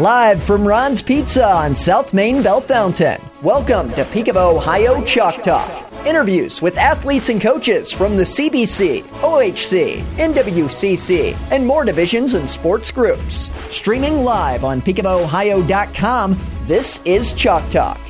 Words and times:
Live 0.00 0.42
from 0.42 0.66
Ron's 0.66 1.02
Pizza 1.02 1.46
on 1.46 1.74
South 1.74 2.14
Main 2.14 2.42
Bellefontaine. 2.42 3.20
Welcome 3.42 3.90
to 3.90 4.06
Peak 4.06 4.28
of 4.28 4.36
Ohio 4.38 5.04
Chalk 5.04 5.42
Talk. 5.42 5.92
Interviews 6.06 6.62
with 6.62 6.78
athletes 6.78 7.28
and 7.28 7.38
coaches 7.38 7.92
from 7.92 8.16
the 8.16 8.22
CBC, 8.22 9.02
OHC, 9.20 10.00
NWCC, 10.16 11.36
and 11.52 11.66
more 11.66 11.84
divisions 11.84 12.32
and 12.32 12.48
sports 12.48 12.90
groups. 12.90 13.50
Streaming 13.68 14.24
live 14.24 14.64
on 14.64 14.80
peakofohio.com, 14.80 16.38
this 16.64 17.02
is 17.04 17.34
Chalk 17.34 17.68
Talk. 17.68 18.00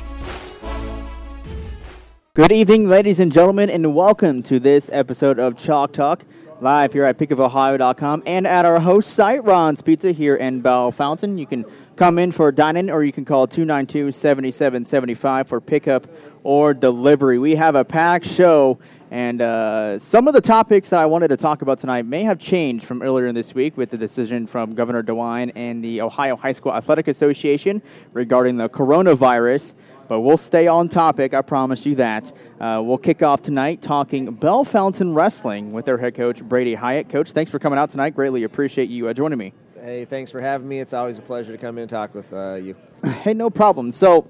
Good 2.35 2.53
evening, 2.53 2.87
ladies 2.87 3.19
and 3.19 3.33
gentlemen, 3.33 3.69
and 3.69 3.93
welcome 3.93 4.43
to 4.43 4.61
this 4.61 4.89
episode 4.93 5.39
of 5.39 5.57
Chalk 5.57 5.91
Talk, 5.91 6.23
live 6.61 6.93
here 6.93 7.03
at 7.03 7.17
peakofohio.com 7.17 8.23
and 8.25 8.47
at 8.47 8.63
our 8.65 8.79
host 8.79 9.09
site, 9.11 9.43
Ron's 9.43 9.81
Pizza, 9.81 10.13
here 10.13 10.37
in 10.37 10.61
Bellefontaine. 10.61 11.37
You 11.37 11.45
can 11.45 11.65
come 11.95 12.19
in 12.19 12.31
for 12.31 12.51
dine-in, 12.51 12.89
or 12.89 13.03
you 13.03 13.11
can 13.11 13.25
call 13.25 13.47
292-7775 13.47 15.47
for 15.47 15.61
pickup 15.61 16.07
or 16.43 16.73
delivery. 16.73 17.37
We 17.37 17.55
have 17.55 17.75
a 17.75 17.85
packed 17.85 18.25
show, 18.25 18.79
and 19.11 19.41
uh, 19.41 19.99
some 19.99 20.27
of 20.27 20.33
the 20.33 20.41
topics 20.41 20.89
that 20.89 20.99
I 20.99 21.05
wanted 21.05 21.29
to 21.29 21.37
talk 21.37 21.61
about 21.61 21.79
tonight 21.79 22.05
may 22.05 22.23
have 22.23 22.39
changed 22.39 22.85
from 22.85 23.01
earlier 23.01 23.27
in 23.27 23.35
this 23.35 23.53
week 23.53 23.77
with 23.77 23.89
the 23.89 23.97
decision 23.97 24.47
from 24.47 24.73
Governor 24.73 25.03
DeWine 25.03 25.51
and 25.55 25.83
the 25.83 26.01
Ohio 26.01 26.35
High 26.35 26.53
School 26.53 26.73
Athletic 26.73 27.07
Association 27.07 27.81
regarding 28.13 28.57
the 28.57 28.69
coronavirus 28.69 29.75
but 30.11 30.19
we'll 30.19 30.35
stay 30.35 30.67
on 30.67 30.89
topic. 30.89 31.33
I 31.33 31.41
promise 31.41 31.85
you 31.85 31.95
that. 31.95 32.33
Uh, 32.59 32.81
we'll 32.83 32.97
kick 32.97 33.23
off 33.23 33.41
tonight 33.41 33.81
talking 33.81 34.35
Bellefontaine 34.35 35.15
Wrestling 35.15 35.71
with 35.71 35.85
their 35.85 35.97
head 35.97 36.15
coach, 36.15 36.43
Brady 36.43 36.73
Hyatt. 36.73 37.07
Coach, 37.07 37.31
thanks 37.31 37.49
for 37.49 37.59
coming 37.59 37.79
out 37.79 37.91
tonight. 37.91 38.13
Greatly 38.13 38.43
appreciate 38.43 38.89
you 38.89 39.07
uh, 39.07 39.13
joining 39.13 39.39
me. 39.39 39.53
Hey, 39.83 40.05
thanks 40.05 40.29
for 40.29 40.39
having 40.39 40.67
me. 40.67 40.79
It's 40.79 40.93
always 40.93 41.17
a 41.17 41.23
pleasure 41.23 41.51
to 41.51 41.57
come 41.57 41.79
in 41.79 41.81
and 41.81 41.89
talk 41.89 42.13
with 42.13 42.31
uh, 42.31 42.53
you. 42.53 42.75
hey, 43.03 43.33
no 43.33 43.49
problem. 43.49 43.91
So, 43.91 44.27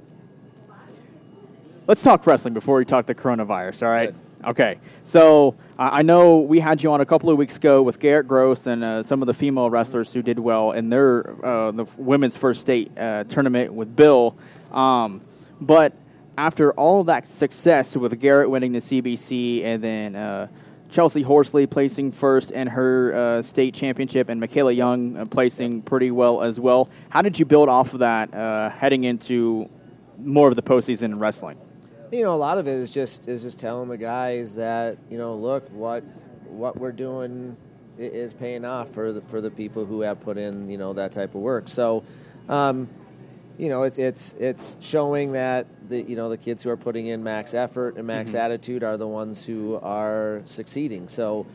let's 1.87 2.01
talk 2.01 2.25
wrestling 2.25 2.53
before 2.53 2.77
we 2.77 2.85
talk 2.85 3.05
the 3.05 3.13
coronavirus, 3.13 3.85
all 3.85 3.91
right? 3.91 4.13
Good. 4.13 4.49
Okay. 4.49 4.79
So, 5.03 5.57
I 5.77 6.03
know 6.03 6.37
we 6.37 6.61
had 6.61 6.81
you 6.81 6.93
on 6.93 7.01
a 7.01 7.05
couple 7.05 7.29
of 7.29 7.37
weeks 7.37 7.57
ago 7.57 7.81
with 7.81 7.99
Garrett 7.99 8.29
Gross 8.29 8.65
and 8.65 8.81
uh, 8.81 9.03
some 9.03 9.21
of 9.21 9.25
the 9.25 9.33
female 9.33 9.69
wrestlers 9.69 10.13
who 10.13 10.21
did 10.21 10.39
well 10.39 10.71
in 10.71 10.89
their 10.89 11.45
uh, 11.45 11.71
the 11.71 11.83
women's 11.97 12.37
first 12.37 12.61
state 12.61 12.97
uh, 12.97 13.25
tournament 13.25 13.73
with 13.73 13.93
Bill. 13.93 14.37
Um, 14.71 15.19
but 15.59 15.91
after 16.37 16.71
all 16.73 17.03
that 17.03 17.27
success 17.27 17.97
with 17.97 18.17
Garrett 18.21 18.49
winning 18.49 18.71
the 18.71 18.79
CBC 18.79 19.65
and 19.65 19.83
then 19.83 20.15
uh, 20.15 20.47
Chelsea 20.91 21.21
Horsley 21.21 21.65
placing 21.67 22.11
first 22.11 22.51
in 22.51 22.67
her 22.67 23.15
uh, 23.15 23.41
state 23.41 23.73
championship 23.73 24.27
and 24.27 24.39
Michaela 24.39 24.73
Young 24.73 25.15
uh, 25.15 25.25
placing 25.25 25.81
pretty 25.81 26.11
well 26.11 26.43
as 26.43 26.59
well, 26.59 26.89
how 27.09 27.21
did 27.21 27.39
you 27.39 27.45
build 27.45 27.69
off 27.69 27.93
of 27.93 27.99
that 27.99 28.33
uh, 28.33 28.69
heading 28.69 29.05
into 29.05 29.69
more 30.19 30.49
of 30.49 30.55
the 30.57 30.61
postseason 30.61 31.05
in 31.05 31.19
wrestling? 31.19 31.57
You 32.11 32.23
know, 32.23 32.35
a 32.35 32.37
lot 32.37 32.57
of 32.57 32.67
it 32.67 32.73
is 32.73 32.91
just 32.91 33.29
is 33.29 33.41
just 33.41 33.57
telling 33.57 33.87
the 33.87 33.97
guys 33.97 34.55
that 34.55 34.97
you 35.09 35.17
know, 35.17 35.35
look 35.35 35.69
what 35.69 36.03
what 36.47 36.77
we're 36.77 36.91
doing 36.91 37.55
is 37.97 38.33
paying 38.33 38.65
off 38.65 38.93
for 38.93 39.13
the 39.13 39.21
for 39.21 39.39
the 39.39 39.49
people 39.49 39.85
who 39.85 40.01
have 40.01 40.19
put 40.19 40.37
in 40.37 40.69
you 40.69 40.77
know 40.77 40.91
that 40.93 41.13
type 41.13 41.33
of 41.35 41.41
work. 41.41 41.69
So. 41.69 42.03
Um, 42.49 42.89
you 43.61 43.69
know, 43.69 43.83
it's 43.83 43.99
it's 43.99 44.33
it's 44.39 44.75
showing 44.79 45.33
that 45.33 45.67
the 45.87 46.01
you 46.01 46.15
know 46.15 46.29
the 46.29 46.37
kids 46.37 46.63
who 46.63 46.71
are 46.71 46.77
putting 46.77 47.05
in 47.05 47.23
max 47.23 47.53
effort 47.53 47.95
and 47.95 48.07
max 48.07 48.31
mm-hmm. 48.31 48.39
attitude 48.39 48.83
are 48.83 48.97
the 48.97 49.07
ones 49.07 49.45
who 49.45 49.75
are 49.83 50.41
succeeding. 50.45 51.07
So, 51.07 51.45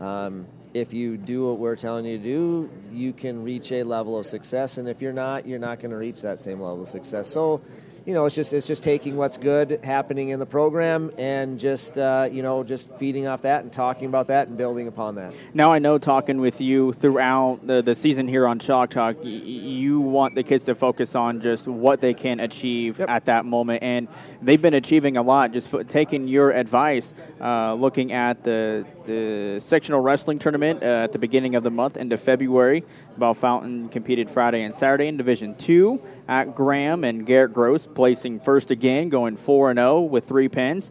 um, 0.00 0.46
if 0.74 0.92
you 0.92 1.16
do 1.16 1.48
what 1.48 1.58
we're 1.58 1.74
telling 1.74 2.04
you 2.04 2.18
to 2.18 2.22
do, 2.22 2.70
you 2.92 3.12
can 3.12 3.42
reach 3.42 3.72
a 3.72 3.82
level 3.82 4.16
of 4.16 4.26
success, 4.26 4.78
and 4.78 4.88
if 4.88 5.02
you're 5.02 5.12
not, 5.12 5.44
you're 5.44 5.58
not 5.58 5.80
going 5.80 5.90
to 5.90 5.96
reach 5.96 6.22
that 6.22 6.38
same 6.38 6.60
level 6.60 6.82
of 6.82 6.88
success. 6.88 7.28
So, 7.28 7.60
you 8.06 8.14
know, 8.14 8.24
it's 8.24 8.36
just 8.36 8.52
it's 8.52 8.68
just 8.68 8.84
taking 8.84 9.16
what's 9.16 9.36
good 9.36 9.80
happening 9.82 10.28
in 10.28 10.38
the 10.38 10.46
program 10.46 11.10
and 11.18 11.58
just 11.58 11.98
uh, 11.98 12.28
you 12.30 12.40
know 12.40 12.62
just 12.62 12.88
feeding 12.98 13.26
off 13.26 13.42
that 13.42 13.64
and 13.64 13.72
talking 13.72 14.06
about 14.06 14.28
that 14.28 14.46
and 14.46 14.56
building 14.56 14.86
upon 14.86 15.16
that. 15.16 15.34
Now 15.54 15.72
I 15.72 15.80
know 15.80 15.98
talking 15.98 16.40
with 16.40 16.60
you 16.60 16.92
throughout 16.92 17.66
the, 17.66 17.82
the 17.82 17.96
season 17.96 18.28
here 18.28 18.46
on 18.46 18.60
Chalk 18.60 18.90
Talk, 18.90 19.16
y- 19.24 19.30
you 19.30 19.98
want 20.00 20.36
the 20.36 20.44
kids 20.44 20.64
to 20.66 20.76
focus 20.76 21.16
on 21.16 21.40
just 21.40 21.66
what 21.66 22.00
they 22.00 22.14
can 22.14 22.38
achieve 22.38 23.00
yep. 23.00 23.10
at 23.10 23.24
that 23.24 23.44
moment, 23.44 23.82
and 23.82 24.06
they've 24.40 24.62
been 24.62 24.74
achieving 24.74 25.16
a 25.16 25.22
lot. 25.22 25.50
Just 25.50 25.74
f- 25.74 25.88
taking 25.88 26.28
your 26.28 26.52
advice, 26.52 27.12
uh, 27.40 27.74
looking 27.74 28.12
at 28.12 28.44
the 28.44 28.86
the 29.06 29.58
sectional 29.60 30.00
wrestling 30.00 30.38
tournament 30.38 30.80
uh, 30.82 30.86
at 31.04 31.12
the 31.12 31.18
beginning 31.18 31.56
of 31.56 31.64
the 31.64 31.70
month 31.70 31.96
into 31.96 32.16
February. 32.16 32.84
Bellefontaine 33.18 33.90
competed 33.90 34.30
Friday 34.30 34.62
and 34.62 34.74
Saturday 34.74 35.08
in 35.08 35.16
Division 35.16 35.54
Two 35.54 36.00
at 36.28 36.54
Graham 36.54 37.04
and 37.04 37.26
Garrett 37.26 37.52
Gross 37.52 37.86
placing 37.86 38.40
first 38.40 38.70
again, 38.70 39.08
going 39.08 39.36
4 39.36 39.70
and 39.70 39.78
0 39.78 40.02
with 40.02 40.26
three 40.26 40.48
pins. 40.48 40.90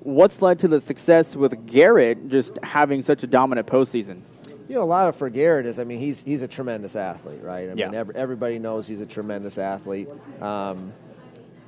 What's 0.00 0.40
led 0.40 0.60
to 0.60 0.68
the 0.68 0.80
success 0.80 1.34
with 1.34 1.66
Garrett 1.66 2.28
just 2.28 2.58
having 2.62 3.02
such 3.02 3.22
a 3.24 3.26
dominant 3.26 3.66
postseason? 3.66 4.20
You 4.68 4.74
know, 4.76 4.82
a 4.82 4.84
lot 4.84 5.08
of 5.08 5.16
for 5.16 5.30
Garrett 5.30 5.66
is, 5.66 5.78
I 5.78 5.84
mean, 5.84 6.00
he's 6.00 6.22
he's 6.22 6.42
a 6.42 6.48
tremendous 6.48 6.96
athlete, 6.96 7.42
right? 7.42 7.70
I 7.70 7.74
mean, 7.74 7.94
every, 7.94 8.14
everybody 8.14 8.58
knows 8.58 8.86
he's 8.86 9.00
a 9.00 9.06
tremendous 9.06 9.58
athlete. 9.58 10.08
Um, 10.40 10.92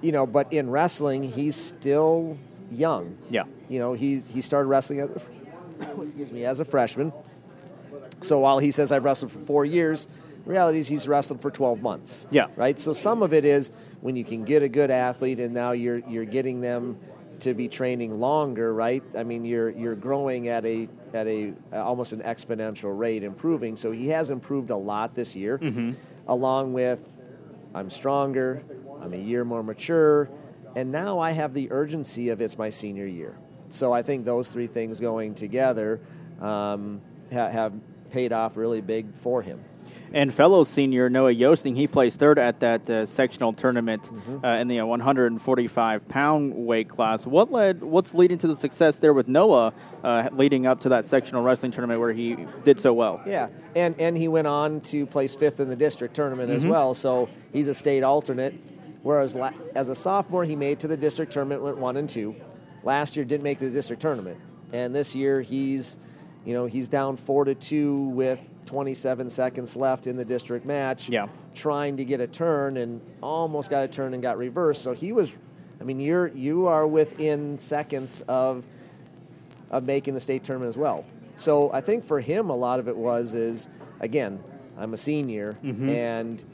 you 0.01 0.13
know, 0.13 0.27
but 0.27 0.53
in 0.53 0.71
wrestling, 0.71 1.23
he's 1.23 1.57
still 1.57 2.39
young. 2.71 3.17
Yeah. 3.31 3.45
You 3.69 3.79
know, 3.79 3.93
he's 3.93 4.27
he 4.27 4.43
started 4.43 4.69
wrestling 4.69 5.01
as, 5.01 5.11
excuse 6.03 6.31
me, 6.31 6.45
as 6.45 6.61
a 6.61 6.65
freshman. 6.65 7.13
So 8.23 8.39
while 8.39 8.59
he 8.59 8.71
says 8.71 8.93
I've 8.93 9.05
wrestled 9.05 9.33
for 9.33 9.41
four 9.41 9.65
years, 9.65 10.09
the 10.45 10.51
reality 10.51 10.79
is 10.79 10.89
he's 10.89 11.07
wrestled 11.07 11.41
for 11.41 11.51
12 11.51 11.83
months. 11.83 12.27
Yeah. 12.31 12.47
Right? 12.57 12.79
So 12.79 12.93
some 12.93 13.23
of 13.23 13.33
it 13.33 13.45
is 13.45 13.71
when 14.01 14.17
you 14.17 14.25
can 14.25 14.45
get 14.45 14.63
a 14.63 14.69
good 14.69 14.91
athlete 14.91 15.41
and 15.41 15.55
now 15.55 15.73
you're, 15.73 15.99
you're 16.09 16.25
getting 16.25 16.61
them 16.61 16.99
to 17.41 17.55
be 17.55 17.69
training 17.69 18.19
longer, 18.19 18.73
right? 18.75 19.03
I 19.17 19.23
mean, 19.23 19.45
you're 19.45 19.71
you're 19.71 19.95
growing 19.95 20.49
at 20.49 20.65
a 20.65 20.89
at 21.15 21.27
a 21.27 21.55
almost 21.73 22.13
an 22.13 22.21
exponential 22.21 22.97
rate, 22.99 23.23
improving. 23.23 23.77
So 23.77 23.91
he 23.93 24.09
has 24.09 24.31
improved 24.31 24.71
a 24.71 24.77
lot 24.77 25.15
this 25.15 25.37
year, 25.37 25.59
mm-hmm. 25.59 25.93
along 26.27 26.73
with 26.73 27.01
I'm 27.75 27.91
stronger, 27.91 28.63
I'm 29.01 29.13
a 29.13 29.19
year 29.19 29.45
more 29.45 29.63
mature, 29.63 30.31
and 30.75 30.91
now 30.91 31.19
I 31.19 31.33
have 31.33 31.55
the 31.55 31.71
urgency 31.71 32.31
of 32.31 32.41
it's 32.41 32.59
my 32.59 32.71
senior 32.71 33.07
year. 33.07 33.39
So 33.71 33.93
I 33.93 34.03
think 34.03 34.25
those 34.25 34.51
three 34.51 34.67
things 34.67 34.99
going 34.99 35.35
together 35.35 36.01
um, 36.41 37.01
ha- 37.33 37.51
have 37.51 37.73
paid 38.11 38.33
off 38.33 38.57
really 38.57 38.81
big 38.81 39.15
for 39.15 39.43
him. 39.43 39.65
And 40.13 40.33
fellow 40.33 40.65
senior 40.65 41.11
Noah 41.11 41.33
Yosting, 41.33 41.75
he 41.75 41.87
placed 41.87 42.19
third 42.19 42.39
at 42.39 42.61
that 42.61 42.89
uh, 42.89 43.05
sectional 43.05 43.53
tournament 43.53 44.05
mm-hmm. 44.05 44.45
uh, 44.45 44.57
in 44.57 44.69
the 44.69 44.81
uh, 44.81 44.87
145 44.87 46.09
pound 46.09 46.55
weight 46.55 46.89
class. 46.89 47.27
What 47.27 47.53
led? 47.53 47.83
What's 47.83 48.15
leading 48.15 48.39
to 48.39 48.47
the 48.47 48.57
success 48.57 48.97
there 48.97 49.13
with 49.13 49.29
Noah, 49.29 49.75
uh, 50.03 50.29
leading 50.33 50.67
up 50.67 50.81
to 50.81 50.89
that 50.91 51.05
sectional 51.05 51.43
wrestling 51.43 51.73
tournament 51.73 52.01
where 52.01 52.13
he 52.13 52.47
did 52.65 52.81
so 52.81 52.95
well? 52.95 53.21
Yeah, 53.27 53.49
and 53.77 53.95
and 54.01 54.17
he 54.17 54.29
went 54.29 54.47
on 54.47 54.81
to 54.83 55.05
place 55.07 55.35
fifth 55.35 55.61
in 55.61 55.69
the 55.69 55.77
district 55.77 56.15
tournament 56.15 56.49
mm-hmm. 56.49 56.57
as 56.57 56.67
well. 56.67 56.95
So 56.95 57.29
he's 57.53 57.69
a 57.69 57.75
state 57.75 58.03
alternate. 58.03 58.55
Whereas 59.03 59.35
la- 59.35 59.53
as 59.75 59.89
a 59.91 59.95
sophomore, 59.95 60.45
he 60.45 60.57
made 60.57 60.81
to 60.81 60.89
the 60.89 60.97
district 60.97 61.33
tournament, 61.33 61.63
went 61.63 61.79
one 61.79 61.97
and 61.97 62.09
two. 62.09 62.35
Last 62.83 63.17
year, 63.17 63.25
didn't 63.25 63.45
make 63.45 63.59
the 63.59 63.71
district 63.71 64.03
tournament, 64.03 64.41
and 64.73 64.95
this 64.95 65.15
year 65.15 65.41
he's, 65.41 65.99
you 66.45 66.55
know, 66.55 66.67
he's 66.67 66.89
down 66.89 67.17
four 67.17 67.45
to 67.45 67.55
two 67.55 67.95
with 68.09 68.41
27 68.67 69.31
seconds 69.31 69.77
left 69.77 70.07
in 70.07 70.17
the 70.17 70.25
district 70.25 70.67
match, 70.67 71.09
yeah. 71.09 71.27
trying 71.55 71.97
to 71.97 72.05
get 72.05 72.21
a 72.21 72.27
turn 72.27 72.77
and 72.77 73.01
almost 73.23 73.71
got 73.71 73.85
a 73.85 73.89
turn 73.89 74.15
and 74.15 74.23
got 74.23 74.39
reversed. 74.39 74.83
So 74.83 74.93
he 74.93 75.13
was, 75.13 75.35
I 75.81 75.85
mean, 75.85 76.01
you're 76.01 76.29
you 76.29 76.67
are 76.67 76.87
within 76.87 77.59
seconds 77.59 78.23
of 78.29 78.65
of 79.71 79.85
making 79.85 80.15
the 80.15 80.21
state 80.21 80.45
tournament 80.45 80.71
as 80.71 80.77
well. 80.77 81.05
So 81.37 81.73
I 81.73 81.81
think 81.81 82.05
for 82.05 82.21
him, 82.21 82.51
a 82.51 82.57
lot 82.57 82.81
of 82.81 82.89
it 82.89 82.97
was 82.97 83.35
is 83.35 83.69
again, 84.01 84.43
I'm 84.77 84.95
a 84.95 84.99
senior 84.99 85.59
mm-hmm. 85.63 85.89
and 85.89 86.45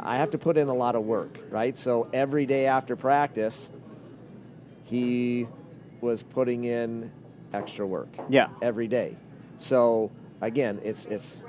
I 0.00 0.16
have 0.16 0.30
to 0.30 0.38
put 0.38 0.56
in 0.56 0.68
a 0.68 0.74
lot 0.74 0.94
of 0.94 1.04
work, 1.04 1.38
right? 1.50 1.76
So 1.76 2.08
every 2.12 2.46
day 2.46 2.66
after 2.66 2.94
practice, 2.94 3.70
he 4.84 5.46
was 6.00 6.22
putting 6.22 6.64
in 6.64 7.10
extra 7.52 7.86
work. 7.86 8.08
Yeah. 8.28 8.48
Every 8.62 8.88
day. 8.88 9.16
So 9.58 10.10
again, 10.40 10.80
it's 10.84 11.06
it's 11.06 11.44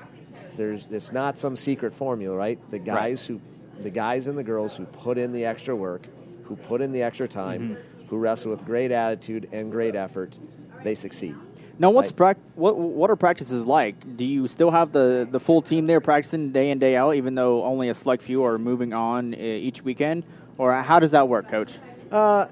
there's 0.57 0.90
it's 0.92 1.12
not 1.12 1.38
some 1.40 1.56
secret 1.56 1.94
formula, 1.94 2.36
right? 2.36 2.60
The 2.72 2.80
guys 2.80 3.30
right. 3.30 3.40
who 3.78 3.84
the 3.84 3.90
guys 3.90 4.28
and 4.28 4.38
the 4.38 4.44
girls 4.44 4.75
who 4.75 4.86
put 4.86 5.18
in 5.18 5.31
the 5.31 5.46
extra 5.46 5.75
work, 5.75 6.06
who 6.44 6.56
put 6.56 6.81
in 6.81 6.92
the 6.92 7.04
extra 7.04 7.28
time, 7.28 7.62
mm-hmm. 7.62 8.07
who 8.07 8.18
wrestle 8.18 8.51
with 8.51 8.66
great 8.66 8.92
attitude 8.92 9.48
and 9.51 9.72
great 9.72 9.96
effort, 9.96 10.38
they 10.84 10.96
succeed. 10.96 11.36
Now, 11.81 11.92
what's 11.92 12.10
right? 12.10 12.36
pra- 12.36 12.44
what 12.56 12.78
what 12.78 13.10
are 13.10 13.16
practices 13.16 13.66
like? 13.66 14.18
Do 14.18 14.25
you 14.25 14.48
still 14.48 14.69
have 14.69 14.92
the, 14.92 15.25
the 15.30 15.40
full 15.40 15.62
team 15.62 15.88
there 15.88 16.02
practicing 16.02 16.52
day 16.52 16.72
in 16.72 16.80
day 16.80 16.98
out, 16.98 17.16
even 17.16 17.36
though 17.36 17.63
only 17.63 17.88
a 17.88 17.94
select 17.94 18.22
few 18.22 18.44
are 18.44 18.57
moving 18.57 18.92
on 18.94 19.34
uh, 19.34 19.38
each 19.38 19.81
weekend, 19.81 20.25
or 20.57 20.74
how 20.74 21.00
does 21.00 21.12
that 21.12 21.30
work, 21.30 21.48
Coach? 21.48 21.78
Uh, 22.12 22.48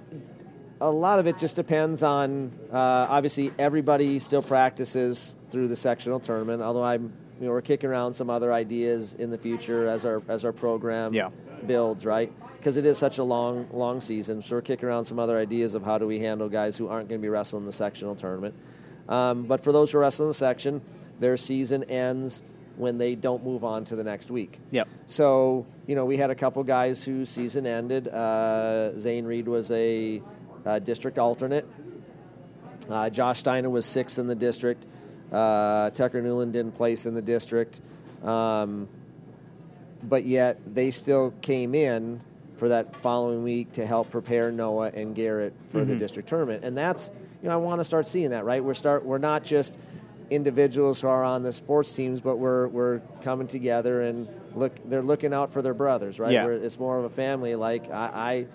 a 0.80 0.90
lot 0.90 1.20
of 1.20 1.28
it 1.28 1.38
just 1.38 1.56
depends 1.56 2.04
on 2.04 2.52
uh, 2.72 2.76
obviously 3.10 3.52
everybody 3.58 4.20
still 4.20 4.42
practices 4.44 5.36
through 5.52 5.68
the 5.68 5.76
sectional 5.76 6.20
tournament. 6.20 6.62
Although 6.62 6.84
I'm 6.84 7.14
you 7.40 7.46
know, 7.46 7.52
we're 7.52 7.62
kicking 7.62 7.90
around 7.90 8.14
some 8.14 8.30
other 8.32 8.52
ideas 8.52 9.14
in 9.14 9.30
the 9.30 9.38
future 9.38 9.88
as 9.88 10.06
our 10.06 10.22
as 10.28 10.44
our 10.46 10.52
program 10.54 11.14
Yeah. 11.14 11.30
builds, 11.66 12.06
right? 12.06 12.32
Because 12.58 12.78
it 12.78 12.86
is 12.86 12.98
such 12.98 13.18
a 13.20 13.24
long 13.24 13.68
long 13.72 14.02
season, 14.02 14.42
so 14.42 14.56
we're 14.56 14.62
kicking 14.62 14.88
around 14.90 15.06
some 15.06 15.20
other 15.20 15.38
ideas 15.38 15.74
of 15.76 15.84
how 15.84 15.98
do 16.00 16.08
we 16.08 16.20
handle 16.20 16.50
guys 16.50 16.76
who 16.78 16.88
aren't 16.88 17.08
going 17.10 17.22
to 17.22 17.24
be 17.26 17.30
wrestling 17.30 17.62
in 17.64 17.66
the 17.68 17.72
sectional 17.72 18.16
tournament. 18.16 18.56
Um, 19.08 19.44
but 19.44 19.64
for 19.64 19.72
those 19.72 19.92
who 19.92 20.00
are 20.00 20.02
wrestling 20.02 20.30
the 20.30 20.34
section, 20.34 20.82
their 21.20 21.38
season 21.38 21.84
ends 21.86 22.44
when 22.76 22.98
they 22.98 23.16
don't 23.16 23.44
move 23.44 23.64
on 23.64 23.86
to 23.86 23.96
the 23.96 24.04
next 24.04 24.30
week. 24.30 24.60
Yep. 24.72 24.88
So, 25.08 25.66
you 25.88 25.96
know, 25.96 26.06
we 26.06 26.18
had 26.18 26.30
a 26.30 26.36
couple 26.36 26.64
guys 26.64 27.04
whose 27.04 27.30
season 27.30 27.66
ended. 27.66 28.08
Uh, 28.08 28.98
Zane 29.00 29.26
Reed 29.26 29.48
was 29.48 29.72
a, 29.72 30.22
uh 30.68 30.80
district 30.80 31.18
alternate. 31.18 31.66
Uh, 32.90 33.10
Josh 33.10 33.40
Steiner 33.40 33.70
was 33.70 33.86
sixth 33.86 34.20
in 34.20 34.28
the 34.28 34.36
district. 34.36 34.86
Uh, 35.32 35.90
Tucker 35.92 36.22
Newland 36.22 36.54
didn't 36.54 36.74
place 36.74 37.06
in 37.06 37.14
the 37.16 37.22
district. 37.22 37.82
Um, 38.24 38.88
but 40.04 40.26
yet 40.26 40.60
they 40.74 40.92
still 40.92 41.34
came 41.42 41.76
in 41.76 42.22
for 42.58 42.70
that 42.70 42.96
following 42.96 43.44
week 43.44 43.74
to 43.74 43.86
help 43.86 44.10
prepare 44.12 44.52
Noah 44.52 44.92
and 44.94 45.16
Garrett 45.16 45.54
for 45.72 45.86
the 45.86 45.96
district 45.96 46.30
tournament. 46.30 46.64
And 46.64 46.78
that's, 46.78 47.12
you 47.42 47.50
know, 47.50 47.54
I 47.54 47.58
want 47.58 47.80
to 47.82 47.84
start 47.84 48.08
seeing 48.08 48.32
that, 48.32 48.46
right? 48.46 48.64
We're 48.64 48.74
start 48.74 49.06
we're 49.06 49.18
not 49.20 49.44
just 49.44 49.76
individuals 50.30 51.02
who 51.02 51.08
are 51.08 51.24
on 51.24 51.44
the 51.44 51.54
sports 51.54 51.94
teams, 51.94 52.20
but 52.22 52.38
we're 52.38 52.68
we're 52.68 53.00
coming 53.24 53.48
together 53.48 54.02
and 54.02 54.28
look 54.56 54.74
they're 54.90 55.04
looking 55.04 55.34
out 55.34 55.54
for 55.54 55.62
their 55.62 55.76
brothers, 55.76 56.20
right? 56.20 56.32
Yeah. 56.32 56.46
We're, 56.46 56.54
it's 56.54 56.80
more 56.80 56.98
of 56.98 57.06
a 57.06 57.10
family. 57.10 57.56
Like 57.56 57.92
I, 57.92 58.10
I 58.14 58.46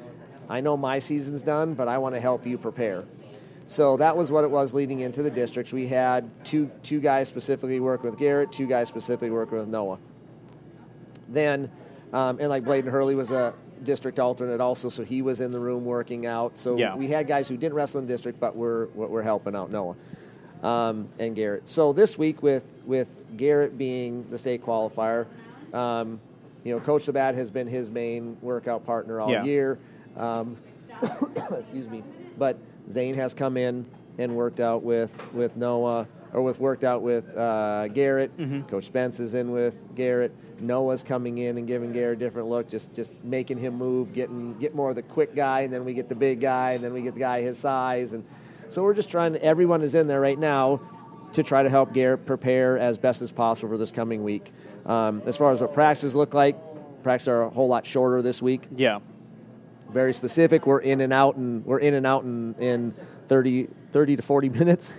I 0.48 0.60
know 0.60 0.76
my 0.76 0.98
season's 0.98 1.42
done, 1.42 1.74
but 1.74 1.88
I 1.88 1.98
want 1.98 2.14
to 2.14 2.20
help 2.20 2.46
you 2.46 2.58
prepare. 2.58 3.04
So 3.66 3.96
that 3.96 4.16
was 4.16 4.30
what 4.30 4.44
it 4.44 4.50
was 4.50 4.74
leading 4.74 5.00
into 5.00 5.22
the 5.22 5.30
districts. 5.30 5.72
We 5.72 5.86
had 5.88 6.28
two 6.44 6.70
two 6.82 7.00
guys 7.00 7.28
specifically 7.28 7.80
working 7.80 8.10
with 8.10 8.18
Garrett, 8.18 8.52
two 8.52 8.66
guys 8.66 8.88
specifically 8.88 9.30
working 9.30 9.58
with 9.58 9.68
Noah. 9.68 9.98
Then, 11.28 11.70
um, 12.12 12.38
and 12.40 12.48
like 12.48 12.64
Bladen 12.64 12.90
Hurley 12.90 13.14
was 13.14 13.30
a 13.30 13.54
district 13.84 14.18
alternate 14.18 14.60
also, 14.60 14.88
so 14.88 15.02
he 15.04 15.22
was 15.22 15.40
in 15.40 15.50
the 15.50 15.58
room 15.58 15.84
working 15.84 16.26
out. 16.26 16.56
So 16.58 16.76
Yeah. 16.76 16.94
we 16.96 17.08
had 17.08 17.26
guys 17.26 17.48
who 17.48 17.56
didn't 17.56 17.74
wrestle 17.74 18.00
in 18.00 18.06
district, 18.06 18.38
but 18.38 18.54
were 18.56 18.88
were 18.94 19.22
helping 19.22 19.56
out 19.56 19.70
Noah 19.70 19.96
um, 20.62 21.08
and 21.18 21.34
Garrett. 21.34 21.68
So 21.68 21.92
this 21.92 22.18
week 22.18 22.42
with 22.42 22.64
with 22.84 23.08
Garrett 23.36 23.78
being 23.78 24.26
the 24.30 24.36
state 24.38 24.62
qualifier, 24.64 25.24
um, 25.72 26.20
you 26.64 26.74
know, 26.74 26.80
Coach 26.80 27.04
Sabat 27.04 27.34
has 27.36 27.50
been 27.50 27.66
his 27.66 27.90
main 27.90 28.36
workout 28.42 28.84
partner 28.84 29.20
all 29.20 29.30
Yeah. 29.30 29.44
year. 29.44 29.78
Um, 30.16 30.56
excuse 31.58 31.88
me, 31.88 32.02
but 32.38 32.58
Zane 32.88 33.14
has 33.14 33.34
come 33.34 33.56
in 33.56 33.86
and 34.18 34.36
worked 34.36 34.60
out 34.60 34.82
with 34.82 35.10
with 35.32 35.56
Noah 35.56 36.06
or 36.32 36.42
with 36.42 36.58
worked 36.58 36.84
out 36.84 37.02
with 37.02 37.28
uh, 37.36 37.88
Garrett. 37.88 38.30
Coach 38.68 38.84
Spence 38.86 39.20
is 39.20 39.34
in 39.34 39.50
with 39.50 39.74
Garrett. 39.94 40.34
Noah's 40.60 41.02
coming 41.02 41.38
in 41.38 41.58
and 41.58 41.66
giving 41.66 41.92
Garrett 41.92 42.18
a 42.18 42.24
different 42.24 42.48
look, 42.48 42.68
just 42.68 42.94
just 42.94 43.14
making 43.24 43.58
him 43.58 43.74
move, 43.74 44.12
getting 44.12 44.56
get 44.58 44.74
more 44.74 44.90
of 44.90 44.96
the 44.96 45.02
quick 45.02 45.34
guy, 45.34 45.60
and 45.62 45.72
then 45.72 45.84
we 45.84 45.94
get 45.94 46.08
the 46.08 46.14
big 46.14 46.40
guy, 46.40 46.72
and 46.72 46.84
then 46.84 46.92
we 46.92 47.02
get 47.02 47.14
the 47.14 47.20
guy 47.20 47.42
his 47.42 47.58
size, 47.58 48.12
and 48.12 48.24
so 48.68 48.82
we're 48.82 48.94
just 48.94 49.10
trying. 49.10 49.32
to 49.34 49.42
Everyone 49.42 49.82
is 49.82 49.94
in 49.94 50.06
there 50.06 50.20
right 50.20 50.38
now 50.38 50.80
to 51.32 51.42
try 51.42 51.62
to 51.62 51.70
help 51.70 51.92
Garrett 51.94 52.26
prepare 52.26 52.78
as 52.78 52.98
best 52.98 53.22
as 53.22 53.32
possible 53.32 53.70
for 53.70 53.78
this 53.78 53.90
coming 53.90 54.22
week. 54.22 54.52
Um, 54.86 55.22
as 55.24 55.36
far 55.36 55.50
as 55.52 55.60
what 55.60 55.72
practices 55.72 56.14
look 56.14 56.34
like, 56.34 56.56
practices 57.02 57.28
are 57.28 57.42
a 57.44 57.50
whole 57.50 57.68
lot 57.68 57.86
shorter 57.86 58.22
this 58.22 58.42
week 58.42 58.68
Yeah. 58.74 58.98
Very 59.92 60.12
specific. 60.12 60.66
We're 60.66 60.80
in 60.80 61.00
and 61.00 61.12
out, 61.12 61.36
and 61.36 61.64
we're 61.64 61.78
in 61.78 61.94
and 61.94 62.06
out 62.06 62.24
in, 62.24 62.54
in 62.58 62.94
30, 63.28 63.68
30 63.92 64.16
to 64.16 64.22
forty 64.22 64.48
minutes, 64.58 64.94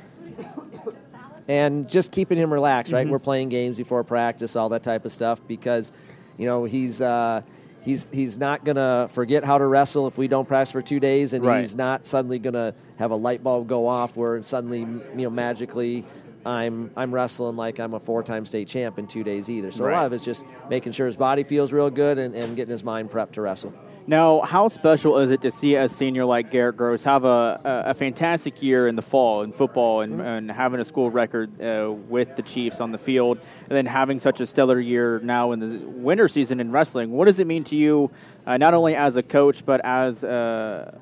and 1.47 1.89
just 1.89 2.11
keeping 2.11 2.37
him 2.37 2.51
relaxed. 2.53 2.91
Right, 2.93 3.07
we're 3.07 3.19
playing 3.19 3.49
games 3.49 3.77
before 3.77 4.03
practice, 4.03 4.55
all 4.55 4.69
that 4.69 4.83
type 4.83 5.05
of 5.05 5.11
stuff, 5.11 5.41
because 5.47 5.91
you 6.37 6.45
know 6.45 6.63
he's 6.65 7.01
uh, 7.01 7.41
he's 7.81 8.07
he's 8.11 8.37
not 8.37 8.63
gonna 8.63 9.09
forget 9.13 9.43
how 9.43 9.57
to 9.57 9.65
wrestle 9.65 10.07
if 10.07 10.17
we 10.17 10.27
don't 10.27 10.47
practice 10.47 10.71
for 10.71 10.81
two 10.81 10.99
days, 10.99 11.33
and 11.33 11.43
Right. 11.45 11.61
he's 11.61 11.75
not 11.75 12.05
suddenly 12.05 12.39
gonna 12.39 12.73
have 12.97 13.11
a 13.11 13.15
light 13.15 13.43
bulb 13.43 13.67
go 13.67 13.87
off 13.87 14.15
where 14.15 14.41
suddenly 14.43 14.79
you 14.79 15.01
know 15.15 15.29
magically. 15.29 16.05
I'm 16.45 16.91
I'm 16.97 17.13
wrestling 17.15 17.55
like 17.55 17.79
I'm 17.79 17.93
a 17.93 18.01
four-time 18.01 18.45
state 18.45 18.67
champ 18.67 18.99
in 18.99 19.07
two 19.07 19.23
days 19.23 19.49
either. 19.49 19.71
So 19.71 19.87
a 19.87 19.91
lot 19.91 20.05
of 20.05 20.11
it's 20.11 20.25
just 20.25 20.43
making 20.69 20.91
sure 20.91 21.05
his 21.05 21.15
body 21.15 21.45
feels 21.45 21.71
real 21.71 21.89
good 21.89 22.17
and, 22.17 22.35
and 22.35 22.57
getting 22.57 22.73
his 22.73 22.83
mind 22.83 23.09
prepped 23.09 23.31
to 23.33 23.41
wrestle. 23.41 23.73
Now, 24.05 24.41
how 24.41 24.67
special 24.67 25.17
is 25.19 25.31
it 25.31 25.41
to 25.43 25.51
see 25.51 25.75
a 25.75 25.87
senior 25.87 26.25
like 26.25 26.51
Garrett 26.51 26.75
Gross 26.75 27.03
have 27.05 27.23
a, 27.23 27.61
a, 27.63 27.91
a 27.91 27.93
fantastic 27.93 28.61
year 28.61 28.87
in 28.87 28.95
the 28.95 29.01
fall 29.01 29.43
in 29.43 29.53
football 29.53 30.01
and, 30.01 30.21
and 30.21 30.51
having 30.51 30.81
a 30.81 30.83
school 30.83 31.09
record 31.09 31.61
uh, 31.61 31.89
with 31.91 32.35
the 32.35 32.41
Chiefs 32.41 32.81
on 32.81 32.91
the 32.91 32.97
field, 32.97 33.39
and 33.61 33.71
then 33.71 33.85
having 33.85 34.19
such 34.19 34.41
a 34.41 34.45
stellar 34.45 34.79
year 34.79 35.19
now 35.23 35.53
in 35.53 35.59
the 35.59 35.77
winter 35.87 36.27
season 36.27 36.59
in 36.59 36.71
wrestling? 36.71 37.11
What 37.11 37.25
does 37.25 37.39
it 37.39 37.47
mean 37.47 37.63
to 37.65 37.77
you, 37.77 38.11
uh, 38.45 38.57
not 38.57 38.73
only 38.73 38.95
as 38.95 39.15
a 39.15 39.23
coach, 39.23 39.65
but 39.65 39.79
as 39.85 40.23
a, 40.23 40.99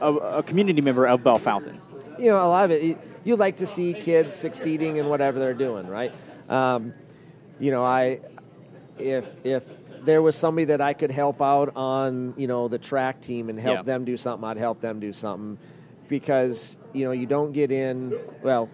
a 0.00 0.42
community 0.44 0.80
member 0.80 1.06
of 1.06 1.24
Bellefontaine? 1.24 1.80
you 2.18 2.26
know, 2.26 2.44
a 2.44 2.48
lot 2.48 2.64
of 2.64 2.70
it, 2.72 2.82
you, 2.82 2.98
you 3.24 3.36
like 3.36 3.56
to 3.58 3.66
see 3.66 3.94
kids 3.94 4.34
succeeding 4.34 4.96
in 4.96 5.06
whatever 5.08 5.38
they're 5.38 5.54
doing, 5.54 5.86
right? 5.86 6.12
Um, 6.48 6.92
you 7.60 7.70
know, 7.70 7.84
I, 7.84 8.20
if, 8.98 9.28
if 9.44 9.64
there 10.08 10.22
was 10.22 10.34
somebody 10.36 10.64
that 10.64 10.80
I 10.80 10.94
could 10.94 11.10
help 11.10 11.42
out 11.42 11.76
on, 11.76 12.32
you 12.38 12.46
know, 12.46 12.66
the 12.66 12.78
track 12.78 13.20
team 13.20 13.50
and 13.50 13.60
help 13.60 13.76
Yeah. 13.80 13.82
them 13.82 14.06
do 14.06 14.16
something, 14.16 14.48
I'd 14.48 14.56
help 14.56 14.80
them 14.80 15.00
do 15.00 15.12
something 15.12 15.58
because, 16.08 16.78
you 16.94 17.04
know, 17.04 17.10
you 17.12 17.26
don't 17.26 17.52
get 17.52 17.70
in, 17.70 18.14
well, 18.42 18.70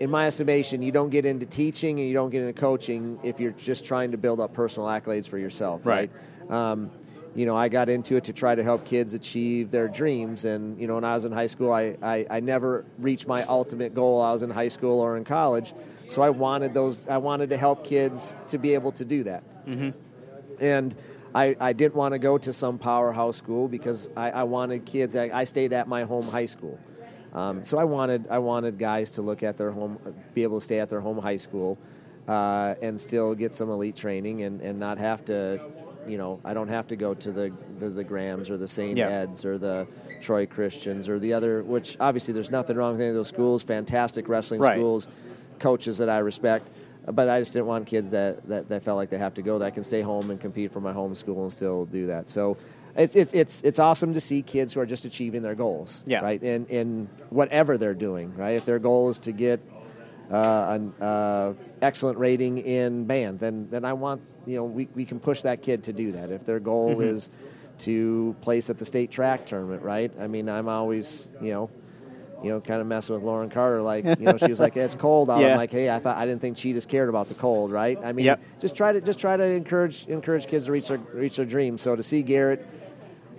in 0.00 0.08
my 0.10 0.26
estimation, 0.26 0.80
you 0.80 0.90
don't 0.90 1.10
get 1.10 1.26
into 1.26 1.44
teaching 1.44 1.98
and 1.98 2.08
you 2.08 2.14
don't 2.14 2.30
get 2.30 2.40
into 2.40 2.58
coaching 2.58 3.18
if 3.22 3.38
you're 3.38 3.52
just 3.52 3.84
trying 3.84 4.10
to 4.12 4.16
build 4.16 4.40
up 4.40 4.54
personal 4.54 4.88
accolades 4.88 5.28
for 5.28 5.36
yourself, 5.36 5.84
Right. 5.84 6.10
right? 6.48 6.70
Um, 6.70 6.90
you 7.34 7.44
know, 7.44 7.54
I 7.54 7.68
got 7.68 7.90
into 7.90 8.16
it 8.16 8.24
to 8.24 8.32
try 8.32 8.54
to 8.54 8.62
help 8.62 8.86
kids 8.86 9.12
achieve 9.12 9.70
their 9.70 9.88
dreams. 9.88 10.46
And, 10.46 10.80
you 10.80 10.86
know, 10.86 10.94
when 10.94 11.04
I 11.04 11.14
was 11.14 11.26
in 11.26 11.32
high 11.32 11.46
school, 11.48 11.70
I, 11.70 11.94
I, 12.02 12.26
I 12.30 12.40
never 12.40 12.86
reached 12.98 13.26
my 13.28 13.42
ultimate 13.44 13.94
goal. 13.94 14.22
I 14.22 14.32
was 14.32 14.42
in 14.42 14.48
high 14.48 14.68
school 14.68 14.98
or 15.00 15.18
in 15.18 15.24
college. 15.24 15.74
So 16.08 16.22
I 16.22 16.30
wanted 16.30 16.72
those, 16.72 17.06
I 17.06 17.18
wanted 17.18 17.50
to 17.50 17.58
help 17.58 17.84
kids 17.84 18.34
to 18.48 18.56
be 18.56 18.72
able 18.72 18.92
to 18.92 19.04
do 19.04 19.24
that. 19.24 19.42
Mm-hmm. 19.66 19.90
And 20.60 20.94
I, 21.34 21.56
I 21.60 21.72
didn't 21.72 21.94
want 21.94 22.12
to 22.12 22.18
go 22.18 22.38
to 22.38 22.52
some 22.52 22.78
powerhouse 22.78 23.36
school 23.36 23.68
because 23.68 24.08
I, 24.16 24.30
I 24.30 24.42
wanted 24.44 24.84
kids, 24.86 25.16
I, 25.16 25.30
I 25.32 25.44
stayed 25.44 25.72
at 25.72 25.86
my 25.88 26.04
home 26.04 26.26
high 26.26 26.46
school. 26.46 26.78
Um, 27.34 27.64
so 27.64 27.76
I 27.78 27.84
wanted 27.84 28.28
I 28.30 28.38
wanted 28.38 28.78
guys 28.78 29.10
to 29.12 29.22
look 29.22 29.42
at 29.42 29.58
their 29.58 29.70
home, 29.70 29.98
be 30.32 30.42
able 30.42 30.58
to 30.58 30.64
stay 30.64 30.80
at 30.80 30.88
their 30.88 31.00
home 31.00 31.18
high 31.18 31.36
school, 31.36 31.76
uh, 32.26 32.74
and 32.80 32.98
still 32.98 33.34
get 33.34 33.54
some 33.54 33.68
elite 33.68 33.96
training 33.96 34.44
and, 34.44 34.62
and 34.62 34.80
not 34.80 34.96
have 34.96 35.22
to, 35.26 35.60
you 36.06 36.16
know, 36.16 36.40
I 36.46 36.54
don't 36.54 36.68
have 36.68 36.86
to 36.88 36.96
go 36.96 37.12
to 37.12 37.30
the 37.32 37.52
the, 37.78 37.90
the 37.90 38.04
Grams 38.04 38.48
or 38.48 38.56
the 38.56 38.68
St. 38.68 38.96
Yeah. 38.96 39.08
Eds 39.08 39.44
or 39.44 39.58
the 39.58 39.86
Troy 40.22 40.46
Christians 40.46 41.10
or 41.10 41.18
the 41.18 41.34
other. 41.34 41.62
Which 41.62 41.98
obviously 42.00 42.32
there's 42.32 42.50
nothing 42.50 42.76
wrong 42.76 42.92
with 42.92 43.02
any 43.02 43.10
of 43.10 43.16
those 43.16 43.28
schools. 43.28 43.62
Fantastic 43.62 44.28
wrestling 44.28 44.62
Right. 44.62 44.78
schools, 44.78 45.06
coaches 45.58 45.98
that 45.98 46.08
I 46.08 46.18
respect. 46.18 46.70
But 47.06 47.28
I 47.28 47.40
just 47.40 47.52
didn't 47.52 47.66
want 47.66 47.86
kids 47.86 48.10
that, 48.10 48.46
that, 48.48 48.68
that 48.68 48.82
felt 48.82 48.96
like 48.96 49.10
they 49.10 49.18
have 49.18 49.34
to 49.34 49.42
go 49.42 49.58
that 49.60 49.74
can 49.74 49.84
stay 49.84 50.02
home 50.02 50.30
and 50.30 50.40
compete 50.40 50.72
for 50.72 50.80
my 50.80 50.92
home 50.92 51.14
school 51.14 51.42
and 51.44 51.52
still 51.52 51.84
do 51.86 52.06
that. 52.08 52.28
So 52.28 52.56
it's, 52.96 53.14
it's, 53.14 53.32
it's, 53.32 53.62
it's 53.62 53.78
awesome 53.78 54.12
to 54.14 54.20
see 54.20 54.42
kids 54.42 54.72
who 54.72 54.80
are 54.80 54.86
just 54.86 55.04
achieving 55.04 55.42
their 55.42 55.54
goals, 55.54 56.02
Yeah. 56.06 56.20
right? 56.20 56.42
In, 56.42 56.66
in 56.66 57.08
whatever 57.30 57.78
they're 57.78 57.94
doing, 57.94 58.34
right? 58.36 58.56
If 58.56 58.64
their 58.64 58.80
goal 58.80 59.10
is 59.10 59.18
to 59.20 59.32
get 59.32 59.60
uh, 60.32 60.66
an 60.70 60.94
uh, 61.00 61.52
excellent 61.80 62.18
rating 62.18 62.58
in 62.58 63.04
band, 63.04 63.38
then, 63.38 63.68
then 63.70 63.84
I 63.84 63.92
want, 63.92 64.20
you 64.44 64.56
know, 64.56 64.64
we, 64.64 64.88
we 64.94 65.04
can 65.04 65.20
push 65.20 65.42
that 65.42 65.62
kid 65.62 65.84
to 65.84 65.92
do 65.92 66.12
that. 66.12 66.30
If 66.30 66.44
their 66.44 66.58
goal 66.58 67.00
is 67.00 67.30
to 67.80 68.34
place 68.40 68.68
at 68.70 68.78
the 68.78 68.84
state 68.84 69.10
track 69.12 69.46
tournament, 69.46 69.82
right? 69.82 70.10
I 70.18 70.26
mean, 70.26 70.48
I'm 70.48 70.68
always, 70.68 71.30
you 71.40 71.52
know, 71.52 71.70
you 72.42 72.50
know, 72.50 72.60
kind 72.60 72.80
of 72.80 72.86
messing 72.86 73.14
with 73.14 73.24
Lauren 73.24 73.48
Carter. 73.50 73.82
Like, 73.82 74.04
you 74.04 74.26
know, 74.26 74.36
she 74.36 74.48
was 74.50 74.60
like, 74.60 74.76
"It's 74.76 74.94
cold 74.94 75.30
out." 75.30 75.40
Yeah. 75.40 75.52
I'm 75.52 75.56
like, 75.56 75.70
"Hey, 75.72 75.90
I 75.90 75.98
thought 75.98 76.16
I 76.16 76.26
didn't 76.26 76.40
think 76.40 76.56
cheetahs 76.56 76.86
cared 76.86 77.08
about 77.08 77.28
the 77.28 77.34
cold, 77.34 77.70
right?" 77.72 77.98
I 78.02 78.12
mean, 78.12 78.26
Yep. 78.26 78.40
just 78.60 78.76
try 78.76 78.92
to 78.92 79.00
just 79.00 79.18
try 79.18 79.36
to 79.36 79.44
encourage 79.44 80.06
encourage 80.08 80.46
kids 80.46 80.66
to 80.66 80.72
reach 80.72 80.88
their 80.88 80.98
reach 81.14 81.36
their 81.36 81.46
dreams. 81.46 81.82
So 81.82 81.96
to 81.96 82.02
see 82.02 82.22
Garrett 82.22 82.66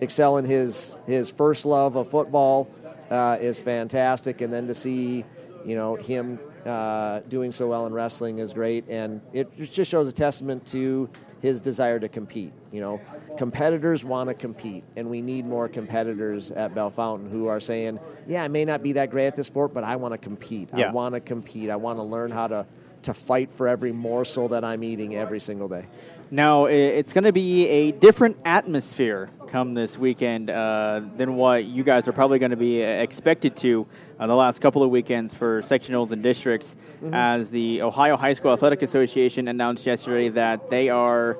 excel 0.01 0.37
in 0.37 0.45
his 0.45 0.97
his 1.05 1.29
first 1.29 1.65
love 1.65 1.95
of 1.95 2.09
football 2.09 2.69
uh, 3.09 3.37
is 3.39 3.61
fantastic, 3.61 4.41
and 4.41 4.51
then 4.53 4.67
to 4.67 4.73
see 4.73 5.23
you 5.65 5.75
know 5.75 5.95
him 5.95 6.39
uh, 6.65 7.19
doing 7.29 7.51
so 7.51 7.67
well 7.67 7.85
in 7.85 7.93
wrestling 7.93 8.39
is 8.39 8.53
great, 8.53 8.87
and 8.89 9.21
it 9.33 9.55
just 9.71 9.89
shows 9.89 10.07
a 10.07 10.11
testament 10.11 10.65
to 10.67 11.09
his 11.41 11.61
desire 11.61 11.99
to 11.99 12.09
compete. 12.09 12.53
You 12.71 12.81
know, 12.81 13.01
competitors 13.37 14.03
want 14.03 14.29
to 14.29 14.33
compete, 14.33 14.83
and 14.95 15.09
we 15.09 15.21
need 15.21 15.45
more 15.45 15.67
competitors 15.67 16.51
at 16.51 16.73
Bellefontaine 16.73 17.29
who 17.29 17.47
are 17.47 17.59
saying, 17.59 17.99
"Yeah, 18.27 18.43
I 18.43 18.47
may 18.47 18.65
not 18.65 18.83
be 18.83 18.93
that 18.93 19.11
great 19.11 19.27
at 19.27 19.35
this 19.35 19.47
sport, 19.47 19.73
but 19.73 19.83
I 19.83 19.95
want 19.95 20.13
to 20.13 20.17
compete. 20.17 20.69
Yeah. 20.75 20.89
I 20.89 20.91
want 20.91 21.15
to 21.15 21.21
compete. 21.21 21.69
I 21.69 21.75
want 21.75 21.99
to 21.99 22.03
learn 22.03 22.31
how 22.31 22.47
to." 22.47 22.65
to 23.03 23.13
fight 23.13 23.49
for 23.51 23.67
every 23.67 23.91
morsel 23.91 24.49
that 24.49 24.65
I'm 24.65 24.83
eating 24.83 25.15
every 25.15 25.39
single 25.39 25.67
day. 25.67 25.85
Now, 26.29 26.65
it's 26.65 27.13
going 27.13 27.23
to 27.23 27.31
be 27.31 27.67
a 27.67 27.91
different 27.91 28.37
atmosphere 28.43 29.29
come 29.47 29.73
this 29.73 29.97
weekend 29.97 30.49
uh, 30.49 31.01
than 31.15 31.35
what 31.35 31.63
you 31.63 31.83
guys 31.83 32.07
are 32.09 32.11
probably 32.11 32.37
going 32.37 32.51
to 32.51 32.57
be 32.57 32.81
expected 32.81 33.55
to 33.57 33.87
uh, 34.19 34.27
the 34.27 34.35
last 34.35 34.59
couple 34.59 34.83
of 34.83 34.89
weekends 34.89 35.33
for 35.33 35.61
sectionals 35.61 36.11
and 36.11 36.23
districts, 36.23 36.75
mm-hmm. 36.97 37.13
as 37.13 37.49
the 37.49 37.81
Ohio 37.81 38.17
High 38.17 38.33
School 38.33 38.51
Athletic 38.53 38.81
Association 38.81 39.47
announced 39.47 39.85
yesterday 39.85 40.29
that 40.29 40.69
they 40.69 40.89
are. 40.89 41.37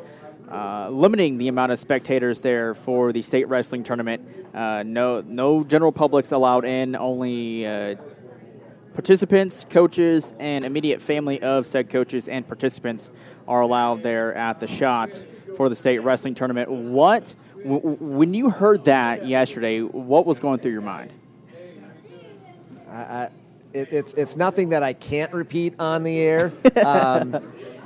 Uh, 0.50 0.88
limiting 0.90 1.38
the 1.38 1.50
amount 1.50 1.74
of 1.74 1.78
spectators 1.78 2.40
there 2.40 2.74
for 2.74 3.12
the 3.12 3.22
state 3.22 3.50
wrestling 3.50 3.84
tournament. 3.84 4.26
Uh, 4.56 4.82
no, 4.82 5.20
no 5.20 5.62
general 5.62 5.92
publics 5.92 6.32
allowed 6.32 6.64
in. 6.64 6.96
Only 6.96 7.68
uh, 7.68 7.96
participants, 8.94 9.66
coaches, 9.70 10.34
and 10.40 10.64
immediate 10.64 11.02
family 11.02 11.42
of 11.42 11.68
said 11.68 11.90
coaches 11.90 12.30
and 12.30 12.48
participants 12.48 13.12
are 13.46 13.60
allowed 13.60 14.04
there 14.04 14.34
at 14.36 14.62
the 14.62 14.68
Schott's 14.68 15.22
for 15.58 15.68
the 15.68 15.76
state 15.76 16.00
wrestling 16.00 16.34
tournament. 16.34 16.72
What, 16.72 17.36
w- 17.64 17.98
when 18.00 18.34
you 18.34 18.50
heard 18.50 18.86
that 18.86 19.28
yesterday, 19.28 19.82
what 19.82 20.26
was 20.26 20.40
going 20.40 20.60
through 20.60 20.72
your 20.72 20.82
mind? 20.82 21.12
I, 22.90 23.30
it, 23.74 23.90
it's 23.92 24.14
it's 24.14 24.36
nothing 24.36 24.70
that 24.70 24.84
I 24.84 24.94
can't 24.94 25.34
repeat 25.34 25.76
on 25.80 26.04
the 26.04 26.18
air, 26.20 26.52
um, 26.86 27.42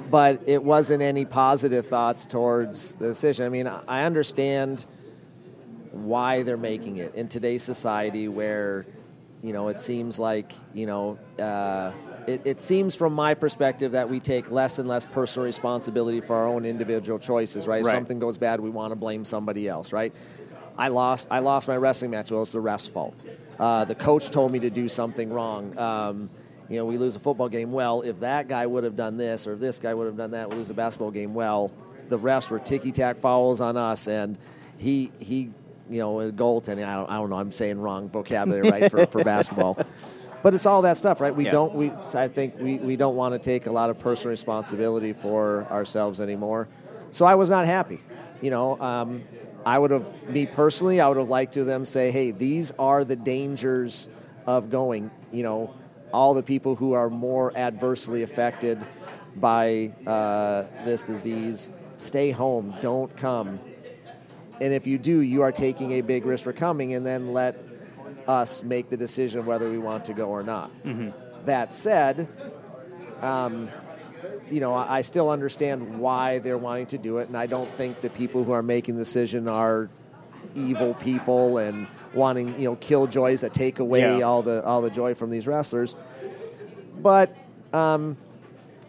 but 0.09 0.41
it 0.45 0.63
wasn't 0.63 1.01
any 1.01 1.25
positive 1.25 1.87
thoughts 1.87 2.25
towards 2.25 2.95
the 2.95 3.07
decision. 3.07 3.45
I 3.45 3.49
mean, 3.49 3.67
I 3.67 4.03
understand 4.03 4.85
why 5.91 6.43
they're 6.43 6.57
making 6.57 6.97
it 6.97 7.15
in 7.15 7.27
today's 7.27 7.63
society 7.63 8.27
where 8.27 8.85
you 9.43 9.53
know, 9.53 9.69
it 9.69 9.79
seems 9.79 10.19
like, 10.19 10.53
you 10.73 10.85
know, 10.85 11.17
uh, 11.39 11.91
it, 12.27 12.41
it, 12.45 12.61
seems 12.61 12.93
from 12.93 13.13
my 13.13 13.33
perspective 13.33 13.93
that 13.93 14.07
we 14.07 14.19
take 14.19 14.51
less 14.51 14.77
and 14.77 14.87
less 14.87 15.05
personal 15.05 15.45
responsibility 15.45 16.21
for 16.21 16.35
our 16.35 16.47
own 16.47 16.63
individual 16.63 17.17
choices, 17.17 17.67
right? 17.67 17.83
right. 17.83 17.89
If 17.89 17.97
something 17.97 18.19
goes 18.19 18.37
bad, 18.37 18.59
we 18.59 18.69
want 18.69 18.91
to 18.91 18.95
blame 18.95 19.25
somebody 19.25 19.67
else, 19.67 19.91
right? 19.91 20.13
I 20.81 20.87
lost, 20.87 21.27
I 21.29 21.39
lost 21.39 21.67
my 21.67 21.77
wrestling 21.77 22.09
match. 22.09 22.31
Well, 22.31 22.41
it's 22.41 22.53
the 22.53 22.59
ref's 22.59 22.87
fault. 22.87 23.23
Uh, 23.59 23.85
the 23.85 23.93
coach 23.93 24.31
told 24.31 24.51
me 24.51 24.57
to 24.61 24.71
do 24.71 24.89
something 24.89 25.31
wrong. 25.31 25.77
Um, 25.77 26.27
you 26.69 26.77
know, 26.77 26.85
we 26.85 26.97
lose 26.97 27.15
a 27.15 27.19
football 27.19 27.49
game. 27.49 27.71
Well, 27.71 28.01
if 28.01 28.19
that 28.21 28.47
guy 28.47 28.65
would 28.65 28.83
have 28.83 28.95
done 28.95 29.15
this 29.15 29.45
or 29.45 29.53
if 29.53 29.59
this 29.59 29.77
guy 29.77 29.93
would 29.93 30.07
have 30.07 30.17
done 30.17 30.31
that, 30.31 30.49
we 30.49 30.55
lose 30.55 30.71
a 30.71 30.73
basketball 30.73 31.11
game. 31.11 31.35
Well, 31.35 31.71
the 32.09 32.17
refs 32.17 32.49
were 32.49 32.57
ticky 32.57 32.91
tack 32.91 33.19
fouls 33.19 33.61
on 33.61 33.77
us, 33.77 34.07
and 34.07 34.39
he 34.79 35.11
he 35.19 35.51
you 35.87 35.99
know, 35.99 36.15
goaltending. 36.31 36.87
I 36.87 36.95
don't, 36.95 37.09
I 37.11 37.17
don't 37.17 37.29
know. 37.29 37.35
I'm 37.35 37.51
saying 37.51 37.79
wrong 37.79 38.09
vocabulary, 38.09 38.67
right, 38.67 38.89
for, 38.89 39.05
for 39.05 39.23
basketball. 39.23 39.77
But 40.41 40.55
it's 40.55 40.65
all 40.65 40.81
that 40.81 40.97
stuff, 40.97 41.21
right? 41.21 41.35
We 41.35 41.45
yeah. 41.45 41.51
don't. 41.51 41.75
We 41.75 41.91
I 42.15 42.27
think 42.27 42.55
we, 42.57 42.77
we 42.77 42.95
don't 42.95 43.15
want 43.15 43.35
to 43.35 43.39
take 43.39 43.67
a 43.67 43.71
lot 43.71 43.91
of 43.91 43.99
personal 43.99 44.31
responsibility 44.31 45.13
for 45.13 45.67
ourselves 45.69 46.19
anymore. 46.19 46.67
So 47.11 47.25
I 47.25 47.35
was 47.35 47.51
not 47.51 47.67
happy. 47.67 47.99
You 48.41 48.49
know, 48.49 48.81
um, 48.81 49.23
I 49.65 49.77
would 49.79 49.91
have 49.91 50.29
me 50.29 50.45
personally. 50.45 50.99
I 50.99 51.07
would 51.07 51.17
have 51.17 51.29
liked 51.29 51.53
to 51.53 51.63
them 51.63 51.85
say, 51.85 52.11
"Hey, 52.11 52.31
these 52.31 52.71
are 52.79 53.03
the 53.03 53.15
dangers 53.15 54.07
of 54.45 54.69
going." 54.69 55.11
You 55.31 55.43
know, 55.43 55.73
all 56.13 56.33
the 56.33 56.43
people 56.43 56.75
who 56.75 56.93
are 56.93 57.09
more 57.09 57.55
adversely 57.55 58.23
affected 58.23 58.79
by 59.35 59.93
uh, 60.05 60.65
this 60.83 61.03
disease, 61.03 61.69
stay 61.97 62.31
home. 62.31 62.75
Don't 62.81 63.15
come 63.15 63.59
and 64.61 64.75
if 64.75 64.85
you 64.85 64.99
do, 64.99 65.21
you 65.21 65.41
are 65.41 65.51
taking 65.51 65.93
a 65.93 66.01
big 66.01 66.23
risk 66.23 66.43
for 66.43 66.53
coming, 66.53 66.93
and 66.93 67.03
then 67.03 67.33
let 67.33 67.57
us 68.27 68.61
make 68.61 68.91
the 68.91 68.95
decision 68.95 69.43
whether 69.43 69.69
we 69.69 69.79
want 69.79 70.05
to 70.05 70.13
go 70.13 70.29
or 70.29 70.43
not. 70.43 70.71
Mm-hmm. 70.83 71.45
That 71.45 71.73
said, 71.73 72.27
um, 73.21 73.69
you 74.51 74.59
know, 74.59 74.73
I 74.73 75.01
still 75.01 75.29
understand 75.29 75.99
why 75.99 76.39
they're 76.39 76.57
wanting 76.57 76.87
to 76.87 76.97
do 76.97 77.19
it, 77.19 77.27
and 77.29 77.37
I 77.37 77.45
don't 77.45 77.69
think 77.75 78.01
the 78.01 78.09
people 78.09 78.43
who 78.43 78.51
are 78.51 78.61
making 78.61 78.95
the 78.95 79.01
decision 79.01 79.47
are 79.47 79.89
evil 80.55 80.93
people 80.95 81.57
and 81.57 81.87
wanting, 82.13 82.59
you 82.59 82.65
know, 82.65 82.75
killjoys 82.75 83.41
that 83.41 83.53
take 83.53 83.79
away 83.79 84.19
yeah. 84.19 84.23
all 84.23 84.43
the 84.43 84.63
all 84.63 84.81
the 84.81 84.89
joy 84.89 85.15
from 85.15 85.29
these 85.29 85.47
wrestlers. 85.47 85.95
But 86.99 87.35
um, 87.71 88.17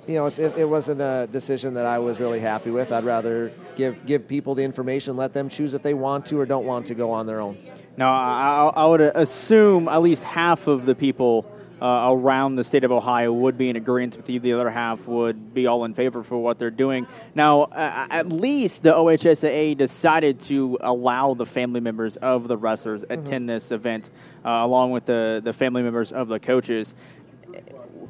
you 0.09 0.15
know, 0.15 0.27
it, 0.27 0.39
it, 0.39 0.69
wasn't 0.69 1.01
a 1.01 1.29
decision 1.31 1.75
that 1.75 1.87
I 1.87 2.01
was 2.01 2.19
really 2.19 2.41
happy 2.41 2.71
with. 2.71 2.91
I'd 2.91 3.05
rather 3.05 3.53
give 3.77 4.05
give 4.05 4.27
people 4.27 4.55
the 4.57 4.65
information, 4.65 5.17
let 5.17 5.33
them 5.33 5.49
choose 5.49 5.75
if 5.75 5.83
they 5.83 5.95
want 5.95 6.27
to 6.27 6.41
or 6.41 6.47
don't 6.47 6.67
want 6.67 6.87
to 6.87 6.95
go 6.95 7.13
on 7.13 7.27
their 7.27 7.41
own. 7.41 7.57
Now, 7.97 8.13
I, 8.13 8.73
I 8.75 8.87
would 8.87 9.01
assume 9.01 9.87
at 9.87 10.03
least 10.03 10.25
half 10.25 10.67
of 10.67 10.87
the 10.87 10.95
people 10.95 11.47
uh, 11.83 12.13
around 12.13 12.55
the 12.55 12.63
state 12.63 12.85
of 12.85 12.93
Ohio 12.93 13.33
would 13.33 13.59
be 13.59 13.69
in 13.69 13.77
agreement 13.77 14.17
with 14.17 14.31
you. 14.31 14.39
The 14.39 14.53
other 14.53 14.71
half 14.71 15.05
would 15.09 15.53
be 15.53 15.67
all 15.67 15.85
in 15.85 15.95
favor 15.95 16.23
for 16.23 16.39
what 16.39 16.59
they're 16.59 16.71
doing. 16.71 17.09
Now, 17.35 17.63
uh, 17.63 18.07
at 18.09 18.29
least 18.29 18.85
the 18.85 18.93
OHSAA 18.93 19.77
decided 19.77 20.39
to 20.43 20.79
allow 20.81 21.35
the 21.35 21.47
family 21.47 21.81
members 21.81 22.17
of 22.17 22.47
the 22.47 22.57
wrestlers 22.57 23.03
mm-hmm. 23.03 23.13
attend 23.21 23.49
this 23.49 23.73
event, 23.73 24.11
uh, 24.45 24.61
along 24.63 24.93
with 24.93 25.07
the 25.07 25.41
the 25.43 25.53
family 25.53 25.83
members 25.83 26.13
of 26.13 26.29
the 26.29 26.39
coaches 26.39 26.95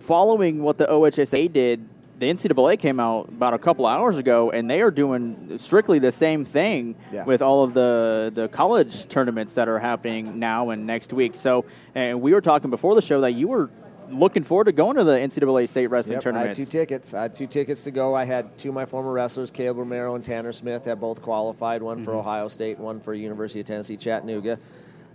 following 0.03 0.63
what 0.63 0.79
the 0.79 0.87
OHSAA 0.87 1.53
did, 1.53 1.89
the 2.23 2.29
NCAA 2.29 2.79
came 2.79 3.01
out 3.01 3.29
about 3.31 3.53
a 3.53 3.59
couple 3.59 3.85
hours 3.85 4.17
ago, 4.17 4.53
and 4.53 4.71
they 4.71 4.81
are 4.81 4.93
doing 4.93 5.59
strictly 5.59 5.99
the 5.99 6.13
same 6.13 6.45
thing 6.45 6.95
yeah. 7.13 7.25
with 7.25 7.43
all 7.43 7.65
of 7.65 7.75
the 7.75 8.31
the 8.33 8.47
college 8.47 9.09
tournaments 9.09 9.55
that 9.55 9.69
are 9.69 9.81
happening 9.81 10.39
now 10.39 10.71
and 10.71 10.87
next 10.87 11.13
week. 11.13 11.35
So, 11.35 11.65
and 11.97 12.23
we 12.23 12.33
were 12.33 12.41
talking 12.41 12.71
before 12.71 12.95
the 12.95 13.03
show 13.03 13.23
that 13.23 13.33
you 13.33 13.49
were 13.49 13.71
looking 14.09 14.45
forward 14.45 14.67
to 14.67 14.73
going 14.73 14.99
to 14.99 15.05
the 15.05 15.15
NCAA 15.15 15.69
state 15.69 15.89
wrestling 15.89 16.15
yep, 16.15 16.23
tournament. 16.23 16.47
I 16.47 16.49
had 16.51 16.57
two 16.57 16.65
tickets. 16.65 17.13
I 17.13 17.23
had 17.23 17.35
two 17.35 17.49
tickets 17.49 17.83
to 17.85 17.91
go. 17.91 18.15
I 18.15 18.25
had 18.25 18.57
two 18.57 18.69
of 18.69 18.75
my 18.77 18.87
former 18.87 19.11
wrestlers, 19.11 19.51
Caleb 19.51 19.79
Romero 19.79 20.15
and 20.15 20.25
Tanner 20.25 20.53
Smith, 20.53 20.85
have 20.85 21.01
both 21.01 21.23
qualified. 21.23 21.83
One 21.83 21.97
mm-hmm. 21.97 22.05
for 22.05 22.15
Ohio 22.15 22.47
State, 22.47 22.79
one 22.79 23.01
for 23.01 23.15
University 23.15 23.59
of 23.59 23.67
Tennessee 23.67 23.97
Chattanooga. 23.97 24.61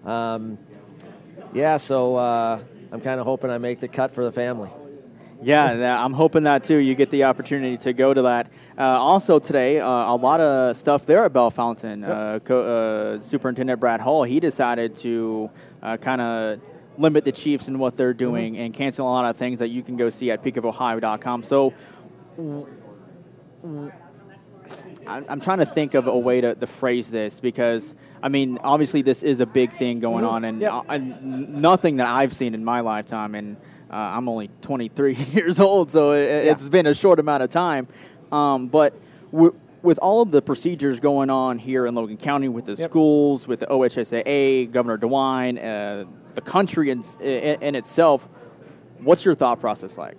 Um, 0.03 0.57
yeah, 1.53 1.77
so 1.77 2.17
uh, 2.17 2.59
I'm 2.91 2.99
kind 2.99 3.21
of 3.21 3.25
hoping 3.25 3.49
I 3.49 3.59
make 3.59 3.79
the 3.79 3.87
cut 3.87 4.13
for 4.13 4.25
the 4.25 4.31
family. 4.33 4.71
Yeah, 5.41 6.03
I'm 6.03 6.13
hoping 6.13 6.43
that 6.43 6.63
too. 6.63 6.77
You 6.77 6.95
get 6.95 7.11
the 7.11 7.25
opportunity 7.25 7.77
to 7.77 7.93
go 7.93 8.13
to 8.13 8.23
that. 8.23 8.51
Uh, 8.77 8.83
also 8.83 9.39
today, 9.39 9.79
uh, 9.79 9.87
a 9.87 10.15
lot 10.15 10.39
of 10.39 10.75
stuff 10.75 11.05
there 11.05 11.25
at 11.25 11.33
Bellefontaine. 11.33 12.01
Yep. 12.01 12.09
Uh, 12.09 12.39
co- 12.39 13.17
uh, 13.17 13.21
Superintendent 13.21 13.79
Brad 13.79 14.01
Hall 14.01 14.23
he 14.23 14.39
decided 14.39 14.95
to 14.97 15.49
uh, 15.83 15.97
kind 15.97 16.21
of 16.21 16.59
limit 16.97 17.23
the 17.23 17.31
Chiefs 17.31 17.67
and 17.67 17.79
what 17.79 17.95
they're 17.95 18.13
doing 18.13 18.53
mm-hmm. 18.53 18.63
and 18.63 18.73
cancel 18.73 19.07
a 19.07 19.09
lot 19.09 19.25
of 19.25 19.37
things 19.37 19.59
that 19.59 19.69
you 19.69 19.83
can 19.83 19.95
go 19.95 20.09
see 20.09 20.31
at 20.31 20.43
peakofohio.com. 20.43 21.43
So. 21.43 21.73
I'm 25.07 25.39
trying 25.39 25.59
to 25.59 25.65
think 25.65 25.93
of 25.93 26.07
a 26.07 26.17
way 26.17 26.41
to, 26.41 26.53
to, 26.53 26.67
phrase 26.67 27.09
this 27.09 27.39
because 27.39 27.95
I 28.21 28.27
mean, 28.27 28.59
obviously, 28.61 29.01
this 29.01 29.23
is 29.23 29.39
a 29.39 29.45
big 29.45 29.71
thing 29.73 29.99
going 29.99 30.25
mm-hmm. 30.25 30.33
on, 30.33 30.43
and, 30.43 30.61
yep. 30.61 30.85
and, 30.89 31.61
nothing 31.61 31.97
that 31.97 32.07
I've 32.07 32.35
seen 32.35 32.53
in 32.53 32.65
my 32.65 32.81
lifetime, 32.81 33.35
and 33.35 33.55
uh, 33.89 33.95
I'm 33.95 34.27
only 34.27 34.49
23 34.61 35.13
years 35.33 35.59
old, 35.59 35.89
so 35.89 36.11
it, 36.11 36.47
has 36.47 36.63
yeah. 36.63 36.69
been 36.69 36.87
a 36.87 36.93
short 36.93 37.19
amount 37.19 37.43
of 37.43 37.49
time. 37.49 37.87
Um, 38.31 38.67
but 38.67 38.93
with 39.31 39.99
all 39.99 40.21
of 40.21 40.31
the 40.31 40.41
procedures 40.41 40.99
going 40.99 41.29
on 41.29 41.59
here 41.59 41.85
in 41.85 41.95
Logan 41.95 42.17
County 42.17 42.49
with 42.49 42.65
the 42.65 42.75
yep. 42.75 42.89
schools, 42.89 43.47
with 43.47 43.61
the 43.61 43.67
OHSAA, 43.67 44.71
Governor 44.71 44.97
DeWine, 44.97 45.57
uh, 45.57 46.05
the 46.33 46.41
country 46.41 46.89
in, 46.89 47.03
in, 47.21 47.61
in, 47.61 47.75
itself, 47.75 48.27
what's 48.99 49.23
your 49.23 49.35
thought 49.35 49.59
process 49.59 49.97
like? 49.97 50.17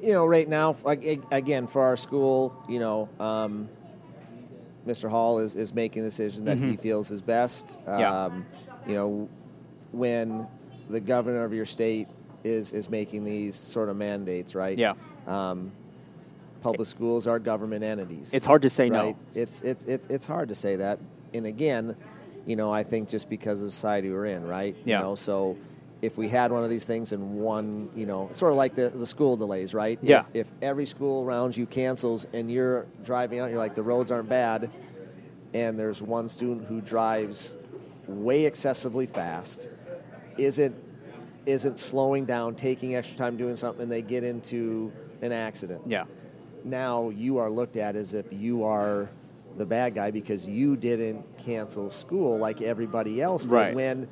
You 0.00 0.12
know, 0.12 0.26
right 0.26 0.48
now, 0.48 0.76
again, 0.84 1.66
for 1.66 1.82
our 1.82 1.96
school, 1.96 2.54
you 2.68 2.78
know, 2.78 3.08
um, 3.20 3.68
Mr. 4.86 5.08
Hall 5.08 5.38
is, 5.38 5.54
is 5.54 5.72
making 5.72 6.02
a 6.02 6.06
decision 6.06 6.44
that 6.44 6.56
mm-hmm. 6.56 6.72
he 6.72 6.76
feels 6.76 7.10
is 7.10 7.20
best. 7.20 7.78
Um, 7.86 8.00
yeah. 8.00 8.30
You 8.86 8.94
know, 8.94 9.28
when 9.92 10.46
the 10.90 11.00
governor 11.00 11.44
of 11.44 11.52
your 11.52 11.64
state 11.64 12.08
is 12.44 12.72
is 12.72 12.88
making 12.88 13.24
these 13.24 13.54
sort 13.54 13.88
of 13.88 13.96
mandates, 13.96 14.54
right? 14.54 14.76
Yeah. 14.76 14.94
Um, 15.26 15.72
public 16.62 16.88
schools 16.88 17.26
are 17.26 17.38
government 17.38 17.84
entities. 17.84 18.32
It's 18.32 18.46
hard 18.46 18.62
to 18.62 18.70
say 18.70 18.90
right? 18.90 19.16
no. 19.16 19.16
It's 19.34 19.60
it's 19.62 19.84
it's 19.84 20.06
it's 20.08 20.26
hard 20.26 20.48
to 20.48 20.54
say 20.54 20.76
that. 20.76 20.98
And 21.34 21.46
again, 21.46 21.96
you 22.46 22.56
know, 22.56 22.72
I 22.72 22.82
think 22.82 23.08
just 23.08 23.28
because 23.28 23.60
of 23.60 23.66
the 23.66 23.72
society 23.72 24.10
we're 24.10 24.26
in, 24.26 24.46
right? 24.46 24.76
Yeah. 24.84 24.98
You 24.98 25.04
know, 25.04 25.14
so 25.14 25.56
if 26.02 26.18
we 26.18 26.28
had 26.28 26.50
one 26.50 26.64
of 26.64 26.70
these 26.70 26.84
things 26.84 27.12
and 27.12 27.38
one, 27.38 27.88
you 27.94 28.06
know, 28.06 28.28
sort 28.32 28.50
of 28.50 28.58
like 28.58 28.74
the, 28.74 28.88
the 28.90 29.06
school 29.06 29.36
delays, 29.36 29.72
right? 29.72 29.98
Yeah. 30.02 30.24
If, 30.34 30.46
if 30.46 30.48
every 30.60 30.84
school 30.84 31.24
around 31.24 31.56
you 31.56 31.64
cancels 31.64 32.26
and 32.32 32.50
you're 32.50 32.86
driving 33.04 33.38
out, 33.38 33.50
you're 33.50 33.58
like, 33.58 33.76
the 33.76 33.84
roads 33.84 34.10
aren't 34.10 34.28
bad, 34.28 34.68
and 35.54 35.78
there's 35.78 36.02
one 36.02 36.28
student 36.28 36.66
who 36.66 36.80
drives 36.80 37.54
way 38.08 38.46
excessively 38.46 39.06
fast, 39.06 39.68
is 40.36 40.58
it 40.58 40.74
isn't 41.46 41.78
slowing 41.78 42.24
down, 42.24 42.54
taking 42.54 42.94
extra 42.94 43.16
time 43.16 43.36
doing 43.36 43.56
something, 43.56 43.82
and 43.84 43.92
they 43.92 44.02
get 44.02 44.24
into 44.24 44.92
an 45.22 45.32
accident. 45.32 45.82
Yeah. 45.86 46.04
Now 46.64 47.10
you 47.10 47.38
are 47.38 47.50
looked 47.50 47.76
at 47.76 47.96
as 47.96 48.14
if 48.14 48.26
you 48.32 48.64
are 48.64 49.08
the 49.56 49.66
bad 49.66 49.94
guy 49.94 50.10
because 50.10 50.46
you 50.48 50.76
didn't 50.76 51.24
cancel 51.38 51.90
school 51.90 52.38
like 52.38 52.62
everybody 52.62 53.20
else 53.20 53.42
did. 53.42 53.52
Right. 53.52 53.74
When, 53.74 54.08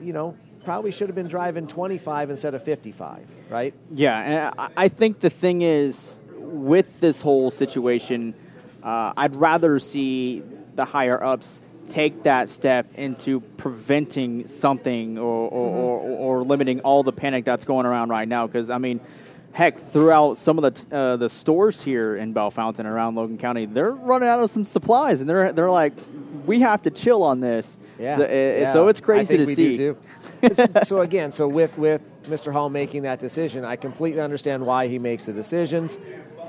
you 0.00 0.12
know, 0.12 0.36
probably 0.64 0.90
should 0.90 1.08
have 1.08 1.16
been 1.16 1.28
driving 1.28 1.66
25 1.66 2.30
instead 2.30 2.54
of 2.54 2.62
55, 2.62 3.26
right? 3.50 3.72
Yeah, 3.92 4.18
and 4.20 4.54
I- 4.58 4.68
I 4.84 4.88
think 4.88 5.20
the 5.20 5.30
thing 5.30 5.62
is 5.62 6.20
with 6.38 7.00
this 7.00 7.20
whole 7.20 7.50
situation, 7.50 8.34
uh, 8.82 9.12
I'd 9.16 9.34
rather 9.34 9.78
see 9.78 10.42
the 10.74 10.84
higher 10.84 11.22
ups 11.22 11.62
take 11.88 12.22
that 12.24 12.48
step 12.48 12.86
into 12.94 13.40
preventing 13.40 14.46
something 14.46 15.18
or, 15.18 15.48
or, 15.48 15.68
or, 15.70 16.00
or 16.00 16.42
limiting 16.44 16.80
all 16.80 17.02
the 17.02 17.12
panic 17.12 17.44
that's 17.44 17.64
going 17.64 17.86
around 17.86 18.10
right 18.10 18.28
now. 18.28 18.46
Because 18.46 18.70
I 18.70 18.78
mean, 18.78 19.00
heck, 19.52 19.78
throughout 19.88 20.36
some 20.36 20.58
of 20.58 20.62
the 20.62 20.70
t- 20.80 20.86
uh, 20.92 21.16
the 21.16 21.28
stores 21.28 21.82
here 21.82 22.16
in 22.16 22.32
Bellefontaine 22.32 22.86
around 22.86 23.14
Logan 23.14 23.38
County, 23.38 23.66
they're 23.66 23.92
running 23.92 24.28
out 24.28 24.40
of 24.40 24.50
some 24.50 24.64
supplies, 24.64 25.20
and 25.20 25.28
they're 25.30 25.52
they're 25.52 25.70
like, 25.70 25.92
we 26.46 26.60
have 26.60 26.82
to 26.82 26.90
chill 26.90 27.22
on 27.22 27.40
this. 27.40 27.78
Yeah, 27.98 28.16
So, 28.16 28.24
uh, 28.24 28.26
yeah. 28.28 28.72
so 28.72 28.88
it's 28.88 29.00
crazy 29.00 29.36
to 29.38 29.44
we 29.44 29.54
see. 29.54 29.92
So 30.84 31.00
again, 31.00 31.32
so 31.32 31.48
with 31.48 31.76
with 31.78 32.02
Mr. 32.24 32.52
Hall 32.52 32.68
making 32.68 33.02
that 33.02 33.20
decision, 33.20 33.64
I 33.64 33.76
completely 33.76 34.20
understand 34.20 34.64
why 34.66 34.86
he 34.88 34.98
makes 34.98 35.26
the 35.26 35.32
decisions, 35.32 35.96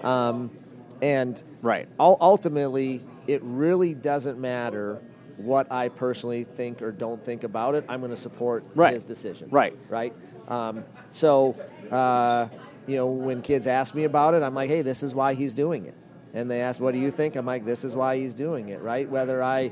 um, 0.03 0.51
and 1.01 1.41
Right. 1.61 1.87
ul- 1.99 2.17
ultimately, 2.19 3.01
it 3.27 3.41
really 3.43 3.93
doesn't 3.93 4.39
matter 4.39 4.99
what 5.37 5.71
I 5.71 5.89
personally 5.89 6.43
think 6.43 6.81
or 6.81 6.91
don't 6.91 7.23
think 7.23 7.43
about 7.43 7.75
it. 7.75 7.85
I'm 7.87 7.99
going 7.99 8.11
to 8.11 8.17
support 8.17 8.63
Right. 8.75 8.93
his 8.93 9.03
decisions. 9.03 9.51
Right. 9.51 9.77
Right. 9.89 10.13
Um, 10.47 10.83
so, 11.09 11.55
uh, 11.91 12.47
you 12.87 12.95
know, 12.97 13.07
when 13.07 13.41
kids 13.41 13.67
ask 13.67 13.93
me 13.93 14.05
about 14.05 14.33
it, 14.33 14.43
I'm 14.43 14.55
like, 14.55 14.69
hey, 14.69 14.81
this 14.81 15.03
is 15.03 15.13
why 15.13 15.33
he's 15.33 15.53
doing 15.53 15.85
it. 15.85 15.93
And 16.33 16.49
they 16.49 16.61
ask, 16.61 16.79
what 16.79 16.93
do 16.93 16.99
you 16.99 17.11
think? 17.11 17.35
I'm 17.35 17.45
like, 17.45 17.65
this 17.65 17.83
is 17.83 17.95
why 17.95 18.17
he's 18.17 18.33
doing 18.33 18.69
it. 18.69 18.81
Right. 18.81 19.09
Whether 19.09 19.41
I, 19.43 19.71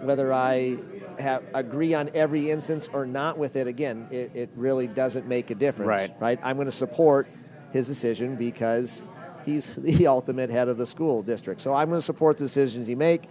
whether 0.00 0.32
I 0.32 0.78
have 1.18 1.42
agree 1.54 1.94
on 1.94 2.10
every 2.14 2.50
instance 2.50 2.88
or 2.92 3.06
not 3.06 3.36
with 3.38 3.56
it, 3.56 3.66
again, 3.66 4.08
it, 4.10 4.30
it 4.34 4.50
really 4.56 4.86
doesn't 4.86 5.26
make 5.26 5.50
a 5.50 5.54
difference. 5.54 5.88
Right. 5.88 6.14
Right. 6.20 6.40
I'm 6.42 6.56
going 6.56 6.66
to 6.66 6.72
support 6.72 7.26
his 7.72 7.86
decision 7.86 8.36
because 8.36 9.08
he's 9.44 9.74
the 9.76 10.06
ultimate 10.06 10.50
head 10.50 10.68
of 10.68 10.76
the 10.78 10.86
school 10.86 11.22
district. 11.22 11.60
So 11.60 11.74
I'm 11.74 11.88
going 11.88 11.98
to 11.98 12.04
support 12.04 12.38
the 12.38 12.44
decisions 12.44 12.86
he 12.86 12.94
make, 12.94 13.24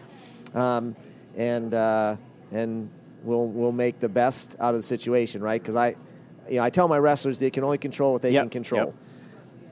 um, 0.53 0.95
and 1.37 1.73
uh, 1.73 2.15
and 2.51 2.89
we'll 3.23 3.47
we'll 3.47 3.71
make 3.71 3.99
the 3.99 4.09
best 4.09 4.55
out 4.59 4.73
of 4.73 4.79
the 4.79 4.87
situation, 4.87 5.41
right? 5.41 5.61
Because 5.61 5.75
I, 5.75 5.95
you 6.49 6.55
know, 6.57 6.63
I 6.63 6.69
tell 6.69 6.87
my 6.87 6.97
wrestlers 6.99 7.39
they 7.39 7.49
can 7.51 7.63
only 7.63 7.77
control 7.77 8.13
what 8.13 8.21
they 8.21 8.31
Yep, 8.31 8.43
can 8.43 8.49
control. 8.49 8.85
yep. 8.85 8.95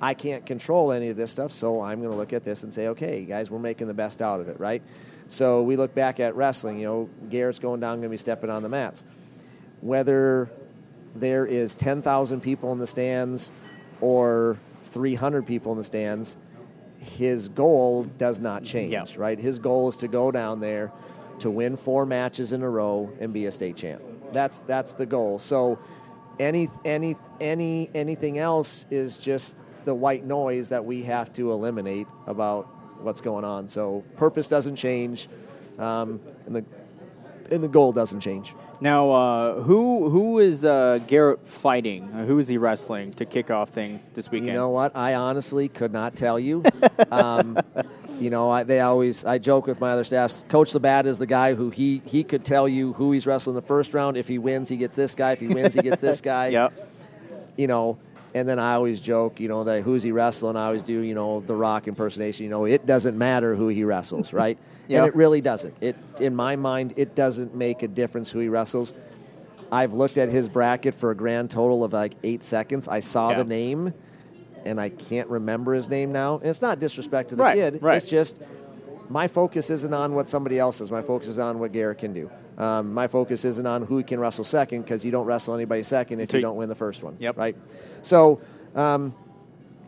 I 0.02 0.14
can't 0.14 0.46
control 0.46 0.94
any 0.94 1.10
of 1.10 1.18
this 1.18 1.30
stuff, 1.30 1.52
so 1.52 1.82
I'm 1.82 2.00
going 2.00 2.12
to 2.12 2.18
look 2.18 2.32
at 2.32 2.46
this 2.46 2.64
and 2.64 2.74
say, 2.74 2.88
okay, 2.88 3.26
guys, 3.26 3.50
we're 3.52 3.60
making 3.60 3.88
the 3.88 3.94
best 3.94 4.22
out 4.22 4.40
of 4.40 4.48
it, 4.48 4.58
right? 4.58 4.82
So 5.28 5.62
we 5.62 5.76
look 5.76 5.94
back 5.94 6.22
at 6.22 6.36
wrestling. 6.38 6.80
You 6.80 6.86
know, 6.86 7.10
Garrett's 7.30 7.60
going 7.60 7.82
down, 7.82 7.96
going 7.98 8.04
to 8.04 8.10
be 8.10 8.16
stepping 8.16 8.50
on 8.50 8.64
the 8.64 8.70
mats. 8.70 9.04
Whether 9.82 10.50
there 11.16 11.46
is 11.46 11.76
10,000 11.76 12.40
people 12.42 12.72
in 12.72 12.80
the 12.80 12.88
stands 12.88 13.52
or 14.00 14.58
300 14.86 15.46
people 15.46 15.72
in 15.74 15.78
the 15.78 15.84
stands, 15.84 16.38
his 17.00 17.50
goal 17.50 18.04
does 18.18 18.40
not 18.40 18.64
change, 18.64 18.92
Yeah. 18.94 19.06
right? 19.18 19.38
His 19.40 19.60
goal 19.60 19.90
is 19.90 19.98
to 19.98 20.08
go 20.08 20.32
down 20.32 20.60
there 20.62 20.92
to 21.40 21.50
win 21.50 21.76
four 21.76 22.06
matches 22.06 22.52
in 22.52 22.62
a 22.62 22.70
row 22.70 23.12
and 23.20 23.34
be 23.34 23.46
a 23.46 23.52
state 23.52 23.76
champ. 23.76 24.02
That's 24.32 24.60
that's 24.62 24.94
the 24.94 25.06
goal. 25.06 25.40
So 25.40 25.80
any 26.40 26.70
any 26.86 27.16
any 27.40 27.90
anything 27.94 28.38
else 28.40 28.86
is 28.90 29.18
just 29.18 29.58
the 29.86 29.94
white 29.94 30.26
noise 30.26 30.70
that 30.70 30.84
we 30.84 31.04
have 31.04 31.34
to 31.34 31.52
eliminate 31.52 32.08
about 32.28 32.68
what's 33.02 33.22
going 33.22 33.46
on. 33.46 33.68
So 33.68 34.04
purpose 34.18 34.48
doesn't 34.48 34.76
change, 34.76 35.30
um, 35.78 36.20
and 36.46 36.56
the 36.56 36.66
and 37.52 37.64
the 37.64 37.68
goal 37.68 37.92
doesn't 37.92 38.20
change. 38.20 38.56
Now, 38.82 39.12
uh, 39.12 39.62
who 39.62 40.10
who 40.10 40.40
is 40.40 40.64
uh, 40.64 41.00
Garrett 41.08 41.46
fighting? 41.48 42.10
Uh, 42.14 42.26
who 42.26 42.40
is 42.40 42.48
he 42.48 42.58
wrestling 42.58 43.12
to 43.12 43.26
kick 43.26 43.52
off 43.52 43.70
things 43.70 44.10
this 44.14 44.32
weekend? 44.32 44.48
You 44.48 44.54
know 44.54 44.70
what? 44.70 44.96
I 44.96 45.16
honestly 45.16 45.68
could 45.68 45.92
not 45.92 46.16
tell 46.16 46.40
you. 46.40 46.64
um, 47.12 47.58
you 48.20 48.30
know, 48.30 48.50
I, 48.50 48.64
they 48.64 48.80
always 48.82 49.24
I 49.26 49.38
joke 49.38 49.66
with 49.68 49.80
my 49.80 49.92
other 49.92 50.04
staffs. 50.04 50.44
Coach 50.50 50.74
Labatt 50.74 51.06
is 51.06 51.18
the 51.18 51.26
guy 51.26 51.54
who 51.56 51.70
he 51.70 52.02
he 52.06 52.24
could 52.24 52.44
tell 52.44 52.68
you 52.68 52.94
who 52.94 53.12
he's 53.12 53.26
wrestling 53.26 53.56
the 53.56 53.62
first 53.62 53.94
round. 53.94 54.18
If 54.18 54.28
he 54.28 54.38
wins, 54.38 54.70
he 54.70 54.78
gets 54.78 54.96
this 54.96 55.16
guy. 55.16 55.32
If 55.34 55.40
he 55.40 55.48
wins, 55.48 55.74
he 55.74 55.82
gets 55.82 56.02
this 56.02 56.22
guy. 56.22 56.48
Yep. 56.60 56.74
You 57.58 57.68
know, 57.68 57.98
and 58.34 58.48
then 58.48 58.58
I 58.60 58.74
always 58.76 59.02
joke, 59.02 59.40
you 59.40 59.48
know, 59.50 59.64
that 59.66 59.82
who's 59.84 60.02
he 60.04 60.12
wrestling? 60.12 60.56
I 60.56 60.66
always 60.68 60.84
do, 60.84 61.00
you 61.02 61.14
know, 61.14 61.42
the 61.42 61.56
Rock 61.56 61.88
impersonation. 61.88 62.44
You 62.46 62.50
know, 62.50 62.66
it 62.66 62.86
doesn't 62.86 63.18
matter 63.18 63.56
who 63.56 63.68
he 63.68 63.84
wrestles, 63.84 64.32
right? 64.34 64.58
Yep. 64.88 65.00
And 65.04 65.08
it 65.08 65.16
really 65.16 65.42
doesn't. 65.42 65.76
It 65.82 65.96
in 66.20 66.36
my 66.36 66.56
mind, 66.56 66.94
it 66.96 67.16
doesn't 67.16 67.54
make 67.56 67.84
a 67.84 67.88
difference 67.88 68.30
who 68.30 68.40
he 68.40 68.48
wrestles. 68.50 68.94
I've 69.72 69.94
looked 69.94 70.18
at 70.18 70.30
his 70.30 70.48
bracket 70.50 70.96
for 70.96 71.12
a 71.12 71.16
grand 71.16 71.52
total 71.52 71.84
of 71.84 71.94
like 71.94 72.14
eight 72.24 72.44
seconds. 72.44 72.88
I 72.88 73.02
saw 73.02 73.32
Yeah. 73.32 73.38
the 73.40 73.44
name, 73.44 73.94
and 74.66 74.80
I 74.80 74.90
can't 74.90 75.28
remember 75.30 75.74
his 75.74 75.90
name 75.90 76.12
now. 76.12 76.38
And 76.38 76.48
it's 76.50 76.62
not 76.62 76.80
disrespect 76.80 77.30
to 77.30 77.36
the 77.36 77.44
Right, 77.44 77.56
kid. 77.56 77.80
right. 77.82 77.98
It's 77.98 78.10
just 78.10 78.38
my 79.10 79.28
focus 79.28 79.70
isn't 79.70 79.94
on 79.94 80.14
what 80.16 80.30
somebody 80.30 80.60
else 80.60 80.82
is. 80.82 80.92
My 80.92 81.02
focus 81.02 81.28
is 81.30 81.40
on 81.40 81.60
what 81.60 81.72
Garrett 81.72 81.98
can 82.00 82.14
do. 82.14 82.30
Um, 82.58 82.94
my 82.94 83.08
focus 83.08 83.46
isn't 83.46 83.66
on 83.66 83.84
who 83.86 83.98
he 83.98 84.04
can 84.04 84.20
wrestle 84.20 84.44
second 84.44 84.82
because 84.82 85.06
you 85.06 85.12
don't 85.12 85.26
wrestle 85.26 85.56
anybody 85.56 85.82
second 85.84 86.20
if 86.20 86.32
you 86.34 86.40
you- 86.40 86.44
don't 86.44 86.58
win 86.58 86.70
the 86.70 86.76
first 86.76 87.02
one. 87.04 87.16
Yep. 87.20 87.38
Right. 87.38 87.56
So, 88.02 88.42
um, 88.76 89.14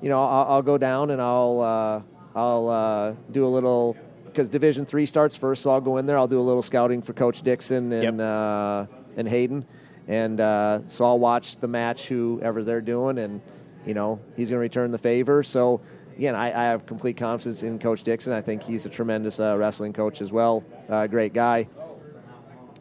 you 0.02 0.10
know, 0.10 0.20
I'll, 0.24 0.54
I'll 0.54 0.62
go 0.62 0.78
down 0.78 1.12
and 1.12 1.22
I'll 1.22 1.60
uh, 1.62 2.02
I'll 2.34 2.70
uh, 2.70 3.14
do 3.32 3.46
a 3.46 3.50
little 3.50 3.96
because 4.26 4.48
Division 4.48 4.86
three 4.86 5.06
starts 5.06 5.36
first, 5.36 5.62
so 5.62 5.70
I'll 5.70 5.82
go 5.82 5.98
in 5.98 6.06
there. 6.06 6.18
I'll 6.18 6.28
do 6.30 6.40
a 6.40 6.42
little 6.42 6.62
scouting 6.62 7.02
for 7.02 7.12
Coach 7.14 7.42
Dixon 7.42 7.92
and 7.92 8.18
Yep. 8.18 8.26
uh, 8.26 8.86
and 9.18 9.28
Hayden, 9.28 9.66
and 10.08 10.40
uh, 10.40 10.80
so 10.88 11.04
I'll 11.04 11.20
watch 11.20 11.58
the 11.58 11.68
match 11.68 12.08
whoever 12.08 12.64
they're 12.64 12.80
doing, 12.82 13.18
and 13.18 13.42
you 13.86 13.94
know 13.94 14.20
he's 14.36 14.50
going 14.50 14.58
to 14.58 14.62
return 14.62 14.92
the 14.92 14.98
favor. 14.98 15.44
So 15.44 15.82
again, 16.16 16.36
I, 16.36 16.48
I 16.48 16.64
have 16.66 16.86
complete 16.86 17.18
confidence 17.18 17.64
in 17.64 17.80
Coach 17.80 18.04
Dixon. 18.04 18.34
I 18.34 18.42
think 18.42 18.64
he's 18.64 18.86
a 18.86 18.90
tremendous 18.90 19.40
uh, 19.40 19.58
wrestling 19.58 19.94
coach 19.94 20.22
as 20.22 20.32
well. 20.32 20.64
Uh, 20.90 21.08
great 21.08 21.34
guy. 21.34 21.68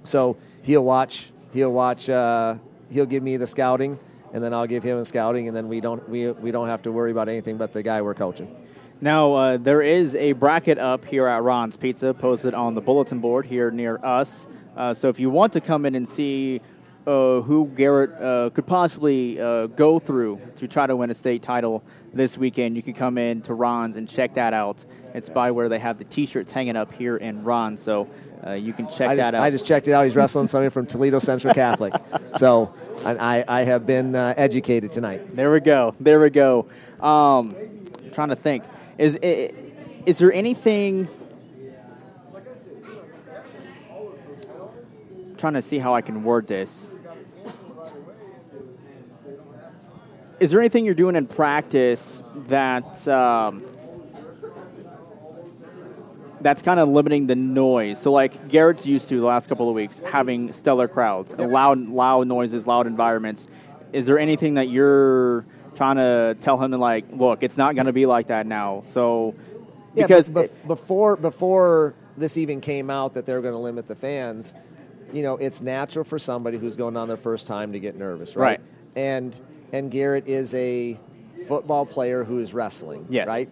So 0.04 0.36
he'll 0.62 0.84
watch. 0.84 1.32
He'll 1.52 1.72
watch. 1.72 2.08
Uh, 2.08 2.56
he'll 2.90 3.06
give 3.06 3.22
me 3.22 3.36
the 3.36 3.46
scouting, 3.46 3.98
and 4.32 4.42
then 4.42 4.54
I'll 4.54 4.66
give 4.66 4.82
him 4.82 4.98
the 4.98 5.04
scouting, 5.04 5.48
and 5.48 5.56
then 5.56 5.68
we 5.68 5.80
don't 5.80 6.06
we 6.08 6.30
we 6.32 6.50
don't 6.50 6.68
have 6.68 6.82
to 6.82 6.92
worry 6.92 7.10
about 7.10 7.28
anything 7.28 7.56
but 7.56 7.72
the 7.72 7.82
guy 7.82 8.02
we're 8.02 8.14
coaching. 8.14 8.54
Now, 9.02 9.32
uh, 9.32 9.56
there 9.56 9.80
is 9.80 10.14
a 10.14 10.32
bracket 10.32 10.78
up 10.78 11.06
here 11.06 11.26
at 11.26 11.42
Ron's 11.42 11.78
Pizza 11.78 12.12
posted 12.12 12.52
on 12.52 12.74
the 12.74 12.82
bulletin 12.82 13.18
board 13.18 13.46
here 13.46 13.70
near 13.70 13.98
us. 14.04 14.46
Uh, 14.76 14.92
so 14.92 15.08
if 15.08 15.18
you 15.18 15.30
want 15.30 15.54
to 15.54 15.60
come 15.60 15.86
in 15.86 15.94
and 15.94 16.06
see 16.06 16.60
uh, 17.06 17.40
who 17.40 17.66
Garrett 17.76 18.10
uh, 18.20 18.50
could 18.50 18.66
possibly 18.66 19.40
uh, 19.40 19.66
go 19.66 19.98
through 19.98 20.40
to 20.56 20.68
try 20.68 20.86
to 20.86 20.96
win 20.96 21.10
a 21.10 21.14
state 21.14 21.42
title 21.42 21.82
this 22.12 22.36
weekend, 22.36 22.76
you 22.76 22.82
can 22.82 22.94
come 22.94 23.18
in 23.18 23.40
to 23.42 23.54
Ron's 23.54 23.96
and 23.96 24.08
check 24.08 24.34
that 24.34 24.52
out. 24.52 24.84
It's 25.14 25.28
by 25.28 25.50
where 25.50 25.68
they 25.68 25.78
have 25.78 25.98
the 25.98 26.04
T-shirts 26.04 26.52
hanging 26.52 26.76
up 26.76 26.92
here 26.92 27.16
in 27.16 27.42
Ron, 27.42 27.76
so 27.76 28.08
uh, 28.46 28.52
you 28.52 28.72
can 28.72 28.86
check 28.88 29.08
I 29.08 29.16
just, 29.16 29.30
that 29.30 29.34
out. 29.34 29.42
I 29.42 29.50
just 29.50 29.66
checked 29.66 29.88
it 29.88 29.92
out. 29.92 30.04
He's 30.04 30.16
wrestling 30.16 30.46
somebody 30.46 30.70
from 30.70 30.86
Toledo 30.86 31.18
Central 31.18 31.52
Catholic. 31.52 31.94
So 32.36 32.74
I, 33.04 33.44
I, 33.46 33.62
have 33.64 33.86
been 33.86 34.14
uh, 34.14 34.34
educated 34.36 34.92
tonight. 34.92 35.34
There 35.34 35.50
we 35.50 35.60
go. 35.60 35.94
There 35.98 36.20
we 36.20 36.30
go. 36.30 36.68
Um, 37.00 37.54
trying 38.12 38.28
to 38.28 38.36
think. 38.36 38.64
Is 38.98 39.16
is 39.16 40.18
there 40.18 40.32
anything? 40.32 41.08
Trying 45.40 45.54
to 45.54 45.62
see 45.62 45.78
how 45.78 45.94
I 45.94 46.02
can 46.02 46.22
word 46.22 46.46
this. 46.46 46.90
Is 50.38 50.50
there 50.50 50.60
anything 50.60 50.84
you're 50.84 50.92
doing 50.94 51.16
in 51.16 51.26
practice 51.26 52.22
that 52.48 53.08
um, 53.08 53.62
that's 56.42 56.60
kind 56.60 56.78
of 56.78 56.90
limiting 56.90 57.26
the 57.26 57.36
noise? 57.36 57.98
So, 57.98 58.12
like 58.12 58.48
Garrett's 58.48 58.86
used 58.86 59.08
to 59.08 59.18
the 59.18 59.24
last 59.24 59.48
couple 59.48 59.66
of 59.70 59.74
weeks 59.74 59.98
having 60.00 60.52
stellar 60.52 60.88
crowds, 60.88 61.32
loud, 61.32 61.88
loud 61.88 62.26
noises, 62.28 62.66
loud 62.66 62.86
environments. 62.86 63.48
Is 63.94 64.04
there 64.04 64.18
anything 64.18 64.54
that 64.54 64.68
you're 64.68 65.46
trying 65.74 65.96
to 65.96 66.36
tell 66.42 66.58
him 66.62 66.72
to 66.72 66.76
like, 66.76 67.06
look, 67.12 67.42
it's 67.42 67.56
not 67.56 67.76
going 67.76 67.86
to 67.86 67.94
be 67.94 68.04
like 68.04 68.26
that 68.26 68.46
now? 68.46 68.82
So, 68.84 69.34
Yeah, 69.94 70.06
because 70.06 70.28
be- 70.28 70.34
bef- 70.42 70.66
before 70.66 71.16
before 71.16 71.94
this 72.18 72.36
even 72.36 72.60
came 72.60 72.90
out 72.90 73.14
that 73.14 73.24
they're 73.24 73.40
going 73.40 73.54
to 73.54 73.58
limit 73.58 73.88
the 73.88 73.96
fans, 73.96 74.52
you 75.12 75.22
know, 75.22 75.36
it's 75.36 75.60
natural 75.60 76.04
for 76.04 76.18
somebody 76.18 76.58
who's 76.58 76.76
going 76.76 76.96
on 76.96 77.08
their 77.08 77.16
first 77.16 77.46
time 77.46 77.72
to 77.72 77.80
get 77.80 77.96
nervous, 77.96 78.36
right? 78.36 78.58
Right. 78.58 78.60
And 78.96 79.40
and 79.72 79.90
Garrett 79.90 80.26
is 80.26 80.52
a 80.54 80.98
football 81.46 81.86
player 81.86 82.24
who 82.24 82.38
is 82.40 82.52
wrestling, 82.52 83.06
Yes. 83.08 83.26
right? 83.28 83.48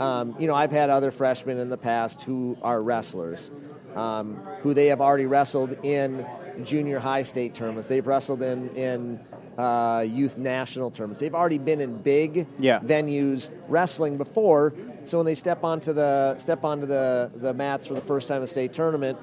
Um, 0.00 0.34
you 0.38 0.46
know, 0.46 0.54
I've 0.54 0.70
had 0.70 0.90
other 0.90 1.10
freshmen 1.10 1.58
in 1.58 1.68
the 1.68 1.76
past 1.78 2.22
who 2.22 2.56
are 2.62 2.80
wrestlers, 2.82 3.50
um, 3.94 4.36
who 4.62 4.74
they 4.74 4.86
have 4.88 5.00
already 5.00 5.26
wrestled 5.26 5.76
in 5.84 6.26
junior 6.62 6.98
high 6.98 7.22
state 7.22 7.54
tournaments. 7.54 7.88
They've 7.88 8.06
wrestled 8.06 8.42
in 8.42 8.68
in 8.76 9.20
uh, 9.58 10.04
youth 10.08 10.38
national 10.38 10.90
tournaments. 10.90 11.20
They've 11.20 11.34
already 11.34 11.58
been 11.58 11.80
in 11.80 11.96
big 11.98 12.46
Yeah. 12.58 12.80
venues 12.80 13.50
wrestling 13.68 14.16
before. 14.16 14.72
So 15.04 15.18
when 15.18 15.26
they 15.26 15.34
step 15.34 15.62
onto 15.64 15.92
the 15.92 16.36
step 16.38 16.64
onto 16.64 16.86
the, 16.86 17.30
the 17.36 17.52
mats 17.52 17.86
for 17.86 17.94
the 17.94 18.00
first 18.00 18.28
time 18.28 18.38
in 18.38 18.44
a 18.44 18.46
state 18.46 18.72
tournament, 18.72 19.18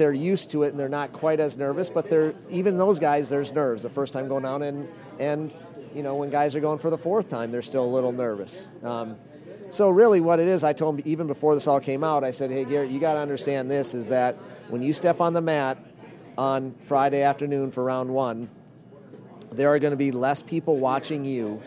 they're 0.00 0.12
used 0.14 0.48
to 0.52 0.62
it 0.62 0.70
and 0.70 0.80
they're 0.80 0.88
not 0.88 1.12
quite 1.12 1.40
as 1.40 1.58
nervous. 1.58 1.90
But 1.90 2.08
they're 2.08 2.32
even 2.48 2.78
those 2.78 2.98
guys, 2.98 3.28
there's 3.28 3.52
nerves 3.52 3.82
the 3.82 3.90
first 3.90 4.14
time 4.14 4.28
going 4.28 4.42
down, 4.42 4.62
and 4.62 4.88
and 5.18 5.54
you 5.94 6.02
know 6.02 6.14
when 6.14 6.30
guys 6.30 6.56
are 6.56 6.60
going 6.60 6.78
for 6.78 6.88
the 6.88 6.98
fourth 6.98 7.28
time, 7.28 7.52
they're 7.52 7.60
still 7.60 7.84
a 7.84 7.92
little 7.92 8.10
nervous. 8.10 8.66
Um, 8.82 9.16
so 9.68 9.90
really, 9.90 10.20
what 10.20 10.40
it 10.40 10.48
is, 10.48 10.64
I 10.64 10.72
told 10.72 10.98
him 10.98 11.02
even 11.06 11.26
before 11.26 11.54
this 11.54 11.66
all 11.66 11.80
came 11.80 12.02
out, 12.02 12.24
I 12.24 12.30
said, 12.30 12.50
"Hey 12.50 12.64
Garrett, 12.64 12.90
you 12.90 12.98
got 12.98 13.14
to 13.14 13.20
understand 13.20 13.70
this 13.70 13.94
is 13.94 14.08
that 14.08 14.36
when 14.70 14.82
you 14.82 14.94
step 14.94 15.20
on 15.20 15.34
the 15.34 15.42
mat 15.42 15.76
on 16.38 16.74
Friday 16.86 17.20
afternoon 17.20 17.70
for 17.70 17.84
round 17.84 18.08
one, 18.08 18.48
there 19.52 19.68
are 19.68 19.78
going 19.78 19.92
to 19.92 19.98
be 19.98 20.12
less 20.12 20.42
people 20.42 20.78
watching 20.78 21.26
you 21.26 21.62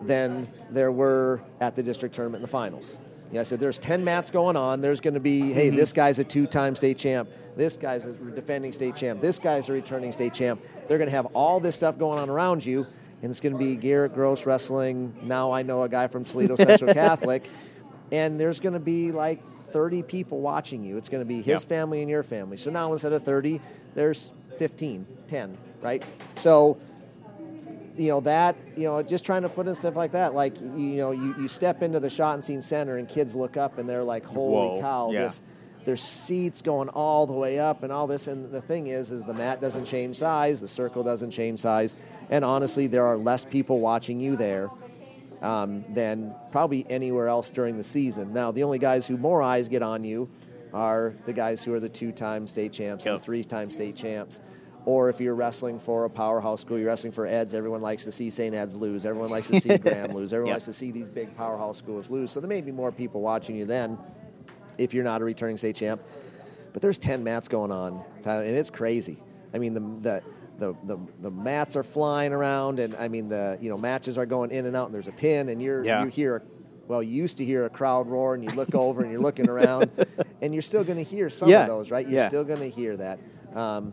than 0.00 0.48
there 0.70 0.90
were 0.90 1.42
at 1.60 1.76
the 1.76 1.82
district 1.82 2.14
tournament 2.14 2.40
in 2.40 2.42
the 2.42 2.48
finals." 2.48 2.96
Yeah, 3.32 3.40
I 3.40 3.42
said 3.42 3.58
there's 3.60 3.78
10 3.78 4.04
mats 4.04 4.30
going 4.30 4.56
on. 4.56 4.80
There's 4.80 5.00
going 5.00 5.14
to 5.14 5.20
be, 5.20 5.52
hey, 5.52 5.68
Mm-hmm. 5.68 5.76
this 5.76 5.92
guy's 5.92 6.18
a 6.18 6.24
two-time 6.24 6.76
state 6.76 6.96
champ. 6.98 7.28
This 7.56 7.76
guy's 7.76 8.04
a 8.06 8.12
defending 8.12 8.72
state 8.72 8.94
champ. 8.96 9.20
This 9.20 9.38
guy's 9.38 9.68
a 9.68 9.72
returning 9.72 10.12
state 10.12 10.32
champ. 10.34 10.60
They're 10.86 10.98
going 10.98 11.08
to 11.10 11.16
have 11.16 11.26
all 11.34 11.58
this 11.58 11.74
stuff 11.74 11.98
going 11.98 12.18
on 12.18 12.28
around 12.30 12.64
you, 12.64 12.86
and 13.22 13.30
it's 13.30 13.40
going 13.40 13.52
to 13.54 13.58
be 13.58 13.76
Garrett 13.76 14.14
Gross 14.14 14.46
wrestling. 14.46 15.14
Now 15.22 15.52
I 15.52 15.62
know 15.62 15.82
a 15.82 15.88
guy 15.88 16.06
from 16.06 16.24
Toledo 16.24 16.56
Central 16.56 16.92
Catholic, 16.94 17.48
and 18.12 18.38
there's 18.38 18.60
going 18.60 18.74
to 18.74 18.78
be 18.80 19.10
like 19.10 19.42
30 19.72 20.02
people 20.02 20.40
watching 20.40 20.84
you. 20.84 20.96
It's 20.98 21.08
going 21.08 21.22
to 21.22 21.26
be 21.26 21.42
his 21.42 21.64
family 21.64 22.02
and 22.02 22.10
your 22.10 22.22
family. 22.22 22.56
So 22.58 22.70
now 22.70 22.92
instead 22.92 23.12
of 23.12 23.22
30, 23.24 23.60
there's 23.94 24.30
15, 24.58 25.06
10, 25.28 25.58
right? 25.82 26.02
So 26.36 26.76
you 27.96 28.08
know 28.08 28.20
that 28.20 28.56
you 28.76 28.84
know 28.84 29.02
just 29.02 29.24
trying 29.24 29.42
to 29.42 29.48
put 29.48 29.66
in 29.66 29.74
stuff 29.74 29.96
like 29.96 30.12
that 30.12 30.34
like 30.34 30.60
you 30.60 30.96
know 30.96 31.10
you, 31.12 31.34
you 31.38 31.48
step 31.48 31.82
into 31.82 32.00
the 32.00 32.08
Schottenstein 32.08 32.62
Center 32.62 32.96
and 32.98 33.08
kids 33.08 33.34
look 33.34 33.56
up 33.56 33.78
and 33.78 33.88
they're 33.88 34.04
like 34.04 34.24
holy 34.24 34.52
Whoa, 34.76 34.80
cow 34.80 35.10
yeah. 35.12 35.24
this 35.24 35.40
there's 35.84 36.02
seats 36.02 36.62
going 36.62 36.88
all 36.88 37.26
the 37.26 37.32
way 37.32 37.58
up 37.60 37.82
and 37.84 37.92
all 37.92 38.06
this 38.06 38.26
and 38.26 38.50
the 38.52 38.60
thing 38.60 38.88
is 38.88 39.10
is 39.12 39.24
the 39.24 39.32
mat 39.34 39.60
doesn't 39.60 39.84
change 39.84 40.16
size 40.16 40.60
the 40.60 40.68
circle 40.68 41.02
doesn't 41.04 41.30
change 41.30 41.60
size 41.60 41.94
and 42.28 42.44
honestly 42.44 42.86
there 42.86 43.06
are 43.06 43.16
less 43.16 43.44
people 43.44 43.78
watching 43.80 44.20
you 44.20 44.36
there 44.36 44.68
um, 45.42 45.84
than 45.94 46.34
probably 46.50 46.84
anywhere 46.90 47.28
else 47.28 47.48
during 47.50 47.76
the 47.76 47.84
season 47.84 48.32
now 48.32 48.50
the 48.50 48.62
only 48.62 48.78
guys 48.78 49.06
who 49.06 49.16
more 49.16 49.42
eyes 49.42 49.68
get 49.68 49.82
on 49.82 50.02
you 50.02 50.28
are 50.74 51.14
the 51.24 51.32
guys 51.32 51.62
who 51.62 51.72
are 51.72 51.80
the 51.80 51.88
two-time 51.88 52.46
state 52.46 52.72
champs 52.72 53.04
and 53.06 53.12
Yep. 53.12 53.20
the 53.20 53.24
three-time 53.24 53.70
state 53.70 53.94
champs 53.96 54.40
or 54.86 55.10
if 55.10 55.20
you're 55.20 55.34
wrestling 55.34 55.78
for 55.78 56.04
a 56.06 56.10
powerhouse 56.10 56.62
school, 56.62 56.78
you're 56.78 56.86
wrestling 56.86 57.12
for 57.12 57.26
Eds. 57.26 57.52
Everyone 57.54 57.82
likes 57.82 58.04
to 58.04 58.12
see 58.12 58.30
St. 58.30 58.54
Ed's 58.54 58.74
lose. 58.74 59.04
Everyone 59.04 59.30
likes 59.30 59.48
to 59.48 59.60
see 59.60 59.76
Graham 59.78 60.14
lose. 60.14 60.32
Everyone 60.32 60.50
Yep. 60.50 60.54
likes 60.56 60.64
to 60.66 60.72
see 60.72 60.92
these 60.92 61.08
big 61.08 61.36
powerhouse 61.36 61.76
schools 61.76 62.08
lose. 62.08 62.30
So 62.30 62.40
there 62.40 62.48
may 62.48 62.60
be 62.62 62.72
more 62.72 62.90
people 62.92 63.20
watching 63.20 63.56
you 63.56 63.66
then, 63.66 63.98
if 64.78 64.94
you're 64.94 65.04
not 65.04 65.20
a 65.20 65.24
returning 65.24 65.56
state 65.58 65.76
champ. 65.76 66.00
But 66.72 66.82
there's 66.82 66.98
10 66.98 67.24
mats 67.24 67.48
going 67.48 67.72
on, 67.72 68.02
and 68.24 68.46
it's 68.56 68.70
crazy. 68.70 69.18
I 69.54 69.58
mean, 69.58 69.74
the 69.74 69.80
the 69.80 70.22
the, 70.58 70.74
the, 70.84 70.98
the 71.20 71.30
mats 71.30 71.76
are 71.76 71.82
flying 71.82 72.32
around, 72.32 72.78
and 72.78 72.94
I 72.96 73.08
mean 73.08 73.28
the 73.28 73.58
you 73.60 73.68
know 73.70 73.76
matches 73.78 74.16
are 74.18 74.26
going 74.26 74.50
in 74.50 74.66
and 74.66 74.76
out, 74.76 74.86
and 74.86 74.94
there's 74.94 75.06
a 75.08 75.12
pin, 75.12 75.48
and 75.48 75.60
you're 75.62 75.84
you 76.04 76.08
hear. 76.08 76.42
Well, 76.88 77.02
you 77.02 77.10
used 77.14 77.38
to 77.38 77.44
hear 77.44 77.64
a 77.64 77.70
crowd 77.70 78.06
roar, 78.08 78.34
and 78.34 78.44
you 78.44 78.50
look 78.52 78.74
over 78.74 79.02
and 79.02 79.10
you're 79.10 79.20
looking 79.20 79.48
around, 79.48 79.90
and 80.40 80.54
you're 80.54 80.62
still 80.62 80.84
going 80.84 80.98
to 80.98 81.02
hear 81.02 81.28
some 81.28 81.48
Yeah. 81.48 81.62
of 81.62 81.66
those, 81.66 81.90
right? 81.90 82.06
You're 82.06 82.18
Yeah. 82.20 82.28
still 82.28 82.44
going 82.44 82.60
to 82.60 82.70
hear 82.70 82.96
that. 82.98 83.18
Um, 83.54 83.92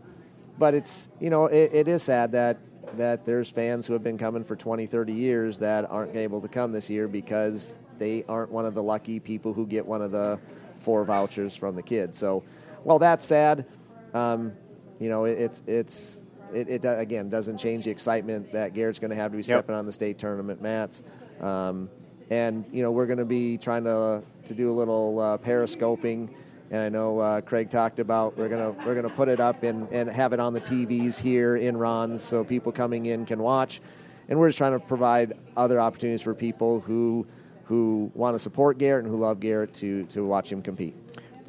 but 0.58 0.74
it's 0.74 1.08
you 1.20 1.30
know 1.30 1.46
it, 1.46 1.70
it 1.72 1.88
is 1.88 2.02
sad 2.02 2.32
that 2.32 2.58
that 2.96 3.24
there's 3.24 3.48
fans 3.48 3.86
who 3.86 3.92
have 3.92 4.02
been 4.02 4.18
coming 4.18 4.44
for 4.44 4.56
20 4.56 4.86
30 4.86 5.12
years 5.12 5.58
that 5.58 5.90
aren't 5.90 6.14
able 6.16 6.40
to 6.40 6.48
come 6.48 6.72
this 6.72 6.88
year 6.88 7.08
because 7.08 7.78
they 7.98 8.24
aren't 8.28 8.50
one 8.50 8.66
of 8.66 8.74
the 8.74 8.82
lucky 8.82 9.18
people 9.20 9.52
who 9.52 9.66
get 9.66 9.84
one 9.84 10.02
of 10.02 10.10
the 10.10 10.38
four 10.80 11.04
vouchers 11.04 11.56
from 11.56 11.74
the 11.74 11.82
kids 11.82 12.16
so 12.18 12.42
while 12.82 12.98
that's 12.98 13.24
sad 13.24 13.64
um, 14.12 14.52
you 15.00 15.08
know 15.08 15.24
it, 15.24 15.38
it's 15.38 15.62
it's 15.66 16.20
it, 16.54 16.68
it 16.68 16.84
again 16.84 17.28
doesn't 17.28 17.58
change 17.58 17.84
the 17.84 17.90
excitement 17.90 18.52
that 18.52 18.74
Garrett's 18.74 18.98
going 18.98 19.10
to 19.10 19.16
have 19.16 19.32
to 19.32 19.36
be 19.36 19.42
stepping 19.42 19.74
on 19.74 19.86
the 19.86 19.92
state 19.92 20.18
tournament 20.18 20.62
mats. 20.62 21.02
Um, 21.40 21.90
and 22.30 22.64
you 22.72 22.82
know 22.82 22.90
we're 22.90 23.06
going 23.06 23.18
to 23.18 23.24
be 23.24 23.58
trying 23.58 23.84
to 23.84 24.22
to 24.46 24.54
do 24.54 24.72
a 24.72 24.74
little 24.74 25.18
uh, 25.18 25.36
periscoping 25.38 26.34
and 26.70 26.80
I 26.80 26.88
know 26.88 27.18
uh, 27.20 27.40
Craig 27.40 27.70
talked 27.70 27.98
about 27.98 28.36
we're 28.36 28.48
gonna 28.48 28.70
we're 28.86 28.94
gonna 28.94 29.10
put 29.10 29.28
it 29.28 29.40
up 29.40 29.62
and, 29.62 29.88
and 29.90 30.08
have 30.08 30.32
it 30.32 30.40
on 30.40 30.52
the 30.52 30.60
TVs 30.60 31.18
here 31.20 31.56
in 31.56 31.76
Ron's 31.76 32.22
so 32.22 32.44
people 32.44 32.72
coming 32.72 33.06
in 33.06 33.26
can 33.26 33.40
watch, 33.40 33.80
and 34.28 34.38
we're 34.38 34.48
just 34.48 34.58
trying 34.58 34.72
to 34.72 34.84
provide 34.84 35.34
other 35.56 35.80
opportunities 35.80 36.22
for 36.22 36.34
people 36.34 36.80
who 36.80 37.26
who 37.64 38.10
want 38.14 38.34
to 38.34 38.38
support 38.38 38.78
Garrett 38.78 39.04
and 39.04 39.12
who 39.14 39.18
love 39.20 39.40
Garrett 39.40 39.74
to 39.74 40.04
to 40.06 40.24
watch 40.24 40.50
him 40.50 40.62
compete. 40.62 40.94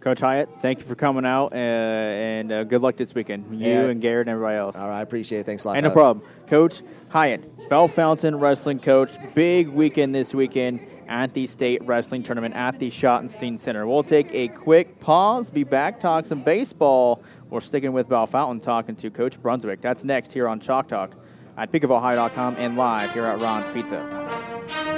Coach 0.01 0.19
Hyatt, 0.19 0.49
thank 0.61 0.77
you 0.79 0.85
for 0.85 0.93
coming 0.93 1.25
out, 1.25 1.51
uh, 1.51 1.55
and 1.55 2.51
uh, 2.51 2.63
good 2.63 2.81
luck 2.83 2.95
this 2.95 3.15
weekend. 3.15 3.59
You 3.59 3.67
Yeah. 3.67 3.81
and 3.85 3.99
Garrett 3.99 4.27
and 4.27 4.33
everybody 4.35 4.55
else. 4.57 4.75
All 4.75 4.87
right, 4.87 4.99
I 4.99 5.01
appreciate 5.01 5.39
it. 5.39 5.45
Thanks 5.47 5.63
a 5.63 5.69
lot. 5.69 5.77
Ain't 5.77 5.83
no 5.83 5.89
problem. 5.89 6.23
Coach 6.45 6.83
Hyatt, 7.09 7.69
Bellefontaine 7.69 8.35
wrestling 8.39 8.77
coach. 8.79 9.09
Big 9.33 9.67
weekend 9.67 10.13
this 10.13 10.31
weekend 10.31 10.79
at 11.07 11.33
the 11.33 11.47
state 11.47 11.83
wrestling 11.85 12.23
tournament 12.23 12.55
at 12.55 12.79
the 12.79 12.89
Schottenstein 12.89 13.57
Center. 13.57 13.87
We'll 13.87 14.03
take 14.03 14.33
a 14.33 14.47
quick 14.49 14.99
pause, 14.99 15.49
be 15.49 15.63
back, 15.63 15.99
talk 15.99 16.25
some 16.25 16.43
baseball. 16.43 17.23
We're 17.49 17.61
sticking 17.61 17.93
with 17.93 18.09
Bellefontaine, 18.09 18.61
talking 18.61 18.95
to 18.97 19.09
Coach 19.09 19.41
Brunswick. 19.41 19.81
That's 19.81 20.03
next 20.03 20.33
here 20.33 20.47
on 20.47 20.59
Chalk 20.59 20.87
Talk 20.87 21.15
at 21.57 21.71
peakofohio.com 21.71 22.55
and 22.57 22.75
live 22.75 23.13
here 23.13 23.25
at 23.25 23.41
Ron's 23.41 23.67
Pizza. 23.69 24.94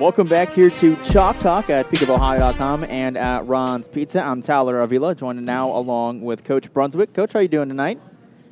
Welcome 0.00 0.28
back 0.28 0.54
here 0.54 0.70
to 0.70 0.96
Chalk 1.04 1.38
Talk 1.40 1.68
at 1.68 1.84
peakofohio.com 1.88 2.84
and 2.84 3.18
at 3.18 3.46
Ron's 3.46 3.86
Pizza. 3.86 4.24
I'm 4.24 4.40
Tyler 4.40 4.80
Avila, 4.80 5.14
joined 5.14 5.44
now 5.44 5.76
along 5.76 6.22
with 6.22 6.42
Coach 6.42 6.72
Brunswick. 6.72 7.12
Coach, 7.12 7.34
how 7.34 7.40
are 7.40 7.42
you 7.42 7.48
doing 7.48 7.68
tonight? 7.68 8.00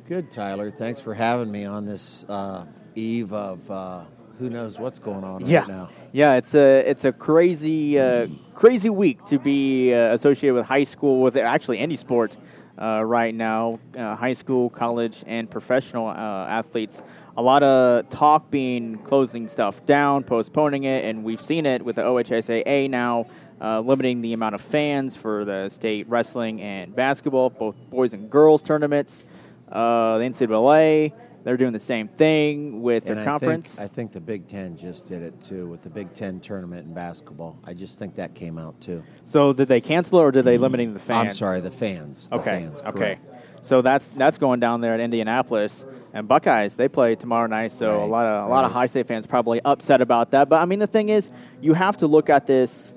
Good, 0.07 0.29
Tyler. 0.29 0.69
Thanks 0.69 0.99
for 0.99 1.15
having 1.15 1.51
me 1.51 1.65
on 1.65 1.85
this 1.85 2.23
uh, 2.29 2.65
eve 2.93 3.33
of 3.33 3.71
uh, 3.71 4.03
who 4.37 4.51
knows 4.51 4.77
what's 4.77 4.99
going 4.99 5.23
on 5.23 5.43
yeah, 5.43 5.61
right 5.61 5.67
now. 5.69 5.89
yeah. 6.11 6.35
It's 6.35 6.53
a 6.53 6.87
it's 6.87 7.03
a 7.03 7.11
crazy 7.11 7.97
uh, 7.97 8.27
crazy 8.53 8.91
week 8.91 9.25
to 9.25 9.39
be 9.39 9.91
uh, 9.91 10.13
associated 10.13 10.53
with 10.53 10.67
high 10.67 10.83
school 10.83 11.19
with 11.19 11.35
actually 11.35 11.79
any 11.79 11.95
sport 11.95 12.37
uh, 12.79 13.03
right 13.03 13.33
now. 13.33 13.79
Uh, 13.97 14.15
high 14.15 14.33
school, 14.33 14.69
college, 14.69 15.23
and 15.25 15.49
professional 15.49 16.09
uh, 16.09 16.13
athletes. 16.13 17.01
A 17.39 17.41
lot 17.41 17.63
of 17.63 18.09
talk 18.09 18.51
being 18.51 18.97
closing 18.97 19.47
stuff 19.47 19.85
down, 19.85 20.25
postponing 20.25 20.83
it, 20.83 21.05
and 21.05 21.23
we've 21.23 21.41
seen 21.41 21.65
it 21.65 21.81
with 21.85 21.95
the 21.95 22.01
OHSAA 22.01 22.89
now 22.89 23.27
uh, 23.61 23.79
limiting 23.79 24.19
the 24.19 24.33
amount 24.33 24.55
of 24.55 24.61
fans 24.61 25.15
for 25.15 25.45
the 25.45 25.69
state 25.69 26.09
wrestling 26.09 26.59
and 26.61 26.93
basketball, 26.93 27.49
both 27.49 27.77
boys 27.89 28.11
and 28.11 28.29
girls 28.29 28.61
tournaments. 28.61 29.23
Uh, 29.71 30.17
the 30.17 30.25
NCAA, 30.25 31.13
they're 31.45 31.55
doing 31.55 31.71
the 31.71 31.79
same 31.79 32.09
thing 32.09 32.81
with 32.81 33.05
their 33.05 33.15
And 33.15 33.25
conference. 33.25 33.75
I 33.75 33.83
think, 33.83 33.91
I 33.91 33.95
think 33.95 34.11
the 34.11 34.19
Big 34.19 34.49
Ten 34.49 34.75
just 34.75 35.07
did 35.07 35.21
it 35.21 35.41
too 35.41 35.65
with 35.67 35.81
the 35.81 35.89
Big 35.89 36.13
Ten 36.13 36.41
tournament 36.41 36.87
in 36.87 36.93
basketball. 36.93 37.57
I 37.63 37.73
just 37.73 37.97
think 37.97 38.15
that 38.15 38.35
came 38.35 38.57
out 38.57 38.81
too. 38.81 39.01
So 39.23 39.53
did 39.53 39.69
they 39.69 39.79
cancel 39.79 40.19
it 40.19 40.23
or 40.23 40.31
did 40.31 40.43
they 40.43 40.57
limiting 40.57 40.93
the 40.93 40.99
fans? 40.99 41.29
I'm 41.29 41.33
sorry, 41.35 41.61
the 41.61 41.71
fans. 41.71 42.27
The 42.27 42.35
Okay. 42.35 42.59
fans, 42.63 42.81
okay. 42.81 43.17
So 43.61 43.81
that's 43.81 44.09
that's 44.09 44.37
going 44.37 44.59
down 44.59 44.81
there 44.81 44.93
at 44.93 44.99
Indianapolis 44.99 45.85
and 46.13 46.27
Buckeyes. 46.27 46.75
They 46.75 46.87
play 46.87 47.15
tomorrow 47.15 47.47
night, 47.47 47.71
so 47.71 48.03
a 48.03 48.05
lot 48.05 48.25
of 48.25 48.47
a 48.47 48.49
lot 48.49 48.63
of 48.65 48.71
Ohio 48.71 48.87
State 48.87 49.07
fans 49.07 49.27
probably 49.27 49.61
upset 49.63 50.01
about 50.01 50.31
that. 50.31 50.49
But 50.49 50.61
I 50.61 50.65
mean, 50.65 50.79
the 50.79 50.87
thing 50.87 51.09
is, 51.09 51.29
you 51.61 51.73
have 51.73 51.97
to 51.97 52.07
look 52.07 52.29
at 52.29 52.47
this 52.47 52.93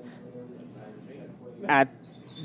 at 1.67 1.89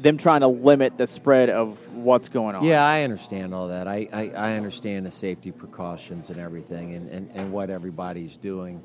them 0.03 0.17
trying 0.17 0.41
to 0.43 0.47
limit 0.49 0.97
the 0.97 1.07
spread 1.07 1.51
of 1.51 1.77
what's 1.93 2.29
going 2.29 2.55
on. 2.55 2.63
Yeah, 2.65 2.85
I 2.87 3.03
understand 3.03 3.53
all 3.53 3.69
that. 3.69 3.89
I, 3.89 4.09
I, 4.13 4.31
I 4.31 4.53
understand 4.57 5.07
the 5.07 5.11
safety 5.11 5.51
precautions 5.51 6.31
and 6.31 6.39
everything 6.39 6.95
and, 6.95 7.11
and, 7.11 7.31
and 7.35 7.53
what 7.53 7.69
everybody's 7.69 8.37
doing. 8.37 8.81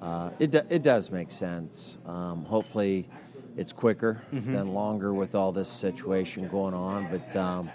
Uh, 0.00 0.30
it, 0.38 0.52
do, 0.52 0.60
it 0.68 0.84
does 0.84 1.10
make 1.10 1.32
sense. 1.32 1.96
Um, 2.06 2.44
hopefully, 2.44 3.08
it's 3.56 3.72
quicker 3.72 4.22
Mm-hmm. 4.32 4.52
than 4.54 4.72
longer 4.72 5.12
with 5.12 5.34
all 5.34 5.50
this 5.50 5.68
situation 5.68 6.46
going 6.48 6.74
on. 6.74 7.08
But, 7.10 7.36
um, 7.36 7.68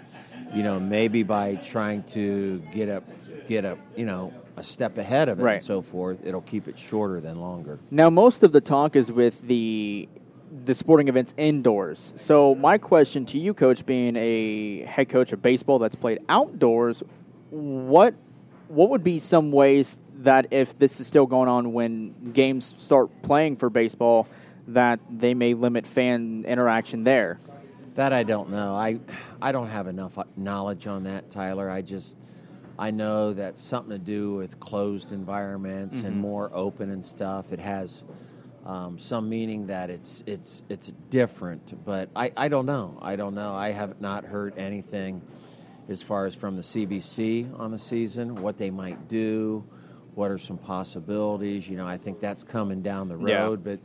you 0.54 0.62
know, 0.62 0.78
maybe 0.80 1.22
by 1.22 1.56
trying 1.56 2.02
to 2.04 2.58
get 2.72 2.88
a, 2.88 3.02
get 3.46 3.64
a, 3.64 3.76
you 3.96 4.06
know, 4.06 4.32
a 4.56 4.62
step 4.62 4.98
ahead 4.98 5.28
of 5.28 5.38
it 5.38 5.42
Right. 5.42 5.54
and 5.54 5.62
so 5.62 5.82
forth, 5.82 6.18
it'll 6.24 6.40
keep 6.42 6.66
it 6.68 6.78
shorter 6.78 7.20
than 7.20 7.40
longer. 7.40 7.78
Now, 7.90 8.10
most 8.10 8.42
of 8.42 8.52
the 8.52 8.60
talk 8.60 8.96
is 8.96 9.10
with 9.12 9.40
the 9.46 10.08
the 10.64 10.74
sporting 10.74 11.08
events 11.08 11.34
indoors. 11.36 12.12
So, 12.16 12.54
my 12.54 12.78
question 12.78 13.26
to 13.26 13.38
you, 13.38 13.52
coach, 13.52 13.84
being 13.84 14.16
a 14.16 14.82
head 14.84 15.10
coach 15.10 15.30
of 15.32 15.42
baseball 15.42 15.78
that's 15.78 15.94
played 15.94 16.18
outdoors, 16.28 17.02
what 17.50 18.14
what 18.68 18.90
would 18.90 19.04
be 19.04 19.18
some 19.20 19.52
ways 19.52 19.98
that 20.20 20.46
if 20.50 20.78
this 20.78 21.00
is 21.00 21.06
still 21.06 21.26
going 21.26 21.48
on 21.48 21.72
when 21.72 22.32
games 22.32 22.74
start 22.78 23.10
playing 23.22 23.56
for 23.56 23.70
baseball, 23.70 24.26
that 24.68 25.00
they 25.10 25.34
may 25.34 25.54
limit 25.54 25.86
fan 25.86 26.44
interaction 26.48 27.04
there? 27.04 27.38
That 27.98 28.12
I 28.12 28.22
don't 28.22 28.50
know. 28.50 28.76
I 28.76 29.00
I 29.42 29.50
don't 29.50 29.66
have 29.66 29.88
enough 29.88 30.16
knowledge 30.36 30.86
on 30.86 31.02
that, 31.02 31.32
Tyler. 31.32 31.68
I 31.68 31.82
just 31.82 32.14
I 32.78 32.92
know 32.92 33.32
that's 33.32 33.60
something 33.60 33.90
to 33.90 33.98
do 33.98 34.34
with 34.34 34.60
closed 34.60 35.10
environments 35.10 36.04
and 36.04 36.14
Mhm. 36.14 36.20
more 36.20 36.48
open 36.54 36.90
and 36.90 37.04
stuff. 37.04 37.52
It 37.52 37.58
has 37.58 38.04
um, 38.64 39.00
some 39.00 39.28
meaning 39.28 39.66
that 39.66 39.90
it's 39.90 40.22
it's 40.26 40.62
it's 40.68 40.92
different, 41.10 41.84
but 41.84 42.08
I, 42.14 42.30
I 42.36 42.46
don't 42.46 42.66
know. 42.66 42.96
I 43.02 43.16
don't 43.16 43.34
know. 43.34 43.52
I 43.56 43.72
have 43.72 44.00
not 44.00 44.24
heard 44.24 44.56
anything 44.56 45.20
as 45.88 46.00
far 46.00 46.24
as 46.26 46.36
from 46.36 46.54
the 46.54 46.62
CBC 46.62 47.48
on 47.58 47.72
the 47.72 47.78
season, 47.78 48.36
what 48.36 48.58
they 48.58 48.70
might 48.70 49.08
do, 49.08 49.64
what 50.14 50.30
are 50.30 50.38
some 50.38 50.58
possibilities. 50.58 51.68
You 51.68 51.76
know, 51.76 51.86
I 51.88 51.96
think 51.96 52.20
that's 52.20 52.44
coming 52.44 52.80
down 52.80 53.08
the 53.08 53.18
Yeah. 53.18 53.42
road, 53.46 53.64
but 53.64 53.80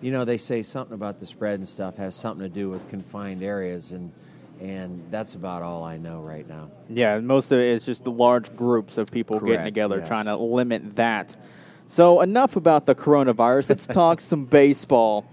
you 0.00 0.12
know, 0.12 0.24
they 0.24 0.38
say 0.38 0.62
something 0.62 0.94
about 0.94 1.18
the 1.18 1.26
spread 1.26 1.58
and 1.58 1.68
stuff 1.68 1.96
has 1.96 2.14
something 2.14 2.42
to 2.42 2.52
do 2.52 2.70
with 2.70 2.88
confined 2.88 3.42
areas 3.42 3.92
and 3.92 4.12
and 4.60 5.04
that's 5.10 5.36
about 5.36 5.62
all 5.62 5.84
I 5.84 5.98
know 5.98 6.20
right 6.20 6.48
now. 6.48 6.68
Yeah, 6.88 7.20
most 7.20 7.52
of 7.52 7.60
it 7.60 7.68
is 7.68 7.86
just 7.86 8.02
the 8.02 8.10
large 8.10 8.54
groups 8.56 8.98
of 8.98 9.10
people 9.10 9.38
getting 9.38 9.64
together, 9.64 9.98
yes. 9.98 10.08
trying 10.08 10.24
to 10.24 10.36
limit 10.36 10.96
that. 10.96 11.36
So, 11.86 12.20
enough 12.20 12.56
about 12.56 12.84
the 12.84 12.94
coronavirus. 12.94 13.68
Let's 13.68 13.86
talk 14.00 14.20
some 14.20 14.46
baseball. 14.46 15.26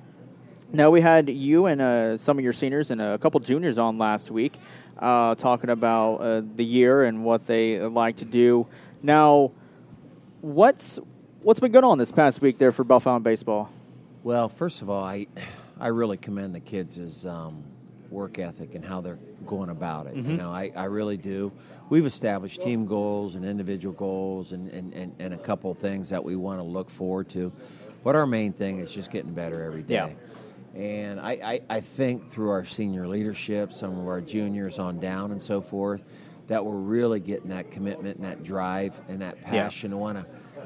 Now, 0.71 0.91
we 0.91 1.01
had 1.01 1.29
you 1.29 1.65
and 1.65 1.81
uh, 1.81 2.17
some 2.17 2.37
of 2.37 2.43
your 2.43 2.53
seniors 2.53 2.91
and 2.91 3.01
a 3.01 3.17
couple 3.17 3.39
juniors 3.39 3.77
on 3.77 3.97
last 3.97 4.29
week 4.29 4.53
uh, 4.99 5.35
talking 5.35 5.69
about 5.69 6.15
uh, 6.17 6.41
the 6.55 6.65
year 6.65 7.03
and 7.03 7.23
what 7.23 7.47
they 7.47 7.79
like 7.79 8.17
to 8.17 8.25
do. 8.25 8.67
Now, 9.01 9.51
what's 10.41 10.99
what's 11.41 11.59
been 11.59 11.71
going 11.71 11.85
on 11.85 11.97
this 11.97 12.11
past 12.11 12.41
week 12.41 12.57
there 12.57 12.71
for 12.71 12.83
Bellefontaine 12.83 13.23
baseball? 13.23 13.69
Well, 14.25 14.49
first 14.49 14.81
of 14.81 14.89
all, 14.89 15.03
I 15.03 15.27
I 15.79 15.89
really 15.89 16.17
commend 16.17 16.55
the 16.55 16.59
kids' 16.59 17.27
um, 17.27 17.63
work 18.09 18.39
ethic 18.39 18.73
and 18.73 18.83
how 18.83 18.99
they're 18.99 19.19
going 19.45 19.69
about 19.69 20.07
it. 20.07 20.15
You 20.15 20.35
know, 20.35 20.51
I, 20.51 20.71
I 20.75 20.85
really 20.85 21.15
do. 21.15 21.51
We've 21.89 22.07
established 22.07 22.59
team 22.63 22.87
goals 22.87 23.35
and 23.35 23.45
individual 23.45 23.93
goals 23.93 24.51
and, 24.51 24.67
and, 24.71 24.93
and, 24.95 25.15
and 25.19 25.35
a 25.35 25.37
couple 25.37 25.69
of 25.69 25.77
things 25.77 26.09
that 26.09 26.23
we 26.23 26.35
want 26.35 26.59
to 26.59 26.63
look 26.63 26.89
forward 26.89 27.29
to. 27.29 27.51
But 28.03 28.15
our 28.15 28.25
main 28.25 28.51
thing 28.51 28.79
is 28.79 28.91
just 28.91 29.11
getting 29.11 29.31
better 29.35 29.61
every 29.63 29.83
day. 29.83 29.93
Yeah. 30.73 30.79
And 30.81 31.19
I, 31.19 31.31
I, 31.31 31.61
I 31.69 31.81
think 31.81 32.31
through 32.31 32.49
our 32.49 32.65
senior 32.65 33.07
leadership, 33.07 33.73
some 33.73 33.99
of 33.99 34.07
our 34.07 34.21
juniors 34.21 34.79
on 34.79 34.99
down 34.99 35.33
and 35.33 35.41
so 35.41 35.61
forth, 35.61 36.03
that 36.47 36.65
we're 36.65 36.75
really 36.75 37.19
getting 37.19 37.49
that 37.49 37.69
commitment 37.69 38.15
and 38.17 38.25
that 38.25 38.41
drive 38.43 38.99
and 39.07 39.21
that 39.21 39.37
Yeah. 39.43 39.49
passion 39.51 39.91
to 39.91 39.97
want 39.97 40.17
to, 40.17 40.25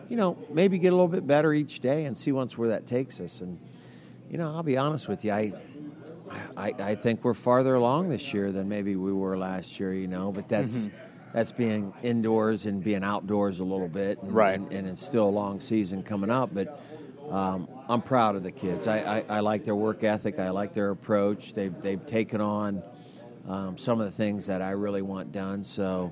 you 0.09 0.15
know, 0.15 0.37
maybe 0.51 0.77
get 0.79 0.89
a 0.89 0.95
little 0.95 1.07
bit 1.07 1.25
better 1.25 1.53
each 1.53 1.79
day 1.79 2.05
and 2.05 2.17
see 2.17 2.31
once 2.31 2.57
where 2.57 2.69
that 2.69 2.87
takes 2.87 3.19
us. 3.19 3.41
And, 3.41 3.59
you 4.29 4.37
know, 4.37 4.55
I'll 4.55 4.63
be 4.63 4.77
honest 4.77 5.07
with 5.07 5.23
you, 5.23 5.31
I, 5.31 5.53
I, 6.57 6.73
I 6.79 6.95
think 6.95 7.23
we're 7.23 7.33
farther 7.33 7.75
along 7.75 8.09
this 8.09 8.33
year 8.33 8.51
than 8.51 8.67
maybe 8.67 8.95
we 8.95 9.13
were 9.13 9.37
last 9.37 9.79
year, 9.79 9.93
you 9.93 10.07
know, 10.07 10.31
but 10.31 10.49
that's. 10.49 10.73
Mm-hmm. 10.73 10.95
That's 11.31 11.51
being 11.51 11.93
indoors 12.01 12.65
and 12.65 12.83
being 12.83 13.03
outdoors 13.03 13.59
a 13.59 13.63
little 13.63 13.87
bit, 13.87 14.19
and, 14.23 14.33
Right. 14.33 14.59
And, 14.59 14.73
and 14.73 14.87
it's 14.87 15.05
still 15.05 15.25
a 15.25 15.29
long 15.29 15.59
season 15.59 16.01
coming 16.01 16.31
up. 16.31 16.51
But 16.51 16.81
um, 17.29 17.67
I'm 17.87 18.01
proud 18.01 18.35
of 18.35 18.41
the 18.41 18.51
kids. 18.51 18.87
I, 18.87 19.19
I, 19.19 19.23
I 19.29 19.39
like 19.41 19.63
their 19.63 19.75
work 19.75 20.03
ethic. 20.03 20.39
I 20.39 20.49
like 20.49 20.73
their 20.73 20.89
approach. 20.89 21.53
They've 21.53 21.79
they've 21.83 22.03
taken 22.07 22.41
on 22.41 22.81
um, 23.47 23.77
some 23.77 24.01
of 24.01 24.07
the 24.07 24.11
things 24.11 24.47
that 24.47 24.63
I 24.63 24.71
really 24.71 25.03
want 25.03 25.31
done. 25.31 25.63
So, 25.63 26.11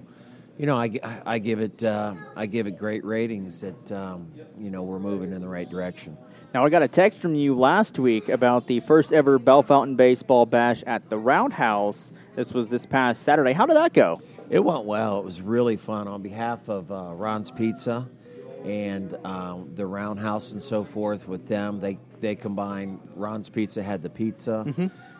you 0.57 0.65
know, 0.65 0.75
I, 0.77 0.89
I- 1.03 1.21
I 1.25 1.39
give 1.39 1.59
it 1.59 1.83
uh, 1.83 2.13
I 2.35 2.45
give 2.45 2.67
it 2.67 2.77
great 2.77 3.03
ratings 3.05 3.61
that 3.61 3.91
um, 3.91 4.31
you 4.59 4.69
know 4.71 4.83
we're 4.83 4.99
moving 4.99 5.31
in 5.33 5.41
the 5.41 5.47
right 5.47 5.69
direction. 5.69 6.17
Now, 6.53 6.65
I 6.65 6.69
got 6.69 6.81
a 6.81 6.87
text 6.87 7.19
from 7.19 7.35
you 7.35 7.55
last 7.59 7.99
week 7.99 8.29
about 8.29 8.67
the 8.67 8.79
first 8.79 9.11
ever 9.13 9.37
Bellefontaine 9.37 9.95
Baseball 9.97 10.45
Bash 10.45 10.81
at 10.87 11.09
the 11.09 11.17
Roundhouse. 11.17 12.11
This 12.35 12.53
was 12.53 12.69
this 12.69 12.85
past 12.85 13.21
Saturday. 13.23 13.51
How 13.53 13.65
did 13.65 13.75
that 13.75 13.93
go? 13.93 14.15
It 14.49 14.63
went 14.63 14.85
well. 14.85 15.19
It 15.19 15.25
was 15.25 15.41
really 15.41 15.75
fun. 15.75 16.07
On 16.07 16.21
behalf 16.21 16.67
of 16.69 16.89
uh, 16.91 17.11
Ron's 17.13 17.51
Pizza 17.51 18.07
and 18.63 19.13
um, 19.25 19.71
the 19.75 19.85
Roundhouse 19.85 20.53
and 20.53 20.63
so 20.63 20.83
forth, 20.83 21.27
with 21.27 21.47
them, 21.47 21.79
they 21.79 21.97
they 22.21 22.35
combined. 22.35 22.99
Ron's 23.15 23.49
Pizza 23.49 23.83
had 23.83 24.01
the 24.01 24.09
pizza, 24.09 24.65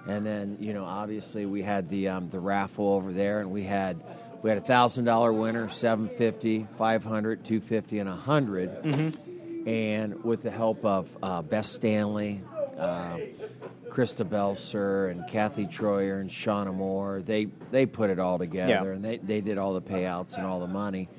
and 0.08 0.26
then 0.26 0.58
you 0.60 0.73
know 0.73 0.86
obviously 0.86 1.45
we 1.45 1.62
had 1.62 1.89
the 1.89 2.08
um, 2.08 2.30
the 2.30 2.39
raffle 2.39 2.88
over 2.93 3.12
there, 3.12 3.41
and 3.41 3.52
we 3.52 3.63
had 3.63 4.02
we 4.41 4.50
had 4.50 4.58
a 4.58 4.62
thousand 4.62 5.06
dollar 5.06 5.34
winner, 5.34 5.69
750, 5.69 6.67
500, 6.78 7.43
250, 7.43 8.00
and 8.00 8.10
a 8.10 8.12
100 8.13 9.15
and 9.67 10.23
with 10.23 10.43
the 10.43 10.52
help 10.52 10.86
of 10.86 11.10
uh, 11.21 11.41
Beth 11.41 11.65
Stanley, 11.65 12.41
uh, 12.78 13.17
Krista 13.89 14.23
Belser, 14.23 15.12
and 15.12 15.28
Kathy 15.28 15.65
Troyer 15.65 16.21
and 16.21 16.30
Shauna 16.30 16.73
Moore, 16.73 17.21
they 17.26 17.45
they 17.71 17.86
put 17.86 18.10
it 18.10 18.17
all 18.19 18.38
together, 18.38 18.69
Yeah. 18.71 18.84
and 18.95 19.04
they 19.04 19.17
they 19.17 19.41
did 19.41 19.58
all 19.58 19.73
the 19.73 19.82
payouts 19.82 20.38
and 20.38 20.45
all 20.45 20.60
the 20.62 20.67
money, 20.67 21.10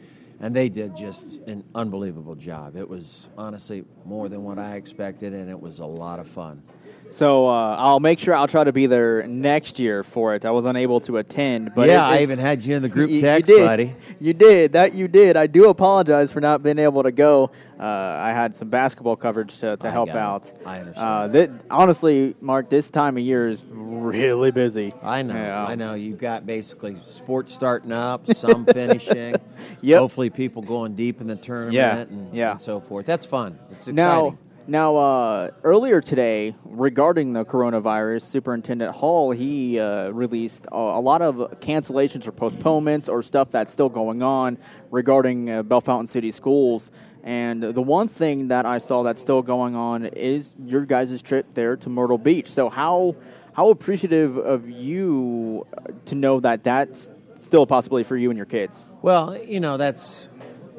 and 0.40 0.54
they 0.56 0.68
did 0.70 0.96
just 0.96 1.40
an 1.46 1.62
unbelievable 1.74 2.36
job. 2.36 2.74
It 2.76 2.88
was 2.88 3.28
honestly 3.36 3.84
more 4.06 4.28
than 4.30 4.44
what 4.44 4.58
I 4.58 4.76
expected, 4.76 5.34
and 5.34 5.50
it 5.50 5.60
was 5.60 5.80
a 5.80 5.86
lot 5.86 6.18
of 6.20 6.28
fun. 6.28 6.62
So 7.10 7.48
uh, 7.48 7.76
I'll 7.78 8.00
make 8.00 8.18
sure 8.18 8.34
I'll 8.34 8.46
try 8.48 8.64
to 8.64 8.72
be 8.72 8.86
there 8.86 9.26
next 9.26 9.78
year 9.78 10.02
for 10.04 10.34
it. 10.34 10.44
I 10.44 10.50
was 10.50 10.64
unable 10.66 11.00
to 11.00 11.16
attend, 11.16 11.72
but 11.74 11.88
yeah, 11.88 12.06
it- 12.08 12.18
I 12.18 12.22
even 12.22 12.38
had 12.38 12.62
you 12.64 12.76
in 12.76 12.82
the 12.82 12.88
group 12.96 13.08
You- 13.10 13.16
you 13.16 13.42
did. 13.42 13.66
buddy. 13.66 13.94
You 14.20 14.32
did 14.34 14.72
that. 14.72 14.92
You 14.94 15.08
did. 15.08 15.36
I 15.36 15.46
do 15.46 15.68
apologize 15.68 16.30
for 16.30 16.40
not 16.40 16.62
being 16.62 16.78
able 16.78 17.02
to 17.04 17.10
go. 17.12 17.50
Uh, 17.80 17.84
I 17.84 18.32
had 18.32 18.56
some 18.56 18.68
basketball 18.68 19.16
coverage 19.16 19.56
to, 19.60 19.76
to 19.76 19.90
help 19.90 20.08
got 20.08 20.16
it. 20.16 20.18
out. 20.18 20.52
I 20.66 20.78
understand. 20.80 21.06
Uh, 21.06 21.28
that, 21.28 21.50
honestly, 21.70 22.34
Mark, 22.40 22.68
this 22.68 22.90
time 22.90 23.16
of 23.16 23.22
year 23.22 23.48
is 23.48 23.62
really 23.70 24.50
busy. 24.50 24.90
I 25.02 25.22
know, 25.22 25.34
Yeah. 25.34 25.64
I 25.64 25.74
know. 25.76 25.94
You've 25.94 26.18
got 26.18 26.44
basically 26.44 26.96
sports 27.04 27.54
starting 27.54 27.92
up, 27.92 28.26
some 28.34 28.64
finishing. 28.72 29.36
Yep. 29.80 29.98
Hopefully, 30.00 30.28
people 30.30 30.60
going 30.62 30.94
deep 30.96 31.20
in 31.20 31.28
the 31.28 31.36
tournament 31.36 31.74
Yeah, 31.74 31.98
and, 31.98 32.34
yeah. 32.34 32.50
and 32.52 32.60
so 32.60 32.80
forth. 32.80 33.06
That's 33.06 33.24
fun. 33.26 33.58
It's 33.70 33.86
exciting. 33.88 33.94
Now, 33.94 34.38
now 34.68 34.96
uh, 34.96 35.50
earlier 35.64 36.00
today, 36.00 36.54
regarding 36.64 37.32
the 37.32 37.44
coronavirus, 37.44 38.22
Superintendent 38.22 38.94
Hall 38.94 39.30
he 39.30 39.80
uh, 39.80 40.10
released 40.10 40.66
a, 40.70 40.76
a 40.76 41.00
lot 41.00 41.22
of 41.22 41.36
cancellations 41.60 42.26
or 42.26 42.32
postponements 42.32 43.08
or 43.08 43.22
stuff 43.22 43.50
that's 43.50 43.72
still 43.72 43.88
going 43.88 44.22
on 44.22 44.58
regarding 44.90 45.50
uh, 45.50 45.62
Bellefontaine 45.62 46.06
City 46.06 46.30
Schools. 46.30 46.90
And 47.24 47.62
the 47.62 47.82
one 47.82 48.08
thing 48.08 48.48
that 48.48 48.66
I 48.66 48.78
saw 48.78 49.02
that's 49.02 49.20
still 49.20 49.42
going 49.42 49.74
on 49.74 50.04
is 50.06 50.54
your 50.64 50.84
guys' 50.84 51.20
trip 51.22 51.46
there 51.54 51.76
to 51.78 51.88
Myrtle 51.88 52.18
Beach. 52.18 52.50
So 52.50 52.68
how 52.68 53.16
how 53.54 53.70
appreciative 53.70 54.36
of 54.36 54.68
you 54.68 55.66
uh, 55.76 55.92
to 56.04 56.14
know 56.14 56.40
that 56.40 56.62
that's 56.62 57.10
still 57.36 57.62
a 57.62 57.66
possibility 57.66 58.04
for 58.04 58.16
you 58.16 58.30
and 58.30 58.36
your 58.36 58.46
kids. 58.46 58.84
Well, 59.02 59.36
you 59.36 59.60
know 59.60 59.76
that's 59.76 60.28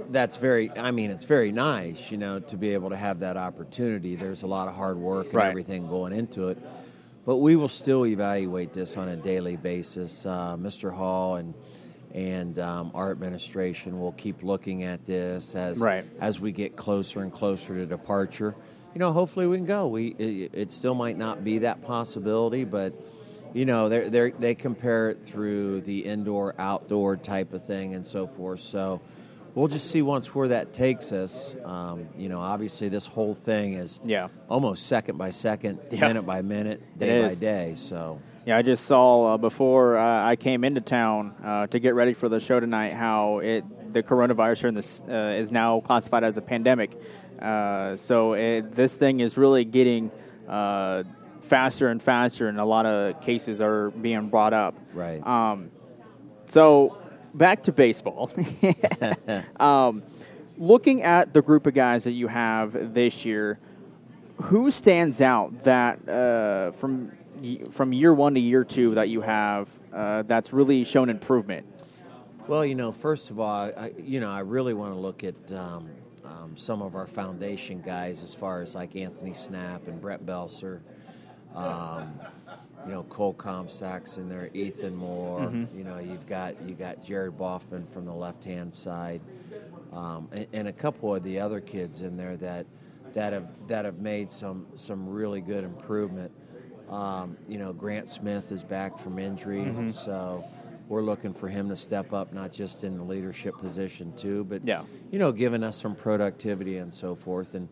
that's 0.09 0.37
very. 0.37 0.71
I 0.71 0.91
mean, 0.91 1.11
it's 1.11 1.23
very 1.23 1.51
nice, 1.51 2.11
you 2.11 2.17
know, 2.17 2.39
to 2.39 2.57
be 2.57 2.73
able 2.73 2.89
to 2.89 2.95
have 2.97 3.19
that 3.19 3.37
opportunity. 3.37 4.15
There's 4.15 4.43
a 4.43 4.47
lot 4.47 4.67
of 4.67 4.75
hard 4.75 4.97
work 4.97 5.27
and 5.27 5.35
Right. 5.35 5.49
everything 5.49 5.87
going 5.87 6.13
into 6.13 6.49
it, 6.49 6.57
but 7.25 7.37
we 7.37 7.55
will 7.55 7.69
still 7.69 8.05
evaluate 8.05 8.73
this 8.73 8.97
on 8.97 9.07
a 9.09 9.15
daily 9.15 9.55
basis. 9.55 10.25
Uh, 10.25 10.55
Mr. 10.57 10.93
Hall 10.93 11.35
and 11.35 11.53
and 12.13 12.57
um, 12.57 12.89
our 12.95 13.11
administration 13.11 13.99
will 13.99 14.13
keep 14.13 14.41
looking 14.41 14.83
at 14.83 15.05
this 15.05 15.55
as 15.55 15.77
Right. 15.79 16.05
as 16.19 16.39
we 16.39 16.51
get 16.51 16.75
closer 16.75 17.21
and 17.21 17.31
closer 17.31 17.75
to 17.75 17.85
departure. 17.85 18.55
You 18.95 18.99
know, 18.99 19.11
hopefully 19.11 19.45
we 19.45 19.57
can 19.57 19.67
go. 19.67 19.87
We 19.87 20.15
it, 20.17 20.49
it 20.53 20.71
still 20.71 20.95
might 20.95 21.17
not 21.17 21.43
be 21.43 21.59
that 21.59 21.83
possibility, 21.83 22.63
but 22.63 22.93
you 23.53 23.65
know, 23.65 23.89
they 23.89 24.09
they 24.09 24.31
they 24.31 24.55
compare 24.55 25.09
it 25.09 25.19
through 25.25 25.81
the 25.81 25.99
indoor 26.05 26.55
outdoor 26.57 27.15
type 27.15 27.53
of 27.53 27.63
thing 27.65 27.93
and 27.93 28.03
so 28.05 28.25
forth. 28.25 28.59
So 28.61 29.01
we'll 29.55 29.67
just 29.67 29.89
see 29.91 30.01
once 30.01 30.33
where 30.35 30.47
that 30.49 30.73
takes 30.73 31.11
us. 31.11 31.55
Um, 31.65 32.07
you 32.17 32.29
know, 32.29 32.39
obviously 32.39 32.89
this 32.89 33.05
whole 33.05 33.33
thing 33.35 33.73
is 33.73 33.99
Yeah. 34.03 34.27
almost 34.49 34.87
second 34.87 35.17
by 35.17 35.31
second, 35.31 35.79
Yeah. 35.91 36.07
minute 36.07 36.25
by 36.25 36.41
minute, 36.41 36.81
day 36.97 37.21
by 37.27 37.35
day. 37.35 37.73
So 37.75 38.19
Yeah, 38.45 38.57
I 38.57 38.61
just 38.61 38.85
saw 38.85 39.33
uh, 39.33 39.37
before 39.37 39.97
uh, 39.97 40.23
I 40.25 40.35
came 40.35 40.63
into 40.63 40.81
town 40.81 41.33
uh, 41.43 41.67
to 41.67 41.79
get 41.79 41.93
ready 41.93 42.13
for 42.13 42.29
the 42.29 42.39
show 42.39 42.59
tonight 42.59 42.93
how 42.93 43.39
it 43.39 43.63
the 43.93 44.01
coronavirus 44.03 44.57
here 44.59 44.69
in 44.69 44.75
this 44.75 45.01
uh, 45.09 45.35
is 45.37 45.51
now 45.51 45.79
classified 45.81 46.23
as 46.23 46.37
a 46.37 46.41
pandemic. 46.41 46.99
Uh, 47.41 47.95
so 47.97 48.33
it, 48.33 48.71
this 48.73 48.95
thing 48.95 49.19
is 49.19 49.37
really 49.37 49.65
getting 49.65 50.11
uh, 50.47 51.03
faster 51.41 51.87
and 51.89 52.01
faster, 52.01 52.47
and 52.47 52.59
a 52.59 52.65
lot 52.65 52.85
of 52.85 53.19
cases 53.21 53.59
are 53.61 53.89
being 53.91 54.29
brought 54.29 54.53
up. 54.53 54.75
right. 54.93 55.25
Um, 55.25 55.71
so 56.49 56.97
back 57.33 57.63
to 57.63 57.71
baseball. 57.71 58.31
um, 59.59 60.03
looking 60.57 61.03
at 61.03 61.33
the 61.33 61.41
group 61.41 61.67
of 61.67 61.73
guys 61.73 62.03
that 62.03 62.11
you 62.11 62.27
have 62.27 62.93
this 62.93 63.25
year, 63.25 63.59
who 64.41 64.71
stands 64.71 65.21
out 65.21 65.63
that 65.63 66.07
uh, 66.07 66.71
from 66.71 67.11
from 67.71 67.93
year 67.93 68.13
one 68.13 68.33
to 68.33 68.39
year 68.39 68.63
two 68.63 68.93
that 68.95 69.07
you 69.09 69.21
have 69.21 69.69
uh, 69.93 70.23
that's 70.23 70.53
really 70.53 70.83
shown 70.83 71.09
improvement? 71.09 71.65
Well, 72.47 72.65
you 72.65 72.75
know, 72.75 72.91
first 72.91 73.29
of 73.29 73.39
all, 73.39 73.71
I, 73.77 73.93
you 73.97 74.19
know, 74.19 74.31
I 74.31 74.39
really 74.39 74.73
want 74.73 74.93
to 74.93 74.99
look 74.99 75.23
at 75.23 75.35
um, 75.51 75.87
um, 76.25 76.53
some 76.55 76.81
of 76.81 76.95
our 76.95 77.07
foundation 77.07 77.81
guys, 77.81 78.23
as 78.23 78.33
far 78.33 78.61
as 78.61 78.75
like 78.75 78.95
Anthony 78.95 79.33
Snap 79.33 79.87
and 79.87 80.01
Brett 80.01 80.25
Belser. 80.25 80.79
Um, 81.55 82.19
you 82.85 82.91
know 82.91 83.03
Cole 83.03 83.33
Comstocks 83.33 84.17
in 84.17 84.29
there, 84.29 84.49
Ethan 84.53 84.95
Moore. 84.95 85.41
Mhm. 85.41 85.75
You 85.75 85.83
know 85.83 85.99
you've 85.99 86.25
got 86.27 86.61
you 86.61 86.75
got 86.75 87.03
Jared 87.03 87.37
Boffman 87.37 87.87
from 87.89 88.05
the 88.05 88.13
left 88.13 88.43
hand 88.43 88.73
side, 88.73 89.21
um, 89.91 90.27
and, 90.31 90.47
and 90.53 90.67
a 90.67 90.73
couple 90.73 91.13
of 91.15 91.23
the 91.23 91.39
other 91.39 91.59
kids 91.61 92.01
in 92.01 92.15
there 92.17 92.37
that 92.37 92.65
that 93.13 93.33
have 93.33 93.47
that 93.67 93.85
have 93.85 93.99
made 93.99 94.29
some 94.31 94.65
some 94.75 95.07
really 95.09 95.41
good 95.41 95.63
improvement. 95.63 96.31
Um, 96.89 97.37
you 97.47 97.57
know 97.59 97.71
Grant 97.73 98.09
Smith 98.09 98.51
is 98.51 98.63
back 98.63 98.97
from 98.97 99.19
injury, 99.19 99.59
Mhm. 99.65 99.91
so 99.93 100.43
we're 100.87 101.03
looking 101.03 101.33
for 101.35 101.47
him 101.47 101.69
to 101.69 101.75
step 101.75 102.13
up, 102.13 102.33
not 102.33 102.51
just 102.51 102.83
in 102.83 102.97
the 102.97 103.03
leadership 103.03 103.55
position 103.59 104.11
too, 104.15 104.43
but 104.45 104.65
Yeah. 104.65 104.81
you 105.11 105.19
know, 105.19 105.31
giving 105.31 105.61
us 105.61 105.77
some 105.77 105.93
productivity 105.93 106.77
and 106.77 106.91
so 106.91 107.13
forth. 107.13 107.53
And 107.53 107.67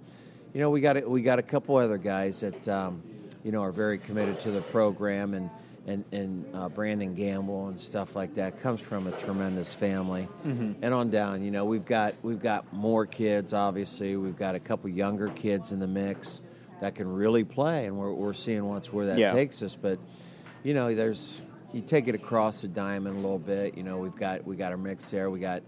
you 0.54 0.62
know, 0.62 0.70
we 0.70 0.82
got 0.82 0.98
a, 0.98 1.10
we 1.10 1.24
got 1.24 1.40
a 1.40 1.42
couple 1.44 1.78
other 1.78 1.98
guys 1.98 2.42
that 2.42 2.68
um, 2.68 3.02
you 3.44 3.52
know 3.52 3.62
are 3.64 3.72
very 3.72 3.98
committed 3.98 4.40
to 4.42 4.52
the 4.52 4.62
program, 4.62 5.34
and 5.34 5.50
and 5.88 6.04
and 6.12 6.46
uh, 6.54 6.70
Brandon 6.70 7.14
Gamble 7.16 7.68
and 7.70 7.80
stuff 7.80 8.16
like 8.16 8.36
that 8.36 8.62
comes 8.62 8.80
from 8.82 9.08
a 9.08 9.12
tremendous 9.14 9.74
family. 9.74 10.28
Mhm. 10.46 10.76
And 10.82 10.94
on 10.94 11.10
down, 11.10 11.44
you 11.44 11.52
know, 11.52 11.66
we've 11.66 11.86
got 11.86 12.14
we've 12.24 12.42
got 12.42 12.72
more 12.74 13.06
kids. 13.06 13.54
Obviously, 13.54 14.16
we've 14.18 14.38
got 14.38 14.56
a 14.56 14.60
couple 14.60 14.90
younger 14.90 15.30
kids 15.30 15.72
in 15.72 15.80
the 15.80 15.88
mix 15.88 16.42
that 16.82 16.94
can 16.96 17.12
really 17.12 17.44
play, 17.44 17.86
and 17.86 17.98
we're 17.98 18.14
we're 18.14 18.34
seeing 18.34 18.66
what's 18.68 18.92
where 18.92 19.06
that 19.08 19.18
Yeah. 19.18 19.32
takes 19.32 19.62
us. 19.62 19.76
But 19.76 19.98
you 20.64 20.74
know, 20.74 20.94
there's 20.94 21.42
you 21.74 21.82
take 21.82 22.08
it 22.08 22.16
across 22.16 22.62
the 22.62 22.68
diamond 22.68 23.18
a 23.18 23.20
little 23.20 23.40
bit. 23.40 23.78
You 23.78 23.84
know, 23.84 23.98
we've 23.98 24.16
got 24.16 24.46
we 24.46 24.56
got 24.56 24.72
our 24.72 24.78
mix 24.78 25.10
there. 25.12 25.30
We 25.30 25.40
got, 25.40 25.64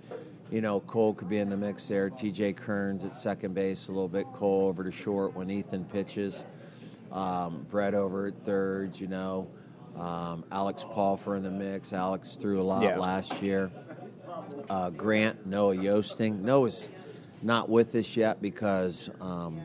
you 0.51 0.61
know, 0.61 0.79
Cole 0.81 1.13
could 1.13 1.29
be 1.29 1.37
in 1.37 1.49
the 1.49 1.57
mix 1.57 1.87
there. 1.87 2.09
T.J. 2.09 2.53
Kearns 2.53 3.05
at 3.05 3.15
second 3.17 3.53
base 3.53 3.87
a 3.87 3.91
little 3.91 4.07
bit. 4.07 4.25
Cole 4.33 4.67
over 4.67 4.83
to 4.83 4.91
short 4.91 5.35
when 5.35 5.49
Ethan 5.49 5.85
pitches. 5.85 6.45
Um, 7.11 7.65
Brett 7.69 7.93
over 7.93 8.27
at 8.27 8.43
third. 8.45 8.99
You 8.99 9.07
know, 9.07 9.47
um, 9.97 10.43
Alex 10.51 10.83
Palfer 10.83 11.35
in 11.37 11.43
the 11.43 11.51
mix. 11.51 11.93
Alex 11.93 12.37
threw 12.39 12.61
a 12.61 12.63
lot 12.63 12.83
Yeah. 12.83 12.97
last 12.99 13.41
year. 13.41 13.71
Uh, 14.69 14.89
Grant, 14.91 15.45
Noah 15.45 15.75
Yosting. 15.75 16.43
Noah's 16.43 16.87
not 17.41 17.69
with 17.69 17.95
us 17.95 18.15
yet 18.15 18.41
because 18.41 19.09
um, 19.19 19.59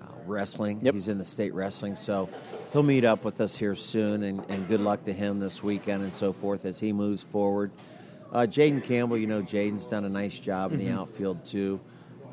uh, 0.00 0.04
wrestling. 0.26 0.80
Yep. 0.82 0.94
He's 0.94 1.08
in 1.08 1.18
the 1.18 1.24
state 1.24 1.52
wrestling, 1.52 1.94
so 1.96 2.28
he'll 2.72 2.82
meet 2.82 3.04
up 3.04 3.24
with 3.24 3.40
us 3.40 3.56
here 3.56 3.74
soon. 3.74 4.22
And, 4.22 4.42
and 4.48 4.68
good 4.68 4.80
luck 4.80 5.04
to 5.04 5.12
him 5.12 5.40
this 5.40 5.62
weekend 5.62 6.02
and 6.04 6.12
so 6.12 6.32
forth 6.32 6.64
as 6.64 6.78
he 6.78 6.92
moves 6.92 7.22
forward. 7.22 7.70
Uh, 8.32 8.46
Jaden 8.46 8.82
Campbell, 8.82 9.16
you 9.18 9.26
know, 9.26 9.42
Jaden's 9.42 9.86
done 9.86 10.04
a 10.04 10.08
nice 10.08 10.38
job 10.38 10.72
in 10.72 10.78
the 10.78 10.86
Mhm. 10.88 10.98
outfield 10.98 11.44
too. 11.44 11.80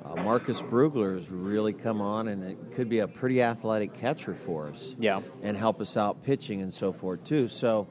Uh, 0.03 0.15
Marcus 0.23 0.61
Brugler 0.61 1.15
has 1.15 1.29
really 1.29 1.73
come 1.73 2.01
on, 2.01 2.27
and 2.29 2.43
it 2.43 2.57
could 2.75 2.89
be 2.89 2.99
a 2.99 3.07
pretty 3.07 3.41
athletic 3.43 3.93
catcher 3.93 4.33
for 4.33 4.67
us 4.69 4.95
Yeah. 4.97 5.21
and 5.43 5.55
help 5.55 5.79
us 5.79 5.95
out 5.95 6.23
pitching 6.23 6.61
and 6.61 6.73
so 6.73 6.91
forth 6.91 7.23
too. 7.23 7.47
So, 7.47 7.87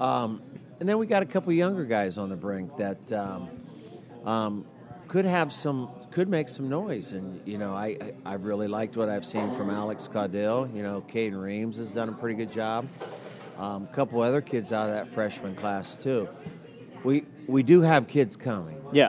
um, 0.00 0.40
and 0.78 0.88
then 0.88 0.98
we 0.98 1.06
got 1.06 1.22
a 1.22 1.26
couple 1.26 1.52
younger 1.52 1.84
guys 1.84 2.16
on 2.16 2.28
the 2.28 2.36
brink 2.36 2.76
that 2.76 3.12
um, 3.12 3.48
um, 4.24 4.64
could 5.08 5.24
have 5.24 5.52
some, 5.52 5.88
could 6.12 6.28
make 6.28 6.48
some 6.48 6.68
noise. 6.68 7.12
And 7.12 7.40
you 7.44 7.58
know, 7.58 7.74
I, 7.74 8.12
I 8.24 8.34
really 8.34 8.68
liked 8.68 8.96
what 8.96 9.08
I've 9.08 9.26
seen 9.26 9.52
from 9.56 9.68
Alex 9.70 10.08
Caudill. 10.12 10.72
You 10.72 10.84
know, 10.84 11.02
Caden 11.08 11.40
Reams 11.42 11.78
has 11.78 11.90
done 11.92 12.08
a 12.08 12.12
pretty 12.12 12.36
good 12.36 12.52
job. 12.52 12.86
Um, 13.58 13.88
a 13.90 13.94
couple 13.94 14.20
other 14.22 14.40
kids 14.40 14.72
out 14.72 14.88
of 14.88 14.94
that 14.94 15.12
freshman 15.12 15.56
class 15.56 15.96
too. 15.96 16.28
We 17.02 17.24
we 17.48 17.64
do 17.64 17.80
have 17.80 18.06
kids 18.06 18.36
coming. 18.36 18.80
Yeah. 18.92 19.08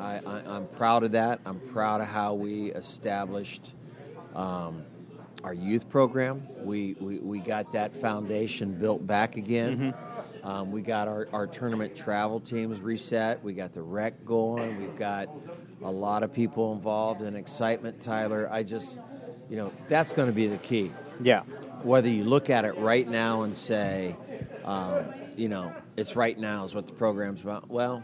I, 0.00 0.20
I, 0.26 0.56
I'm 0.56 0.66
proud 0.66 1.04
of 1.04 1.12
that. 1.12 1.40
I'm 1.44 1.60
proud 1.72 2.00
of 2.00 2.08
how 2.08 2.34
we 2.34 2.72
established 2.72 3.74
um, 4.34 4.82
our 5.44 5.54
youth 5.54 5.88
program. 5.88 6.46
We, 6.64 6.96
we, 7.00 7.18
we 7.18 7.38
got 7.38 7.72
that 7.72 7.96
foundation 7.96 8.72
built 8.74 9.06
back 9.06 9.36
again. 9.36 9.94
Um, 10.42 10.70
we 10.72 10.80
got 10.82 11.08
our, 11.08 11.28
our 11.32 11.46
tournament 11.46 11.96
travel 11.96 12.40
teams 12.40 12.80
reset. 12.80 13.42
We 13.42 13.52
got 13.52 13.72
the 13.74 13.82
rec 13.82 14.24
going. 14.24 14.80
We've 14.80 14.96
got 14.96 15.28
a 15.82 15.90
lot 15.90 16.22
of 16.22 16.32
people 16.32 16.72
involved 16.72 17.20
and 17.22 17.36
excitement, 17.36 18.00
Tyler. 18.02 18.48
I 18.50 18.62
just, 18.62 18.98
you 19.48 19.56
know, 19.56 19.72
that's 19.88 20.12
going 20.12 20.28
to 20.28 20.34
be 20.34 20.46
the 20.46 20.58
key 20.58 20.92
Yeah. 21.22 21.40
whether 21.82 22.08
you 22.08 22.24
look 22.24 22.50
at 22.50 22.64
it 22.64 22.76
right 22.78 23.08
now 23.08 23.42
and 23.42 23.56
say, 23.56 24.16
um, 24.64 25.04
you 25.36 25.48
know, 25.48 25.74
it's 25.96 26.16
right 26.16 26.38
now 26.38 26.64
is 26.64 26.74
what 26.74 26.86
the 26.86 26.92
program's 26.92 27.42
about. 27.42 27.70
Well, 27.70 28.02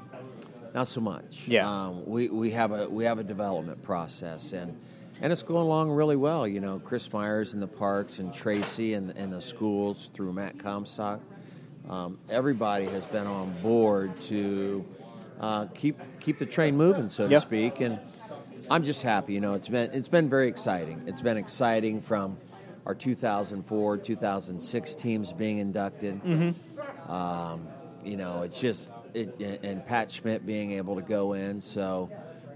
not 0.77 0.87
so 0.87 1.01
much. 1.01 1.49
Yeah. 1.49 1.69
Um, 1.69 2.05
we, 2.05 2.29
we 2.29 2.51
have 2.51 2.71
a 2.71 2.87
we 2.87 3.07
have 3.07 3.19
a 3.19 3.25
development 3.25 3.83
process 3.83 4.53
and 4.53 4.79
and 5.23 5.33
it's 5.33 5.43
going 5.43 5.63
along 5.63 5.91
really 5.91 6.17
well. 6.17 6.47
You 6.47 6.61
know, 6.61 6.79
Chris 6.79 7.11
Myers 7.11 7.55
in 7.55 7.61
the 7.61 7.67
parks 7.67 8.19
and 8.19 8.33
Tracy 8.33 8.93
and, 8.93 9.11
and 9.13 9.33
the 9.33 9.41
schools 9.41 10.11
through 10.13 10.35
Matt 10.35 10.59
Comstock. 10.59 11.23
Um, 11.89 12.19
everybody 12.29 12.85
has 12.85 13.07
been 13.07 13.27
on 13.27 13.55
board 13.63 14.21
to 14.23 14.85
uh, 15.41 15.65
keep 15.67 15.99
keep 16.21 16.39
the 16.39 16.45
train 16.45 16.77
moving, 16.77 17.09
so 17.09 17.27
to 17.27 17.41
speak. 17.41 17.81
And 17.81 17.99
I'm 18.71 18.85
just 18.85 19.01
happy. 19.01 19.33
You 19.33 19.41
know, 19.41 19.55
it's 19.55 19.69
been 19.69 19.91
it's 19.93 20.09
been 20.09 20.29
very 20.29 20.47
exciting. 20.47 21.05
It's 21.07 21.23
been 21.23 21.39
exciting 21.39 22.03
from 22.03 22.37
our 22.85 22.95
2004, 22.95 23.97
2006 23.97 24.95
teams 24.95 25.33
being 25.33 25.57
inducted. 25.57 26.23
Mm-hmm. 26.23 27.11
Um, 27.11 27.67
you 28.05 28.19
know, 28.19 28.43
it's 28.43 28.61
just 28.61 28.91
it, 29.17 29.61
and 29.63 29.85
Pat 29.87 30.11
Schmidt 30.11 30.45
being 30.47 30.73
able 30.73 30.95
to 30.97 31.03
go 31.03 31.33
in. 31.33 31.61
So 31.61 32.11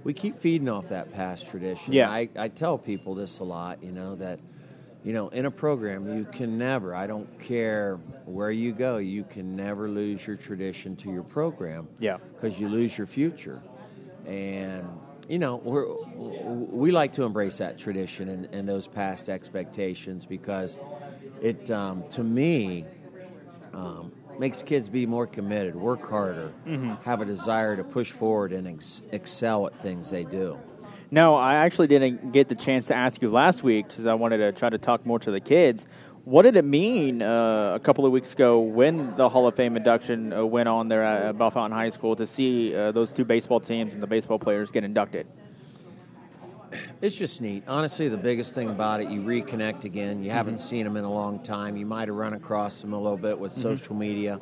we 0.04 0.12
keep 0.12 0.38
feeding 0.40 0.68
off 0.68 0.88
that 0.90 1.12
past 1.12 1.48
tradition. 1.48 1.92
Yeah. 1.92 2.10
I, 2.10 2.28
I 2.36 2.48
tell 2.48 2.78
people 2.78 3.14
this 3.14 3.38
a 3.40 3.44
lot. 3.44 3.82
You 3.82 3.92
know 3.92 4.14
that 4.16 4.40
you 5.04 5.12
know 5.12 5.28
in 5.28 5.46
a 5.46 5.50
program 5.50 6.16
you 6.16 6.24
can 6.30 6.58
never. 6.58 6.94
I 6.94 7.06
don't 7.06 7.38
care 7.40 7.96
where 8.26 8.50
you 8.50 8.72
go. 8.72 8.98
You 8.98 9.24
can 9.24 9.56
never 9.56 9.88
lose 9.88 10.26
your 10.26 10.36
tradition 10.36 10.96
to 10.96 11.10
your 11.10 11.22
program 11.24 11.88
Yeah. 11.98 12.18
because 12.34 12.60
you 12.60 12.68
lose 12.68 12.96
your 12.96 13.06
future. 13.06 13.60
And 14.26 14.86
you 15.28 15.38
know, 15.38 15.56
we're, 15.56 15.86
we 16.16 16.90
like 16.90 17.12
to 17.12 17.22
embrace 17.22 17.58
that 17.58 17.78
tradition 17.78 18.28
and, 18.28 18.48
and 18.52 18.68
those 18.68 18.88
past 18.88 19.28
expectations 19.28 20.26
because 20.26 20.76
it, 21.40 21.70
um, 21.70 22.02
to 22.10 22.24
me, 22.24 22.84
um, 23.72 24.10
makes 24.40 24.62
kids 24.62 24.88
be 24.88 25.04
more 25.04 25.26
committed, 25.26 25.76
work 25.76 26.08
harder, 26.08 26.50
Mhm. 26.66 26.98
have 27.02 27.20
a 27.20 27.26
desire 27.26 27.76
to 27.76 27.84
push 27.84 28.10
forward 28.10 28.52
and 28.52 28.66
ex- 28.66 29.02
excel 29.12 29.66
at 29.66 29.74
things 29.82 30.08
they 30.08 30.24
do. 30.24 30.56
No, 31.10 31.34
I 31.34 31.56
actually 31.56 31.88
didn't 31.88 32.32
get 32.32 32.48
the 32.48 32.54
chance 32.54 32.86
to 32.86 32.94
ask 32.96 33.20
you 33.20 33.30
last 33.30 33.62
week 33.62 33.88
because 33.88 34.06
I 34.06 34.14
wanted 34.14 34.38
to 34.38 34.52
try 34.52 34.70
to 34.70 34.78
talk 34.78 35.04
more 35.04 35.18
to 35.18 35.30
the 35.30 35.40
kids. 35.40 35.86
What 36.24 36.42
did 36.42 36.56
it 36.56 36.64
mean 36.64 37.20
uh, 37.20 37.72
a 37.74 37.80
couple 37.80 38.06
of 38.06 38.12
weeks 38.12 38.32
ago 38.32 38.60
when 38.60 39.14
the 39.16 39.28
Hall 39.28 39.46
of 39.46 39.54
Fame 39.56 39.76
induction 39.76 40.32
uh, 40.32 40.42
went 40.46 40.68
on 40.70 40.88
there 40.88 41.02
at 41.02 41.36
Bellefontaine 41.36 41.72
High 41.72 41.88
School 41.90 42.16
to 42.16 42.26
see 42.26 42.74
uh, 42.74 42.92
those 42.92 43.12
two 43.12 43.26
baseball 43.26 43.60
teams 43.60 43.92
and 43.92 44.02
the 44.02 44.06
baseball 44.06 44.38
players 44.38 44.70
get 44.70 44.84
inducted? 44.84 45.26
It's 47.02 47.16
just 47.16 47.40
neat. 47.40 47.62
Honestly, 47.66 48.08
the 48.08 48.18
biggest 48.18 48.54
thing 48.54 48.68
about 48.68 49.00
it, 49.00 49.08
you 49.08 49.22
reconnect 49.22 49.84
again. 49.84 50.22
You 50.22 50.30
haven't 50.30 50.56
Mm-hmm. 50.56 50.62
seen 50.62 50.84
them 50.84 50.96
in 50.98 51.04
a 51.04 51.12
long 51.12 51.38
time. 51.38 51.76
You 51.76 51.86
might 51.86 52.08
have 52.08 52.16
run 52.16 52.34
across 52.34 52.82
them 52.82 52.92
a 52.92 53.00
little 53.00 53.16
bit 53.16 53.38
with 53.38 53.52
social 53.52 53.94
media 53.94 54.38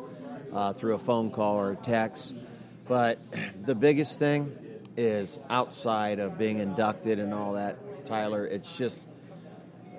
uh, 0.52 0.72
through 0.72 0.94
a 0.94 0.98
phone 0.98 1.30
call 1.30 1.54
or 1.56 1.72
a 1.72 1.76
text. 1.76 2.34
But 2.88 3.20
the 3.64 3.76
biggest 3.76 4.18
thing 4.18 4.52
is 4.96 5.38
outside 5.50 6.18
of 6.18 6.36
being 6.36 6.58
inducted 6.58 7.20
and 7.20 7.32
all 7.32 7.52
that, 7.52 7.76
Tyler, 8.04 8.44
it's 8.44 8.76
just 8.76 9.06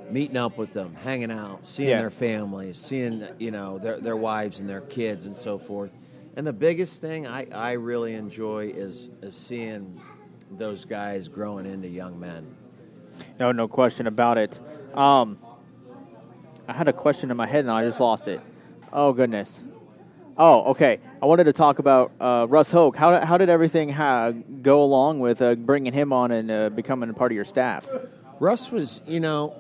meeting 0.10 0.36
up 0.38 0.58
with 0.58 0.74
them, 0.74 0.94
hanging 0.96 1.32
out, 1.32 1.66
seeing 1.66 1.90
Yeah. 1.90 2.00
their 2.00 2.12
families, 2.12 2.78
seeing 2.78 3.26
you 3.38 3.52
know 3.52 3.78
their 3.78 4.00
their 4.02 4.18
wives 4.18 4.60
and 4.60 4.68
their 4.68 4.82
kids 4.82 5.28
and 5.28 5.38
so 5.38 5.58
forth. 5.58 5.92
And 6.36 6.46
the 6.46 6.54
biggest 6.54 7.00
thing 7.00 7.26
I, 7.26 7.48
I 7.54 7.74
really 7.74 8.16
enjoy 8.16 8.68
is 8.76 9.08
is 9.22 9.36
seeing 9.36 10.02
those 10.52 10.86
guys 10.86 11.28
growing 11.28 11.66
into 11.66 11.88
young 11.88 12.20
men. 12.20 12.56
No, 13.40 13.52
no 13.52 13.68
question 13.68 14.08
about 14.08 14.38
it. 14.38 14.60
Um, 14.94 15.38
I 16.68 16.74
had 16.74 16.88
a 16.88 16.94
question 16.94 17.32
in 17.32 17.38
my 17.38 17.48
head 17.48 17.62
and 17.62 17.72
I 17.72 17.86
just 17.86 18.00
lost 18.00 18.28
it. 18.28 18.42
Oh 18.92 19.14
goodness. 19.14 19.60
Oh, 20.38 20.72
okay. 20.72 21.00
I 21.22 21.26
wanted 21.26 21.44
to 21.46 21.54
talk 21.54 21.80
about 21.80 22.12
uh, 22.20 22.48
Russ 22.50 22.72
Hoke. 22.72 22.96
How, 22.96 23.26
how 23.26 23.38
did 23.38 23.50
everything 23.50 23.90
ha- 23.90 24.32
go 24.62 24.84
along 24.84 25.20
with 25.20 25.42
uh, 25.42 25.56
bringing 25.56 25.92
him 25.92 26.14
on 26.14 26.32
and 26.32 26.50
uh, 26.50 26.70
becoming 26.70 27.10
a 27.10 27.14
part 27.14 27.32
of 27.32 27.36
your 27.36 27.44
staff? 27.44 27.86
Russ 28.40 28.72
was, 28.72 29.02
you 29.06 29.20
know, 29.20 29.54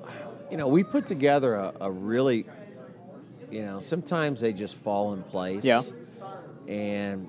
you 0.49 0.56
know, 0.56 0.69
we 0.69 0.86
put 0.86 1.06
together 1.06 1.56
a, 1.56 1.73
a 1.82 1.91
really, 1.91 2.45
you 3.52 3.63
know, 3.63 3.82
sometimes 3.82 4.39
they 4.39 4.54
just 4.54 4.75
fall 4.75 5.13
in 5.13 5.21
place. 5.23 5.65
Yeah. 5.65 5.82
And, 6.67 7.28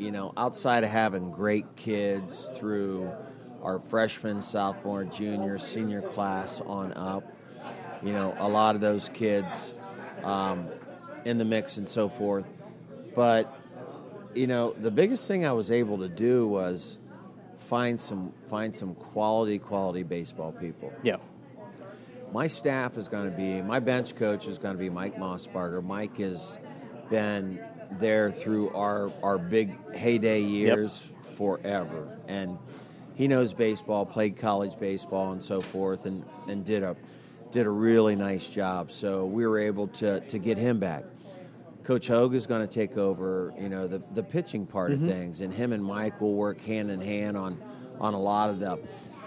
you 0.00 0.10
know, 0.10 0.32
outside 0.36 0.82
of 0.82 0.90
having 0.90 1.30
great 1.30 1.76
kids 1.76 2.50
through 2.54 3.12
our 3.62 3.78
freshman, 3.78 4.40
sophomore, 4.40 5.04
junior, 5.04 5.58
senior 5.58 6.00
class 6.00 6.60
on 6.62 6.92
up, 6.94 7.22
you 8.02 8.12
know, 8.12 8.34
a 8.38 8.48
lot 8.48 8.74
of 8.74 8.80
those 8.80 9.10
kids 9.12 9.74
um, 10.24 10.68
in 11.26 11.36
the 11.36 11.44
mix 11.44 11.76
and 11.76 11.86
so 11.86 12.08
forth. 12.08 12.46
But, 13.14 13.54
you 14.34 14.46
know, 14.46 14.72
the 14.72 14.90
biggest 14.90 15.28
thing 15.28 15.44
I 15.44 15.52
was 15.52 15.70
able 15.70 15.98
to 15.98 16.08
do 16.08 16.48
was 16.48 16.98
find 17.58 18.00
some 18.00 18.32
find 18.48 18.74
some 18.74 18.94
quality 18.96 19.56
quality 19.56 20.02
baseball 20.02 20.50
people 20.50 20.92
Yeah. 21.04 21.18
my 22.32 22.48
staff 22.48 22.98
is 22.98 23.06
going 23.06 23.30
to 23.30 23.36
be 23.36 23.62
my 23.62 23.78
bench 23.78 24.16
coach 24.16 24.48
is 24.48 24.58
going 24.58 24.74
to 24.74 24.78
be 24.78 24.90
Mike 24.90 25.16
Mossbarger. 25.16 25.80
Mike 25.84 26.18
has 26.18 26.58
been 27.10 27.60
there 27.98 28.30
through 28.30 28.70
our 28.70 29.12
our 29.22 29.38
big 29.38 29.70
heyday 29.94 30.40
years 30.40 31.02
yep. 31.04 31.36
forever, 31.36 32.18
and 32.28 32.58
he 33.14 33.28
knows 33.28 33.52
baseball, 33.52 34.06
played 34.06 34.38
college 34.38 34.78
baseball, 34.78 35.32
and 35.32 35.42
so 35.42 35.60
forth, 35.60 36.06
and 36.06 36.24
and 36.48 36.64
did 36.64 36.82
a 36.82 36.96
did 37.50 37.66
a 37.66 37.70
really 37.70 38.16
nice 38.16 38.48
job. 38.48 38.92
So 38.92 39.24
we 39.26 39.46
were 39.46 39.58
able 39.58 39.88
to 39.88 40.20
to 40.20 40.38
get 40.38 40.58
him 40.58 40.78
back. 40.78 41.04
Coach 41.82 42.06
Hogue 42.06 42.34
is 42.34 42.46
going 42.46 42.60
to 42.60 42.72
take 42.72 42.98
over, 42.98 43.52
you 43.58 43.68
know, 43.68 43.88
the, 43.88 44.02
the 44.14 44.22
pitching 44.22 44.66
part 44.66 44.92
mm-hmm. 44.92 45.04
of 45.04 45.10
things, 45.10 45.40
and 45.40 45.52
him 45.52 45.72
and 45.72 45.82
Mike 45.82 46.20
will 46.20 46.34
work 46.34 46.60
hand 46.60 46.90
in 46.90 47.00
hand 47.00 47.36
on 47.36 47.60
on 48.00 48.14
a 48.14 48.20
lot 48.20 48.50
of 48.50 48.60
the 48.60 48.78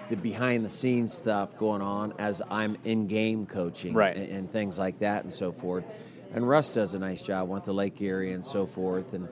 the 0.10 0.18
behind 0.18 0.66
the 0.66 0.70
scenes 0.70 1.14
stuff 1.14 1.58
going 1.58 1.82
on 1.82 2.14
as 2.20 2.42
I'm 2.50 2.78
in 2.84 3.08
game 3.08 3.46
coaching 3.46 3.94
right. 3.94 4.16
and, 4.16 4.30
and, 4.30 4.52
things 4.52 4.78
like 4.78 5.00
that 5.00 5.24
and 5.24 5.34
so 5.34 5.52
forth. 5.52 5.86
And 6.34 6.48
Russ 6.48 6.74
does 6.74 6.94
a 6.94 7.00
nice 7.00 7.22
job. 7.22 7.48
Went 7.48 7.66
to 7.66 7.74
Lake 7.74 8.02
Erie 8.02 8.34
and 8.34 8.46
so 8.46 8.66
forth, 8.66 9.14
and 9.14 9.28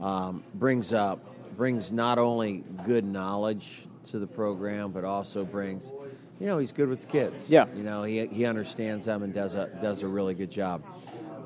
um, 0.00 0.42
brings 0.54 0.92
up 0.92 1.20
brings 1.56 1.92
not 1.92 2.18
only 2.18 2.64
good 2.84 3.04
knowledge 3.04 3.86
to 4.06 4.18
the 4.18 4.26
program, 4.26 4.90
but 4.90 5.04
also 5.04 5.44
brings, 5.44 5.92
you 6.40 6.46
know, 6.46 6.58
he's 6.58 6.72
good 6.72 6.88
with 6.88 7.00
the 7.00 7.06
kids. 7.06 7.48
Yeah, 7.48 7.66
you 7.74 7.82
know, 7.82 8.02
he 8.02 8.26
he 8.26 8.44
understands 8.44 9.04
them 9.04 9.22
and 9.22 9.32
does 9.32 9.54
a 9.54 9.66
does 9.80 10.02
a 10.02 10.08
really 10.08 10.34
good 10.34 10.50
job. 10.50 10.82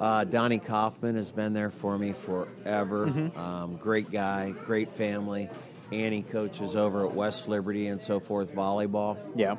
Uh, 0.01 0.25
Donnie 0.25 0.61
Kaufman 0.61 1.17
has 1.17 1.31
been 1.31 1.53
there 1.53 1.71
for 1.71 1.99
me 1.99 2.13
forever. 2.13 3.09
Mm-hmm. 3.09 3.39
Um, 3.39 3.77
great 3.77 4.11
guy, 4.11 4.53
great 4.65 4.93
family. 4.93 5.51
Annie 5.91 6.23
coaches 6.23 6.77
over 6.77 7.07
at 7.07 7.15
West 7.15 7.49
Liberty 7.49 7.89
and 7.89 8.01
so 8.01 8.21
forth 8.21 8.55
volleyball. 8.55 9.19
Yeah, 9.35 9.57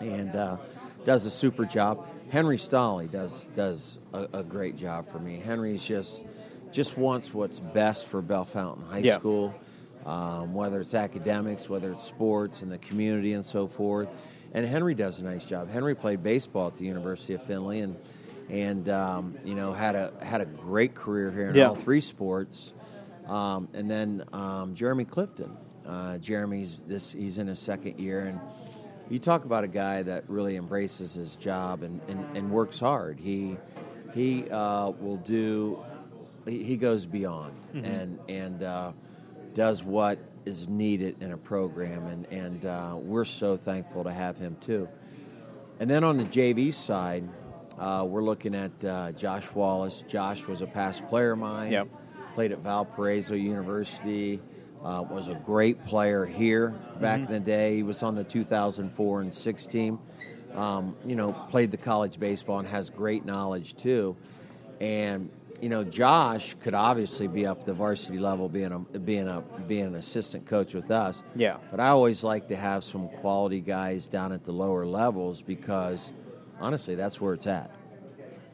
and 0.00 0.34
uh, 0.34 0.56
does 1.04 1.26
a 1.26 1.30
super 1.30 1.64
job. 1.64 2.06
Henry 2.32 2.56
Stolley 2.56 3.10
does 3.10 3.46
does 3.54 3.98
a, 4.14 4.26
a, 4.32 4.42
great 4.42 4.78
job 4.78 5.06
for 5.12 5.18
me. 5.18 5.36
Henry's 5.36 5.84
just 5.84 6.24
just 6.70 6.96
wants 6.96 7.34
what's 7.34 7.60
best 7.60 8.06
for 8.06 8.22
Bellefontaine 8.22 8.86
High 8.88 8.98
yeah. 9.00 9.18
School, 9.18 9.54
um, 10.06 10.54
whether 10.54 10.80
it's 10.80 10.94
academics, 10.94 11.68
whether 11.68 11.92
it's 11.92 12.04
sports, 12.04 12.62
and 12.62 12.72
the 12.72 12.78
community 12.78 13.34
and 13.34 13.44
so 13.44 13.66
forth. 13.66 14.08
And 14.54 14.64
Henry 14.64 14.94
does 14.94 15.20
a 15.20 15.24
nice 15.24 15.44
job. 15.44 15.68
Henry 15.68 15.94
played 15.94 16.22
baseball 16.22 16.68
at 16.68 16.76
the 16.76 16.86
University 16.86 17.34
of 17.34 17.42
Findlay 17.42 17.80
and 17.80 17.96
and 18.48 18.88
um, 18.88 19.36
you 19.44 19.54
know 19.54 19.74
had 19.74 19.94
a 19.94 20.14
had 20.22 20.40
a 20.40 20.46
great 20.46 20.94
career 20.94 21.30
here 21.30 21.50
in 21.50 21.54
yeah. 21.54 21.68
all 21.68 21.74
three 21.74 22.00
sports. 22.00 22.72
Um, 23.26 23.68
and 23.74 23.90
then 23.90 24.24
um, 24.32 24.74
Jeremy 24.74 25.04
Clifton 25.04 25.54
uh, 25.86 26.18
Jeremy's 26.18 26.82
this 26.86 27.12
he's 27.12 27.38
in 27.38 27.46
his 27.46 27.58
second 27.58 27.98
year, 27.98 28.20
and 28.20 28.40
you 29.12 29.18
talk 29.18 29.44
about 29.44 29.62
a 29.62 29.68
guy 29.68 30.02
that 30.02 30.24
really 30.26 30.56
embraces 30.56 31.12
his 31.12 31.36
job 31.36 31.82
and, 31.82 32.00
and, 32.08 32.36
and 32.36 32.50
works 32.50 32.78
hard. 32.78 33.20
He 33.20 33.58
he 34.14 34.48
uh, 34.50 34.90
will 34.90 35.18
do 35.18 35.84
he, 36.46 36.64
he 36.64 36.76
goes 36.76 37.04
beyond 37.04 37.54
mm-hmm. 37.74 37.84
and 37.84 38.18
and 38.28 38.62
uh, 38.62 38.92
does 39.52 39.84
what 39.84 40.18
is 40.46 40.66
needed 40.66 41.16
in 41.20 41.32
a 41.32 41.36
program, 41.36 42.06
and 42.06 42.26
and 42.32 42.64
uh, 42.64 42.94
we're 42.96 43.26
so 43.26 43.54
thankful 43.56 44.02
to 44.02 44.10
have 44.10 44.38
him 44.38 44.56
too. 44.62 44.88
And 45.78 45.90
then 45.90 46.04
on 46.04 46.16
the 46.16 46.24
JV 46.24 46.72
side, 46.72 47.28
uh, 47.78 48.06
we're 48.08 48.24
looking 48.24 48.54
at 48.54 48.84
uh, 48.84 49.12
Josh 49.12 49.52
Wallace. 49.52 50.04
Josh 50.08 50.46
was 50.46 50.62
a 50.62 50.66
past 50.66 51.06
player 51.08 51.32
of 51.32 51.38
mine. 51.38 51.72
Yep. 51.72 51.88
Played 52.34 52.52
at 52.52 52.60
Valparaiso 52.60 53.34
University. 53.34 54.40
Uh, 54.84 55.02
was 55.08 55.28
a 55.28 55.34
great 55.34 55.84
player 55.84 56.26
here 56.26 56.70
back 57.00 57.20
mm-hmm. 57.20 57.32
in 57.32 57.44
the 57.44 57.46
day. 57.50 57.76
He 57.76 57.82
was 57.84 58.02
on 58.02 58.16
the 58.16 58.24
2004 58.24 59.20
and 59.20 59.32
6 59.32 59.66
team. 59.66 59.98
Um, 60.54 60.96
you 61.06 61.14
know, 61.14 61.32
played 61.50 61.70
the 61.70 61.76
college 61.76 62.18
baseball 62.18 62.58
and 62.58 62.68
has 62.68 62.90
great 62.90 63.24
knowledge 63.24 63.74
too. 63.76 64.16
And 64.80 65.30
you 65.62 65.68
know, 65.68 65.84
Josh 65.84 66.56
could 66.60 66.74
obviously 66.74 67.28
be 67.28 67.46
up 67.46 67.64
the 67.64 67.72
varsity 67.72 68.18
level, 68.18 68.48
being 68.48 68.72
a 68.72 68.98
being 68.98 69.28
a 69.28 69.42
being 69.68 69.84
an 69.84 69.94
assistant 69.94 70.44
coach 70.44 70.74
with 70.74 70.90
us. 70.90 71.22
Yeah. 71.36 71.58
But 71.70 71.78
I 71.78 71.88
always 71.88 72.24
like 72.24 72.48
to 72.48 72.56
have 72.56 72.82
some 72.82 73.08
quality 73.08 73.60
guys 73.60 74.08
down 74.08 74.32
at 74.32 74.44
the 74.44 74.50
lower 74.50 74.84
levels 74.84 75.40
because, 75.40 76.12
honestly, 76.60 76.96
that's 76.96 77.20
where 77.20 77.32
it's 77.34 77.46
at. 77.46 77.70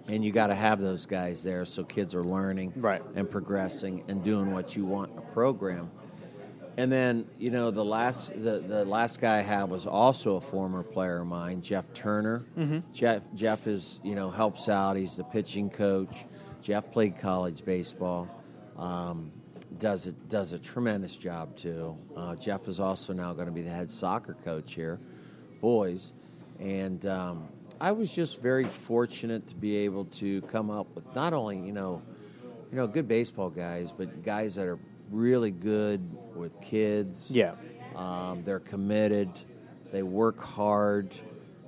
And 0.07 0.23
you 0.23 0.33
got 0.33 0.49
to 0.49 0.55
have 0.55 0.81
those 0.81 1.07
guys 1.07 1.43
there 1.43 1.65
so 1.65 1.83
kids 1.83 2.15
are 2.15 2.25
learning 2.25 2.75
right. 2.77 3.03
and 3.15 3.31
progressing 3.31 4.05
and 4.09 4.23
doing 4.23 4.53
what 4.53 4.77
you 4.77 4.85
want 4.85 5.13
in 5.13 5.19
a 5.19 5.23
program. 5.33 5.91
And 6.79 6.93
then 6.93 7.27
you 7.41 7.51
know 7.51 7.73
the 7.73 7.85
last 7.85 8.31
the, 8.41 8.61
the 8.61 8.85
last 8.85 9.21
guy 9.21 9.39
I 9.39 9.43
had 9.43 9.65
was 9.65 9.85
also 9.85 10.37
a 10.37 10.41
former 10.41 10.85
player 10.85 11.23
of 11.23 11.27
mine, 11.27 11.61
Jeff 11.61 11.93
Turner. 11.93 12.45
Mm-hmm. 12.57 12.93
Jeff 12.93 13.25
Jeff 13.35 13.67
is 13.67 13.99
you 14.05 14.15
know 14.15 14.31
helps 14.31 14.69
out. 14.69 14.97
He's 14.97 15.17
the 15.17 15.25
pitching 15.25 15.71
coach. 15.71 16.25
Jeff 16.63 16.93
played 16.93 17.19
college 17.19 17.65
baseball. 17.65 18.29
Um, 18.77 19.33
does 19.81 20.07
it 20.07 20.29
does 20.29 20.53
a 20.53 20.59
tremendous 20.61 21.17
job 21.17 21.57
too. 21.57 21.99
Uh, 22.17 22.37
Jeff 22.37 22.69
is 22.69 22.79
also 22.79 23.13
now 23.13 23.33
going 23.33 23.47
to 23.47 23.53
be 23.53 23.63
the 23.63 23.71
head 23.71 23.91
soccer 23.91 24.37
coach 24.45 24.75
here, 24.75 25.01
boys, 25.61 26.13
and 26.61 27.05
um, 27.07 27.49
I 27.81 27.91
was 27.91 28.13
just 28.13 28.41
very 28.41 28.69
fortunate 28.69 29.49
to 29.49 29.57
be 29.57 29.79
able 29.79 30.05
to 30.05 30.43
come 30.43 30.71
up 30.71 30.87
with 30.95 31.13
not 31.17 31.33
only 31.33 31.59
you 31.59 31.73
know 31.73 32.03
you 32.71 32.77
know 32.77 32.87
good 32.87 33.09
baseball 33.09 33.51
guys, 33.51 33.91
but 33.91 34.23
guys 34.23 34.55
that 34.55 34.69
are 34.69 34.79
really 35.11 35.51
good 35.51 36.01
with 36.35 36.59
kids. 36.61 37.31
Yeah. 37.31 37.55
Um, 37.97 38.43
they're 38.45 38.61
committed. 38.61 39.31
They 39.93 40.03
work 40.03 40.41
hard. 40.41 41.15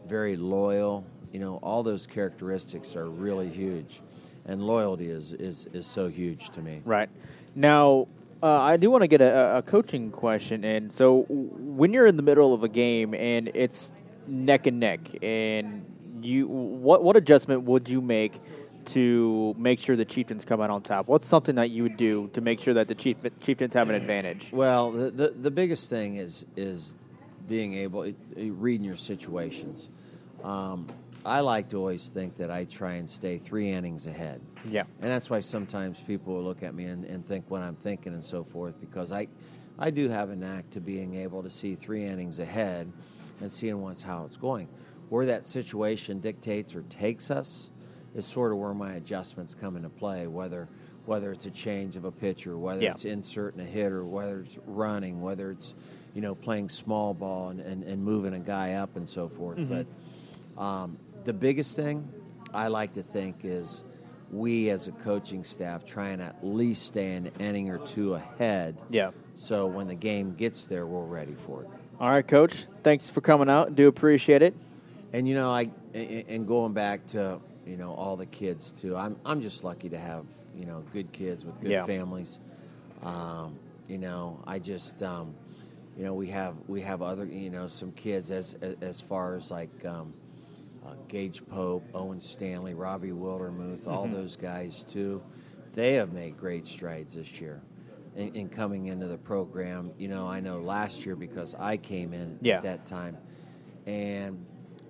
Very 0.06 0.36
loyal. 0.36 1.04
You 1.32 1.40
know, 1.40 1.56
all 1.62 1.82
those 1.82 2.06
characteristics 2.06 2.96
are 2.96 3.08
really 3.08 3.48
huge, 3.48 4.02
and 4.46 4.62
loyalty 4.62 5.08
is 5.08 5.32
is, 5.32 5.68
is 5.72 5.86
so 5.86 6.08
huge 6.08 6.50
to 6.50 6.60
me. 6.60 6.82
Right. 6.84 7.08
Now, 7.54 8.08
uh, 8.42 8.46
I 8.46 8.76
do 8.76 8.90
want 8.90 9.02
to 9.02 9.08
get 9.08 9.20
a, 9.20 9.58
a 9.58 9.62
coaching 9.62 10.10
question. 10.10 10.64
And 10.64 10.92
so, 10.92 11.26
when 11.28 11.92
you're 11.92 12.06
in 12.06 12.16
the 12.16 12.22
middle 12.22 12.52
of 12.52 12.64
a 12.64 12.68
game 12.68 13.14
and 13.14 13.50
it's 13.54 13.92
neck 14.26 14.66
and 14.66 14.80
neck, 14.80 15.00
and 15.22 15.84
you, 16.20 16.48
what 16.48 17.04
what 17.04 17.16
adjustment 17.16 17.62
would 17.62 17.88
you 17.88 18.00
make 18.00 18.40
to 18.86 19.54
make 19.58 19.78
sure 19.78 19.96
the 19.96 20.04
Chieftains 20.04 20.44
come 20.44 20.60
out 20.60 20.70
on 20.70 20.82
top? 20.82 21.08
What's 21.08 21.26
something 21.26 21.54
that 21.56 21.70
you 21.70 21.82
would 21.82 21.96
do 21.96 22.28
to 22.32 22.40
make 22.40 22.60
sure 22.60 22.74
that 22.74 22.88
the 22.88 22.94
Chief, 22.94 23.16
Chieftains 23.40 23.74
have 23.74 23.88
an 23.88 23.94
advantage? 23.94 24.50
Well, 24.52 24.90
the, 24.90 25.10
the, 25.10 25.28
the 25.28 25.50
biggest 25.50 25.90
thing 25.90 26.16
is 26.16 26.44
is 26.56 26.96
being 27.48 27.74
able 27.74 28.04
to 28.04 28.52
reading 28.52 28.84
your 28.84 28.96
situations. 28.96 29.90
Um, 30.44 30.86
I 31.24 31.40
like 31.40 31.68
to 31.70 31.76
always 31.76 32.08
think 32.08 32.38
that 32.38 32.50
I 32.50 32.64
try 32.64 32.94
and 32.94 33.08
stay 33.08 33.38
three 33.38 33.70
innings 33.70 34.06
ahead. 34.06 34.40
Yeah, 34.66 34.84
and 35.00 35.10
that's 35.10 35.28
why 35.28 35.40
sometimes 35.40 36.00
people 36.00 36.34
will 36.34 36.42
look 36.42 36.62
at 36.62 36.74
me 36.74 36.84
and, 36.84 37.04
and 37.04 37.26
think 37.26 37.44
what 37.48 37.62
I'm 37.62 37.76
thinking 37.76 38.14
and 38.14 38.24
so 38.24 38.44
forth 38.44 38.80
because 38.80 39.12
I 39.12 39.28
I 39.78 39.90
do 39.90 40.08
have 40.08 40.30
a 40.30 40.36
knack 40.36 40.70
to 40.70 40.80
being 40.80 41.16
able 41.16 41.42
to 41.42 41.50
see 41.50 41.74
three 41.74 42.04
innings 42.04 42.38
ahead 42.38 42.90
and 43.40 43.50
seeing 43.50 43.80
what's 43.80 44.02
how 44.02 44.24
it's 44.24 44.36
going. 44.36 44.68
Where 45.08 45.26
that 45.26 45.46
situation 45.46 46.20
dictates 46.20 46.74
or 46.74 46.82
takes 46.82 47.30
us 47.30 47.70
is 48.14 48.26
sort 48.26 48.52
of 48.52 48.58
where 48.58 48.74
my 48.74 48.94
adjustments 48.94 49.54
come 49.54 49.76
into 49.76 49.88
play. 49.88 50.26
Whether 50.26 50.68
whether 51.06 51.32
it's 51.32 51.46
a 51.46 51.50
change 51.50 51.96
of 51.96 52.04
a 52.04 52.12
pitcher, 52.12 52.58
whether 52.58 52.82
yeah. 52.82 52.92
it's 52.92 53.04
inserting 53.04 53.60
a 53.60 53.64
hitter, 53.64 54.04
whether 54.04 54.40
it's 54.40 54.58
running, 54.66 55.20
whether 55.20 55.50
it's 55.50 55.74
you 56.14 56.20
know 56.20 56.34
playing 56.34 56.68
small 56.68 57.14
ball 57.14 57.48
and, 57.48 57.60
and, 57.60 57.82
and 57.84 58.02
moving 58.02 58.34
a 58.34 58.40
guy 58.40 58.74
up 58.74 58.96
and 58.96 59.08
so 59.08 59.28
forth. 59.28 59.58
Mm-hmm. 59.58 59.82
But 60.56 60.62
um, 60.62 60.98
the 61.24 61.32
biggest 61.32 61.76
thing 61.76 62.08
I 62.52 62.68
like 62.68 62.94
to 62.94 63.02
think 63.02 63.40
is 63.44 63.84
we 64.30 64.70
as 64.70 64.86
a 64.86 64.92
coaching 64.92 65.42
staff 65.44 65.84
try 65.84 66.08
and 66.08 66.22
at 66.22 66.36
least 66.42 66.86
stay 66.86 67.14
an 67.14 67.30
inning 67.38 67.70
or 67.70 67.78
two 67.78 68.14
ahead. 68.14 68.78
Yeah. 68.90 69.10
So 69.34 69.66
when 69.66 69.88
the 69.88 69.94
game 69.94 70.34
gets 70.34 70.66
there, 70.66 70.86
we're 70.86 71.04
ready 71.04 71.34
for 71.46 71.62
it. 71.62 71.68
All 71.98 72.10
right, 72.10 72.26
Coach. 72.26 72.66
Thanks 72.82 73.08
for 73.08 73.20
coming 73.20 73.50
out. 73.50 73.74
Do 73.74 73.88
appreciate 73.88 74.42
it. 74.42 74.54
And 75.12 75.26
you 75.28 75.34
know, 75.34 75.50
I 75.50 75.70
and 75.92 76.46
going 76.46 76.72
back 76.72 77.06
to 77.08 77.40
you 77.70 77.76
know 77.76 77.94
all 77.94 78.16
the 78.16 78.26
kids 78.26 78.72
too. 78.72 78.96
I'm 78.96 79.16
I'm 79.24 79.40
just 79.40 79.62
lucky 79.62 79.88
to 79.90 79.98
have 79.98 80.24
you 80.56 80.66
know 80.66 80.82
good 80.92 81.12
kids 81.12 81.44
with 81.44 81.60
good 81.60 81.70
yeah. 81.70 81.84
families. 81.84 82.40
Um, 83.02 83.58
you 83.86 83.96
know, 83.96 84.42
I 84.44 84.58
just 84.58 85.00
um, 85.04 85.36
you 85.96 86.04
know 86.04 86.12
we 86.12 86.26
have 86.28 86.56
we 86.66 86.80
have 86.80 87.00
other 87.00 87.24
you 87.24 87.48
know 87.48 87.68
some 87.68 87.92
kids 87.92 88.32
as 88.32 88.56
as 88.80 89.00
far 89.00 89.36
as 89.36 89.52
like 89.52 89.84
um, 89.86 90.12
uh, 90.84 90.94
Gage 91.06 91.46
Pope, 91.46 91.84
Owen 91.94 92.18
Stanley, 92.18 92.74
Robbie 92.74 93.12
Wildermuth, 93.12 93.86
all 93.86 94.04
mm-hmm. 94.04 94.14
those 94.14 94.34
guys 94.34 94.84
too. 94.88 95.22
They 95.74 95.94
have 95.94 96.12
made 96.12 96.36
great 96.36 96.66
strides 96.66 97.14
this 97.14 97.40
year 97.40 97.62
in, 98.16 98.34
in, 98.34 98.48
coming 98.48 98.86
into 98.86 99.06
the 99.06 99.18
program. 99.18 99.92
You 99.96 100.08
know, 100.08 100.26
I 100.26 100.40
know 100.40 100.58
last 100.58 101.06
year 101.06 101.14
because 101.14 101.54
I 101.54 101.76
came 101.76 102.12
in 102.12 102.40
yeah. 102.42 102.56
at 102.56 102.62
that 102.64 102.86
time, 102.86 103.16
and 103.86 104.44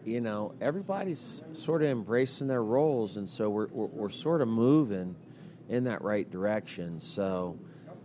you 0.05 0.21
know, 0.21 0.55
everybody's 0.61 1.43
sort 1.53 1.83
of 1.83 1.89
embracing 1.89 2.47
their 2.47 2.63
roles, 2.63 3.17
and 3.17 3.29
so 3.29 3.51
we're, 3.51 3.69
we're, 3.69 3.87
we're 3.87 4.11
sort 4.11 4.41
of 4.43 4.49
moving 4.49 5.15
in 5.69 5.85
that 5.85 6.03
right 6.03 6.31
direction. 6.31 7.01
So, 7.01 7.59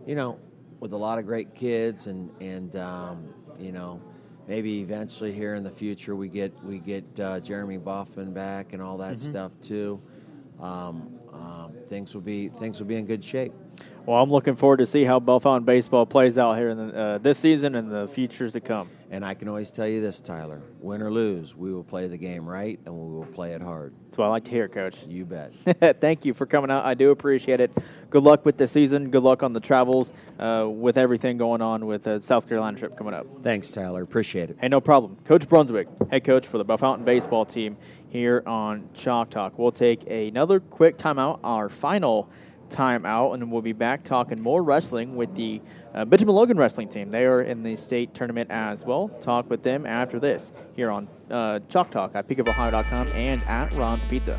you 0.06 0.14
know, 0.14 0.38
with 0.80 0.92
a 0.92 0.96
lot 0.96 1.18
of 1.18 1.26
great 1.26 1.54
kids 1.54 2.06
and 2.06 2.30
and 2.40 2.76
um, 2.76 3.28
you 3.58 3.72
know, 3.72 4.00
maybe 4.46 4.80
eventually 4.80 5.32
here 5.32 5.54
in 5.54 5.62
the 5.62 5.70
future 5.70 6.14
we 6.14 6.28
get 6.28 6.52
we 6.64 6.78
get 6.78 7.04
uh, 7.20 7.40
Jeremy 7.40 7.78
Boffman 7.78 8.32
back 8.32 8.72
and 8.72 8.82
all 8.82 8.96
that 8.98 9.18
stuff 9.18 9.52
too. 9.60 10.00
Um, 10.60 11.18
um, 11.32 11.72
things 11.88 12.14
will 12.14 12.22
be 12.22 12.48
things 12.48 12.78
will 12.78 12.86
be 12.86 12.96
in 12.96 13.06
good 13.06 13.24
shape. 13.24 13.52
Well, 14.06 14.22
I'm 14.22 14.30
looking 14.30 14.54
forward 14.54 14.76
to 14.76 14.86
see 14.86 15.02
how 15.02 15.18
Bellefontaine 15.18 15.64
baseball 15.64 16.06
plays 16.06 16.38
out 16.38 16.56
here 16.56 16.68
in 16.68 16.78
the, 16.78 16.96
uh, 16.96 17.18
this 17.18 17.40
season 17.40 17.74
and 17.74 17.90
the 17.90 18.06
futures 18.06 18.52
to 18.52 18.60
come. 18.60 18.88
And 19.10 19.24
I 19.24 19.34
can 19.34 19.48
always 19.48 19.72
tell 19.72 19.88
you 19.88 20.00
this, 20.00 20.20
Tyler: 20.20 20.62
win 20.78 21.02
or 21.02 21.10
lose, 21.10 21.56
we 21.56 21.72
will 21.72 21.82
play 21.82 22.06
the 22.06 22.16
game 22.16 22.48
right 22.48 22.78
and 22.86 22.94
we 22.94 23.12
will 23.12 23.26
play 23.26 23.54
it 23.54 23.60
hard. 23.60 23.92
That's 24.04 24.18
what 24.18 24.26
I 24.26 24.28
like 24.28 24.44
to 24.44 24.50
hear, 24.52 24.68
Coach. 24.68 25.02
You 25.08 25.24
bet. 25.24 25.52
Thank 26.00 26.24
you 26.24 26.34
for 26.34 26.46
coming 26.46 26.70
out. 26.70 26.84
I 26.84 26.94
do 26.94 27.10
appreciate 27.10 27.60
it. 27.60 27.72
Good 28.08 28.22
luck 28.22 28.44
with 28.44 28.56
the 28.56 28.68
season. 28.68 29.10
Good 29.10 29.24
luck 29.24 29.42
on 29.42 29.52
the 29.52 29.58
travels 29.58 30.12
uh, 30.38 30.68
with 30.68 30.96
everything 30.96 31.36
going 31.36 31.60
on 31.60 31.84
with 31.84 32.04
the 32.04 32.20
South 32.20 32.48
Carolina 32.48 32.78
trip 32.78 32.96
coming 32.96 33.12
up. 33.12 33.26
Thanks, 33.42 33.72
Tyler. 33.72 34.02
Appreciate 34.02 34.50
it. 34.50 34.58
Hey, 34.60 34.68
no 34.68 34.80
problem. 34.80 35.16
Coach 35.24 35.48
Brunswick, 35.48 35.88
head 36.12 36.22
coach 36.22 36.46
for 36.46 36.58
the 36.58 36.64
Bellefontaine 36.64 37.04
baseball 37.04 37.44
team 37.44 37.76
here 38.08 38.44
on 38.46 38.88
Chalk 38.94 39.30
Talk. 39.30 39.58
We'll 39.58 39.72
take 39.72 40.08
another 40.08 40.60
quick 40.60 40.96
timeout, 40.96 41.40
our 41.42 41.68
final 41.68 42.30
timeout, 42.70 43.34
and 43.34 43.50
we'll 43.50 43.62
be 43.62 43.72
back 43.72 44.02
talking 44.02 44.40
more 44.40 44.62
wrestling 44.62 45.16
with 45.16 45.34
the 45.34 45.60
uh, 45.94 46.04
Benjamin 46.04 46.34
Logan 46.34 46.56
wrestling 46.56 46.88
team. 46.88 47.10
They 47.10 47.24
are 47.24 47.42
in 47.42 47.62
the 47.62 47.76
state 47.76 48.14
tournament 48.14 48.50
as 48.50 48.84
well. 48.84 49.08
Talk 49.20 49.48
with 49.48 49.62
them 49.62 49.86
after 49.86 50.18
this 50.18 50.52
here 50.74 50.90
on 50.90 51.08
uh, 51.30 51.60
Chalk 51.68 51.90
Talk 51.90 52.12
at 52.14 52.28
peakofohio.com 52.28 53.08
and 53.08 53.42
at 53.44 53.72
Ron's 53.74 54.04
Pizza. 54.04 54.38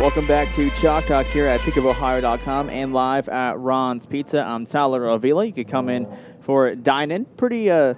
Welcome 0.00 0.26
back 0.26 0.54
to 0.54 0.70
Chalk 0.80 1.04
Talk 1.04 1.26
here 1.26 1.46
at 1.46 1.60
peakofohio.com 1.60 2.70
and 2.70 2.94
live 2.94 3.28
at 3.28 3.58
Ron's 3.58 4.06
Pizza. 4.06 4.42
I'm 4.42 4.64
Tyler 4.64 5.06
Avila. 5.06 5.44
You 5.44 5.52
could 5.52 5.68
come 5.68 5.90
in 5.90 6.08
for 6.40 6.74
dine 6.74 7.10
in. 7.10 7.26
Pretty 7.26 7.70
uh, 7.70 7.92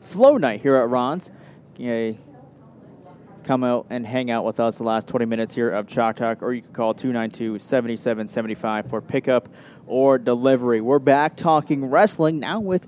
slow 0.00 0.36
night 0.36 0.60
here 0.60 0.76
at 0.76 0.88
Ron's. 0.88 1.30
Yeah, 1.76 2.12
come 3.44 3.64
out 3.64 3.86
and 3.90 4.06
hang 4.06 4.30
out 4.30 4.44
with 4.44 4.60
us 4.60 4.78
the 4.78 4.84
last 4.84 5.08
20 5.08 5.24
minutes 5.24 5.54
here 5.54 5.70
of 5.70 5.86
Chalk 5.86 6.16
Talk, 6.16 6.42
or 6.42 6.52
you 6.52 6.62
can 6.62 6.72
call 6.72 6.94
292 6.94 7.58
7775 7.58 8.88
for 8.88 9.00
pickup 9.00 9.48
or 9.86 10.18
delivery. 10.18 10.80
We're 10.80 10.98
back 10.98 11.36
talking 11.36 11.86
wrestling 11.86 12.38
now 12.38 12.60
with 12.60 12.86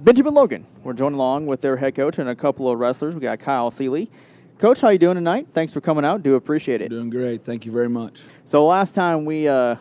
Benjamin 0.00 0.34
Logan. 0.34 0.66
We're 0.82 0.92
joined 0.92 1.14
along 1.14 1.46
with 1.46 1.60
their 1.60 1.76
head 1.76 1.94
coach 1.94 2.18
and 2.18 2.28
a 2.28 2.34
couple 2.34 2.70
of 2.70 2.78
wrestlers. 2.78 3.14
We 3.14 3.20
got 3.20 3.40
Kyle 3.40 3.70
Seeley. 3.70 4.10
Coach, 4.58 4.80
how 4.80 4.90
you 4.90 4.98
doing 4.98 5.16
tonight? 5.16 5.48
Thanks 5.52 5.72
for 5.72 5.80
coming 5.80 6.04
out. 6.04 6.22
Do 6.22 6.36
appreciate 6.36 6.80
it. 6.80 6.88
Doing 6.88 7.10
great. 7.10 7.44
Thank 7.44 7.66
you 7.66 7.72
very 7.72 7.88
much. 7.88 8.20
So 8.44 8.64
last 8.64 8.94
time 8.94 9.24
we 9.24 9.48
uh, 9.48 9.76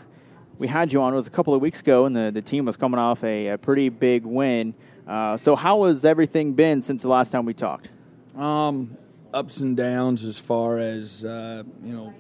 we 0.64 0.70
had 0.70 0.94
you 0.94 1.02
on 1.02 1.14
was 1.14 1.28
a 1.28 1.30
couple 1.30 1.54
of 1.54 1.60
weeks 1.60 1.82
ago, 1.82 2.06
and 2.06 2.16
the, 2.16 2.32
the 2.34 2.42
team 2.42 2.64
was 2.64 2.78
coming 2.78 2.98
off 2.98 3.22
a, 3.26 3.48
a 3.50 3.58
pretty 3.58 3.90
big 3.90 4.24
win. 4.24 4.74
Uh, 5.06 5.36
so 5.36 5.58
how 5.58 5.84
has 5.84 6.06
everything 6.06 6.54
been 6.54 6.82
since 6.82 7.02
the 7.02 7.10
last 7.10 7.32
time 7.32 7.44
we 7.44 7.54
talked? 7.54 7.90
Um, 8.38 8.98
ups 9.34 9.58
and 9.58 9.76
downs 9.76 10.24
as 10.24 10.38
far 10.38 10.80
as 10.80 11.26
uh, 11.26 11.64
you 11.84 11.92
know, 11.92 12.14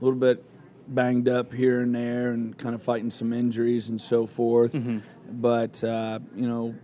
a 0.00 0.04
little 0.04 0.16
bit 0.16 0.44
banged 0.86 1.28
up 1.28 1.52
here 1.52 1.80
and 1.80 1.92
there, 1.92 2.30
and 2.30 2.56
kind 2.56 2.76
of 2.76 2.84
fighting 2.84 3.10
some 3.10 3.32
injuries 3.32 3.88
and 3.88 4.00
so 4.00 4.28
forth. 4.28 4.76
But 5.28 5.82
uh, 5.82 6.20
you 6.36 6.48
know, 6.48 6.76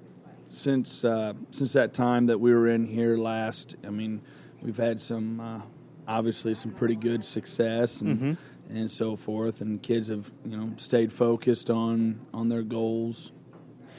since 0.50 1.04
uh, 1.04 1.34
since 1.52 1.74
that 1.74 1.94
time 1.94 2.26
that 2.26 2.40
we 2.40 2.52
were 2.52 2.66
in 2.66 2.86
here 2.86 3.16
last, 3.16 3.76
I 3.86 3.90
mean, 3.90 4.20
we've 4.62 4.76
had 4.76 4.98
some 4.98 5.38
uh, 5.38 5.60
obviously 6.08 6.56
some 6.56 6.72
pretty 6.72 6.96
good 6.96 7.24
success 7.24 8.00
and 8.00 8.36
and 8.70 8.90
so 8.90 9.16
forth, 9.16 9.60
and 9.60 9.82
kids 9.82 10.08
have 10.08 10.30
you 10.44 10.56
know 10.56 10.72
stayed 10.76 11.12
focused 11.12 11.70
on 11.70 12.20
on 12.32 12.48
their 12.48 12.62
goals. 12.62 13.32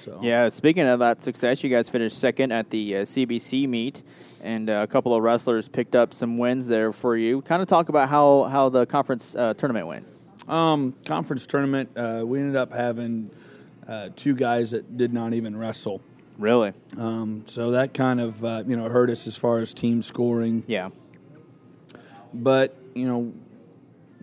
So 0.03 0.20
Yeah, 0.22 0.49
speaking 0.49 0.88
of 0.88 0.99
that 0.99 1.22
success, 1.22 1.63
you 1.63 1.70
guys 1.70 1.89
finished 1.89 2.18
second 2.18 2.51
at 2.51 2.70
the 2.70 2.97
uh, 2.97 2.99
CBC 3.01 3.68
meet, 3.68 4.03
and 4.41 4.70
uh, 4.70 4.82
a 4.84 4.88
couple 4.88 5.16
of 5.16 5.24
wrestlers 5.24 5.68
picked 5.68 5.95
up 5.95 6.13
some 6.13 6.38
wins 6.38 6.68
there 6.68 6.91
for 6.91 7.18
you. 7.18 7.41
Kind 7.41 7.61
of 7.61 7.68
talk 7.68 7.89
about 7.89 8.09
how, 8.09 8.43
how 8.43 8.70
the 8.70 8.86
conference 8.86 9.36
uh, 9.36 9.55
tournament 9.55 9.88
went. 9.88 10.05
Um, 10.47 10.93
conference 11.05 11.47
tournament, 11.47 11.89
uh, 11.95 12.22
we 12.24 12.39
ended 12.39 12.55
up 12.55 12.72
having 12.72 13.32
uh, 13.88 14.09
two 14.16 14.36
guys 14.36 14.72
that 14.72 14.97
did 14.97 15.11
not 15.11 15.34
even 15.34 15.57
wrestle. 15.57 16.01
Really? 16.38 16.74
Um, 16.97 17.45
so 17.47 17.72
that 17.72 17.93
kind 17.93 18.20
of 18.20 18.43
uh, 18.43 18.63
you 18.68 18.76
know 18.76 18.89
hurt 18.89 19.09
us 19.09 19.26
as 19.26 19.38
far 19.38 19.59
as 19.59 19.74
team 19.74 20.03
scoring. 20.03 20.63
Yeah. 20.68 20.89
But 22.34 22.78
you 22.93 23.07
know, 23.07 23.34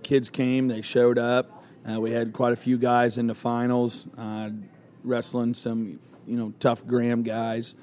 kids 0.02 0.28
came, 0.28 0.68
they 0.68 0.82
showed 0.82 1.18
up. 1.18 1.64
Uh, 1.90 2.00
we 2.00 2.12
had 2.12 2.32
quite 2.32 2.52
a 2.52 2.56
few 2.56 2.78
guys 2.78 3.18
in 3.18 3.26
the 3.26 3.34
finals, 3.34 4.06
uh, 4.16 4.50
wrestling 5.02 5.54
some 5.54 5.98
you 6.26 6.36
know 6.36 6.52
tough 6.60 6.86
Graham 6.86 7.22
guys, 7.22 7.74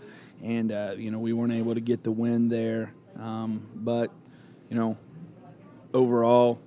and 0.43 0.71
uh, 0.71 0.93
you 0.97 1.11
know 1.11 1.19
we 1.19 1.33
weren't 1.33 1.53
able 1.53 1.73
to 1.73 1.81
get 1.81 2.03
the 2.03 2.11
win 2.11 2.47
there. 2.47 2.93
Um, 3.19 3.67
but 3.75 4.11
you 4.69 4.75
know, 4.75 4.97
overall, 5.93 6.59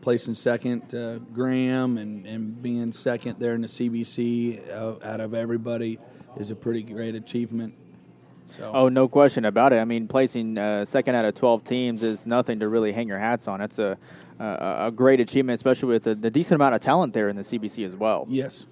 placing 0.00 0.34
second, 0.34 0.94
uh, 0.94 1.18
Graham, 1.32 1.98
and, 1.98 2.26
and 2.26 2.60
being 2.62 2.90
second 2.92 3.38
there 3.38 3.54
in 3.54 3.62
the 3.62 3.68
CBC 3.68 4.68
uh, 4.70 4.94
out 5.04 5.20
of 5.20 5.34
everybody 5.34 5.98
is 6.36 6.50
a 6.50 6.56
pretty 6.56 6.82
great 6.82 7.14
achievement. 7.14 7.74
So, 8.56 8.72
Oh, 8.74 8.88
no 8.88 9.06
question 9.08 9.44
about 9.44 9.72
it. 9.72 9.76
I 9.76 9.84
mean, 9.84 10.08
placing 10.08 10.58
uh, 10.58 10.84
second 10.84 11.14
out 11.14 11.24
of 11.24 11.34
12 11.34 11.64
teams 11.64 12.02
is 12.02 12.26
nothing 12.26 12.58
to 12.60 12.68
really 12.68 12.92
hang 12.92 13.06
your 13.06 13.18
hats 13.18 13.46
on. 13.46 13.60
That's 13.60 13.78
a, 13.78 13.96
a, 14.40 14.86
a 14.86 14.90
great 14.90 15.20
achievement, 15.20 15.54
especially 15.54 15.88
with 15.88 16.04
the, 16.04 16.14
the 16.14 16.30
decent 16.30 16.56
amount 16.56 16.74
of 16.74 16.80
talent 16.80 17.12
there 17.14 17.28
in 17.28 17.36
the 17.36 17.42
CBC 17.42 17.86
as 17.86 17.94
well. 17.94 18.26
yes. 18.28 18.66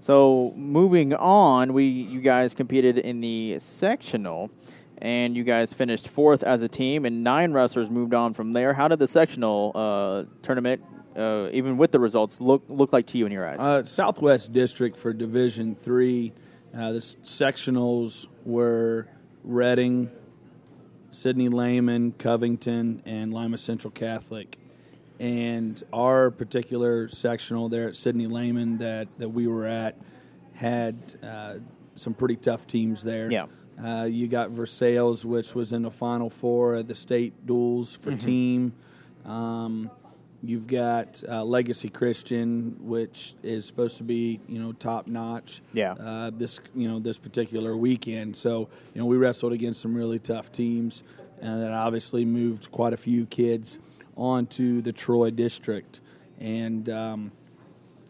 So 0.00 0.52
moving 0.54 1.14
on, 1.14 1.72
we 1.72 1.84
you 1.86 2.20
guys 2.20 2.52
competed 2.52 2.98
in 2.98 3.22
the 3.22 3.58
sectional, 3.58 4.50
and 4.98 5.34
you 5.34 5.44
guys 5.44 5.72
finished 5.72 6.08
fourth 6.08 6.42
as 6.42 6.60
a 6.60 6.68
team, 6.68 7.06
and 7.06 7.24
nine 7.24 7.52
wrestlers 7.52 7.88
moved 7.88 8.12
on 8.12 8.34
from 8.34 8.52
there. 8.52 8.74
How 8.74 8.86
did 8.88 8.98
the 8.98 9.08
sectional 9.08 9.72
uh, 9.74 10.24
tournament, 10.42 10.84
uh, 11.16 11.48
even 11.52 11.78
with 11.78 11.90
the 11.90 12.00
results, 12.00 12.38
look 12.38 12.64
look 12.68 12.92
like 12.92 13.06
to 13.08 13.18
you 13.18 13.24
in 13.24 13.32
your 13.32 13.48
eyes? 13.48 13.60
Uh, 13.60 13.82
Southwest 13.82 14.52
District 14.52 14.94
for 14.94 15.14
Division 15.14 15.74
Three, 15.74 16.34
uh, 16.76 16.92
the 16.92 16.98
sectionals 16.98 18.26
were 18.44 19.08
Reading, 19.42 20.10
Sidney 21.12 21.48
Lehman, 21.48 22.12
Covington, 22.12 23.02
and 23.06 23.32
Lima 23.32 23.56
Central 23.56 23.90
Catholic. 23.90 24.58
And 25.20 25.82
our 25.92 26.30
particular 26.30 27.08
sectional 27.08 27.68
there 27.68 27.88
at 27.88 27.96
Sidney 27.96 28.26
Lehman 28.26 28.78
that, 28.78 29.08
that 29.18 29.28
we 29.28 29.46
were 29.46 29.66
at 29.66 29.96
had 30.54 30.96
uh, 31.22 31.54
some 31.96 32.14
pretty 32.14 32.36
tough 32.36 32.66
teams 32.66 33.02
there. 33.02 33.30
Yeah. 33.30 33.46
Uh, 33.82 34.04
you 34.04 34.28
got 34.28 34.50
Versailles, 34.50 35.24
which 35.24 35.54
was 35.54 35.72
in 35.72 35.82
the 35.82 35.90
Final 35.90 36.30
Four 36.30 36.76
of 36.76 36.86
the 36.86 36.94
state 36.94 37.46
duels 37.46 37.94
for 38.00 38.16
team. 38.16 38.72
Um, 39.24 39.90
you've 40.42 40.66
got 40.66 41.22
uh, 41.28 41.42
Legacy 41.42 41.88
Christian, 41.88 42.76
which 42.80 43.34
is 43.42 43.64
supposed 43.66 43.96
to 43.96 44.04
be 44.04 44.40
you 44.48 44.60
know 44.60 44.72
top 44.72 45.06
notch. 45.06 45.60
Yeah. 45.72 45.92
Uh, 45.92 46.30
this 46.32 46.60
you 46.74 46.88
know 46.88 47.00
this 47.00 47.18
particular 47.18 47.76
weekend, 47.76 48.36
so 48.36 48.68
you 48.94 49.00
know 49.00 49.06
we 49.06 49.16
wrestled 49.16 49.52
against 49.52 49.80
some 49.80 49.94
really 49.94 50.20
tough 50.20 50.52
teams, 50.52 51.02
and 51.40 51.60
that 51.60 51.72
obviously 51.72 52.24
moved 52.24 52.70
quite 52.70 52.92
a 52.92 52.98
few 52.98 53.26
kids 53.26 53.78
onto 54.16 54.82
the 54.82 54.92
Troy 54.92 55.30
district, 55.30 56.00
and. 56.38 56.88
Um, 56.88 57.32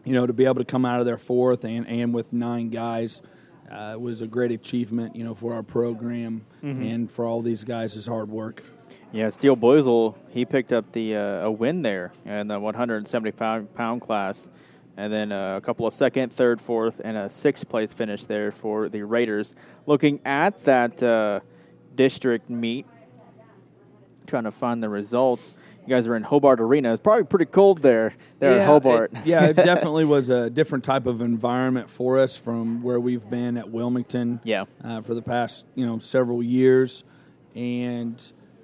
you 0.05 0.13
know, 0.13 0.27
to 0.27 0.33
be 0.33 0.45
able 0.45 0.55
to 0.55 0.65
come 0.65 0.85
out 0.85 0.99
of 0.99 1.07
there 1.07 1.17
fourth 1.17 1.65
and, 1.65 1.87
and 1.87 2.13
with 2.13 2.31
nine 2.31 2.69
guys 2.69 3.23
uh, 3.71 3.95
was 3.99 4.21
a 4.21 4.27
great 4.27 4.51
achievement, 4.51 5.15
you 5.15 5.23
know, 5.23 5.33
for 5.33 5.53
our 5.53 5.63
program 5.63 6.45
and 6.61 7.11
for 7.11 7.25
all 7.25 7.41
these 7.41 7.63
guys' 7.63 8.05
hard 8.05 8.29
work. 8.29 8.63
yeah, 9.11 9.29
Steele 9.29 9.57
Boisel 9.57 10.15
he 10.29 10.45
picked 10.45 10.71
up 10.71 10.91
the 10.91 11.15
uh, 11.15 11.45
a 11.45 11.51
win 11.51 11.81
there 11.81 12.11
in 12.23 12.47
the 12.47 12.59
175 12.59 13.73
pound 13.73 14.01
class, 14.01 14.47
and 14.97 15.11
then 15.11 15.31
uh, 15.31 15.57
a 15.57 15.61
couple 15.61 15.87
of 15.87 15.93
second, 15.93 16.31
third, 16.31 16.61
fourth, 16.61 17.01
and 17.03 17.17
a 17.17 17.27
sixth 17.27 17.67
place 17.67 17.91
finish 17.91 18.25
there 18.25 18.51
for 18.51 18.89
the 18.89 19.01
Raiders. 19.01 19.55
Looking 19.87 20.19
at 20.23 20.63
that 20.65 21.01
uh, 21.01 21.39
district 21.95 22.49
meet, 22.49 22.85
trying 24.27 24.43
to 24.43 24.51
find 24.51 24.83
the 24.83 24.89
results. 24.89 25.53
You 25.85 25.95
guys 25.95 26.07
are 26.07 26.15
in 26.15 26.23
Hobart 26.23 26.59
Arena. 26.59 26.93
It's 26.93 27.01
probably 27.01 27.25
pretty 27.25 27.45
cold 27.45 27.81
there. 27.81 28.15
There 28.39 28.59
at 28.59 28.65
Hobart. 28.65 29.11
It, 29.13 29.25
yeah, 29.27 29.45
it 29.45 29.53
definitely 29.55 30.05
was 30.05 30.29
a 30.29 30.49
different 30.49 30.83
type 30.83 31.05
of 31.05 31.21
environment 31.21 31.89
for 31.89 32.19
us 32.19 32.35
from 32.35 32.81
where 32.81 32.99
we've 32.99 33.27
been 33.29 33.57
at 33.57 33.69
Wilmington. 33.69 34.39
Yeah. 34.43 34.65
uh, 34.83 35.01
for 35.01 35.13
the 35.13 35.21
past 35.21 35.63
you 35.75 35.85
know 35.85 35.99
several 35.99 36.41
years, 36.41 37.03
and 37.53 38.21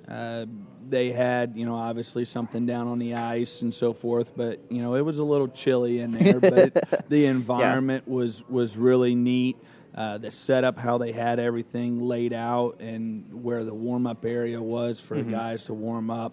uh, 0.07 0.45
they 0.89 1.11
had 1.11 1.55
you 1.55 1.65
know 1.65 1.75
obviously 1.75 2.25
something 2.25 2.65
down 2.65 2.87
on 2.87 2.97
the 2.97 3.13
ice 3.13 3.61
and 3.61 3.73
so 3.73 3.93
forth, 3.93 4.35
but 4.35 4.59
you 4.69 4.81
know 4.81 4.95
it 4.95 5.01
was 5.01 5.19
a 5.19 5.23
little 5.23 5.47
chilly 5.47 5.99
in 5.99 6.11
there, 6.11 6.39
but 6.39 7.05
the 7.09 7.25
environment 7.25 8.07
was 8.07 8.43
was 8.49 8.77
really 8.77 9.13
neat. 9.13 9.57
Uh, 9.93 10.17
the 10.17 10.31
setup, 10.31 10.77
how 10.77 10.97
they 10.97 11.11
had 11.11 11.37
everything 11.37 11.99
laid 11.99 12.31
out, 12.33 12.79
and 12.79 13.43
where 13.43 13.63
the 13.65 13.73
warm 13.73 14.07
up 14.07 14.25
area 14.25 14.61
was 14.61 15.01
for 15.01 15.17
the 15.17 15.29
guys 15.29 15.65
to 15.65 15.73
warm 15.73 16.09
up, 16.09 16.31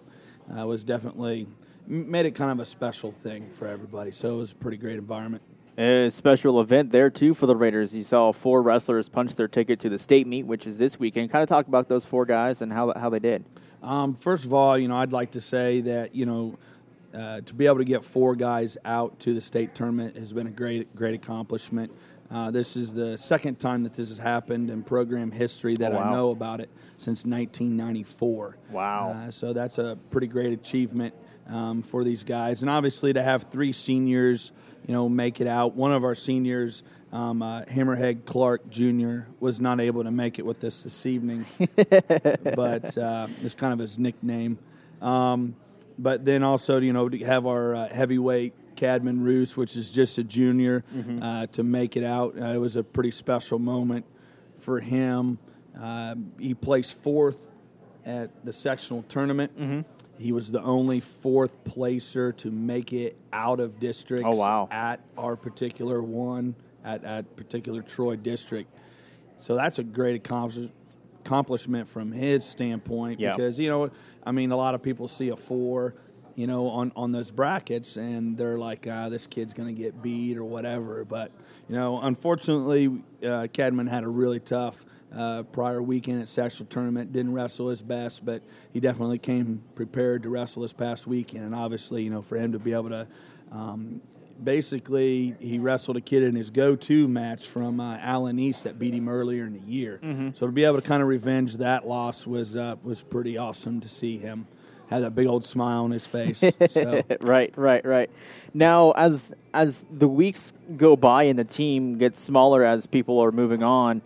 uh, 0.57 0.65
was 0.65 0.83
definitely 0.83 1.47
made 1.87 2.25
it 2.25 2.31
kind 2.31 2.51
of 2.51 2.59
a 2.59 2.65
special 2.65 3.11
thing 3.23 3.49
for 3.57 3.67
everybody. 3.67 4.11
So 4.11 4.35
it 4.35 4.37
was 4.37 4.51
a 4.51 4.55
pretty 4.55 4.77
great 4.77 4.97
environment. 4.97 5.41
A 5.77 6.09
special 6.09 6.59
event 6.59 6.91
there 6.91 7.09
too 7.09 7.33
for 7.33 7.45
the 7.45 7.55
Raiders. 7.55 7.95
You 7.95 8.03
saw 8.03 8.33
four 8.33 8.61
wrestlers 8.61 9.07
punch 9.07 9.35
their 9.35 9.47
ticket 9.47 9.79
to 9.79 9.89
the 9.89 9.97
state 9.97 10.27
meet, 10.27 10.45
which 10.45 10.67
is 10.67 10.77
this 10.77 10.99
weekend. 10.99 11.31
Kind 11.31 11.41
of 11.41 11.47
talk 11.47 11.67
about 11.67 11.87
those 11.87 12.03
four 12.03 12.25
guys 12.25 12.61
and 12.61 12.71
how 12.71 12.93
how 12.97 13.09
they 13.09 13.19
did. 13.19 13.45
Um, 13.81 14.15
first 14.15 14.43
of 14.43 14.53
all, 14.53 14.77
you 14.77 14.89
know, 14.89 14.97
I'd 14.97 15.13
like 15.13 15.31
to 15.31 15.41
say 15.41 15.79
that 15.81 16.13
you 16.13 16.25
know 16.25 16.57
uh, 17.13 17.41
to 17.41 17.53
be 17.53 17.65
able 17.65 17.77
to 17.77 17.85
get 17.85 18.03
four 18.03 18.35
guys 18.35 18.77
out 18.83 19.17
to 19.21 19.33
the 19.33 19.39
state 19.39 19.73
tournament 19.73 20.17
has 20.17 20.33
been 20.33 20.47
a 20.47 20.51
great 20.51 20.93
great 20.95 21.15
accomplishment. 21.15 21.91
Uh, 22.31 22.51
this 22.51 22.75
is 22.75 22.93
the 22.93 23.17
second 23.17 23.59
time 23.59 23.83
that 23.83 23.93
this 23.95 24.09
has 24.09 24.19
happened 24.19 24.69
in 24.69 24.83
program 24.83 25.31
history 25.31 25.73
that 25.75 25.91
Oh, 25.91 25.95
wow. 25.95 26.03
I 26.03 26.11
know 26.11 26.29
about 26.31 26.59
it 26.59 26.69
since 26.97 27.25
1994. 27.25 28.57
Wow. 28.71 29.09
Uh, 29.27 29.31
so 29.31 29.51
that's 29.53 29.79
a 29.79 29.97
pretty 30.11 30.27
great 30.27 30.53
achievement 30.53 31.15
um, 31.47 31.81
for 31.81 32.03
these 32.03 32.23
guys, 32.23 32.61
and 32.61 32.69
obviously 32.69 33.11
to 33.13 33.23
have 33.23 33.43
three 33.49 33.73
seniors, 33.73 34.51
you 34.85 34.93
know, 34.93 35.09
make 35.09 35.41
it 35.41 35.47
out. 35.47 35.75
One 35.75 35.91
of 35.91 36.03
our 36.03 36.13
seniors, 36.13 36.83
um, 37.11 37.41
uh, 37.41 37.61
Hammerhead 37.63 38.25
Clark 38.25 38.69
Jr., 38.69 39.21
was 39.39 39.59
not 39.59 39.81
able 39.81 40.03
to 40.03 40.11
make 40.11 40.37
it 40.37 40.45
with 40.45 40.63
us 40.63 40.83
this 40.83 41.07
evening, 41.07 41.47
but 42.55 42.95
uh, 42.95 43.27
it's 43.41 43.55
kind 43.55 43.73
of 43.73 43.79
his 43.79 43.97
nickname. 43.97 44.59
Um, 45.01 45.55
but 45.99 46.25
then 46.25 46.41
also, 46.43 46.79
you 46.79 46.93
know, 46.93 47.09
to 47.09 47.17
have 47.25 47.45
our 47.45 47.75
uh, 47.75 47.89
heavyweight 47.89 48.53
Cadman 48.75 49.21
Roos, 49.23 49.57
which 49.57 49.75
is 49.75 49.91
just 49.91 50.17
a 50.17 50.23
junior, 50.23 50.83
uh, 51.21 51.45
to 51.47 51.63
make 51.63 51.97
it 51.97 52.03
out. 52.03 52.35
Uh, 52.39 52.45
it 52.45 52.57
was 52.57 52.75
a 52.77 52.83
pretty 52.83 53.11
special 53.11 53.59
moment 53.59 54.05
for 54.59 54.79
him. 54.79 55.37
Uh, 55.79 56.15
he 56.39 56.53
placed 56.53 56.93
fourth 57.01 57.39
at 58.05 58.29
the 58.45 58.53
sectional 58.53 59.03
tournament. 59.03 59.85
He 60.17 60.31
was 60.33 60.51
the 60.51 60.61
only 60.61 60.99
fourth 61.01 61.63
placer 61.63 62.31
to 62.33 62.49
make 62.51 62.91
it 62.93 63.17
out 63.31 63.59
of 63.61 63.79
districts 63.79 64.27
Oh, 64.29 64.35
wow. 64.35 64.67
at 64.71 64.99
our 65.17 65.35
particular 65.37 66.01
one, 66.01 66.55
at, 66.83 67.03
at 67.05 67.35
particular 67.37 67.81
Troy 67.81 68.15
district. 68.17 68.69
So 69.37 69.55
that's 69.55 69.79
a 69.79 69.83
great 69.83 70.15
accomplishment 71.23 71.87
from 71.87 72.11
his 72.11 72.43
standpoint 72.45 73.19
Yeah. 73.19 73.31
because, 73.35 73.59
you 73.59 73.69
know, 73.69 73.91
I 74.29 74.31
mean, 74.31 74.51
a 74.51 74.55
lot 74.55 74.75
of 74.75 74.83
people 74.83 75.07
see 75.07 75.29
a 75.29 75.35
four, 75.35 75.95
you 76.35 76.45
know, 76.45 76.67
on, 76.67 76.91
on 76.95 77.11
those 77.11 77.31
brackets 77.31 77.97
and 77.97 78.37
they're 78.37 78.59
like, 78.59 78.85
ah, 78.87 79.09
this 79.09 79.25
kid's 79.25 79.55
going 79.55 79.75
to 79.75 79.81
get 79.81 80.03
beat 80.03 80.37
or 80.37 80.43
whatever. 80.43 81.03
But, 81.03 81.31
you 81.67 81.75
know, 81.75 81.99
unfortunately, 81.99 83.01
uh, 83.27 83.47
Cadman 83.51 83.87
had 83.87 84.03
a 84.03 84.07
really 84.07 84.39
tough 84.39 84.85
uh, 85.17 85.41
prior 85.51 85.81
weekend 85.81 86.21
at 86.21 86.29
sectional 86.29 86.67
tournament. 86.69 87.11
Didn't 87.11 87.33
wrestle 87.33 87.69
his 87.69 87.81
best, 87.81 88.23
but 88.23 88.43
he 88.71 88.79
definitely 88.79 89.17
came 89.17 89.63
prepared 89.73 90.21
to 90.21 90.29
wrestle 90.29 90.61
this 90.61 90.73
past 90.73 91.07
weekend. 91.07 91.43
And 91.43 91.55
obviously, 91.55 92.03
you 92.03 92.11
know, 92.11 92.21
for 92.21 92.37
him 92.37 92.51
to 92.51 92.59
be 92.59 92.73
able 92.73 92.89
to 92.89 93.07
um, 93.51 93.99
basically 94.43 95.35
he 95.39 95.59
wrestled 95.59 95.97
a 95.97 96.01
kid 96.01 96.23
in 96.23 96.35
his 96.35 96.49
go-to 96.49 97.07
match 97.07 97.47
from 97.47 97.79
uh, 97.79 97.97
Allen 97.97 98.39
East 98.39 98.63
that 98.63 98.79
beat 98.79 98.93
him 98.93 99.09
earlier 99.09 99.45
in 99.45 99.53
the 99.53 99.71
year. 99.71 99.99
So 100.35 100.45
to 100.45 100.51
be 100.51 100.63
able 100.63 100.81
to 100.81 100.87
kind 100.87 101.01
of 101.01 101.07
revenge 101.07 101.57
that 101.57 101.87
loss 101.87 102.25
was 102.27 102.55
uh, 102.55 102.75
was 102.83 103.01
pretty 103.01 103.37
awesome 103.37 103.79
to 103.81 103.89
see 103.89 104.17
him 104.17 104.47
have 104.89 105.01
that 105.01 105.13
big 105.15 105.27
old 105.27 105.45
smile 105.45 105.83
on 105.83 105.91
his 105.91 106.05
face. 106.07 106.39
so 106.69 107.01
right, 107.21 107.53
right, 107.55 107.85
right. 107.85 108.09
Now, 108.53 108.91
as 108.91 109.31
as 109.53 109.85
the 109.91 110.07
weeks 110.07 110.53
go 110.77 110.95
by 110.95 111.23
and 111.23 111.37
the 111.37 111.43
team 111.43 111.97
gets 111.97 112.19
smaller 112.19 112.63
as 112.63 112.87
people 112.87 113.19
are 113.19 113.31
moving 113.31 113.63
on, 113.63 114.01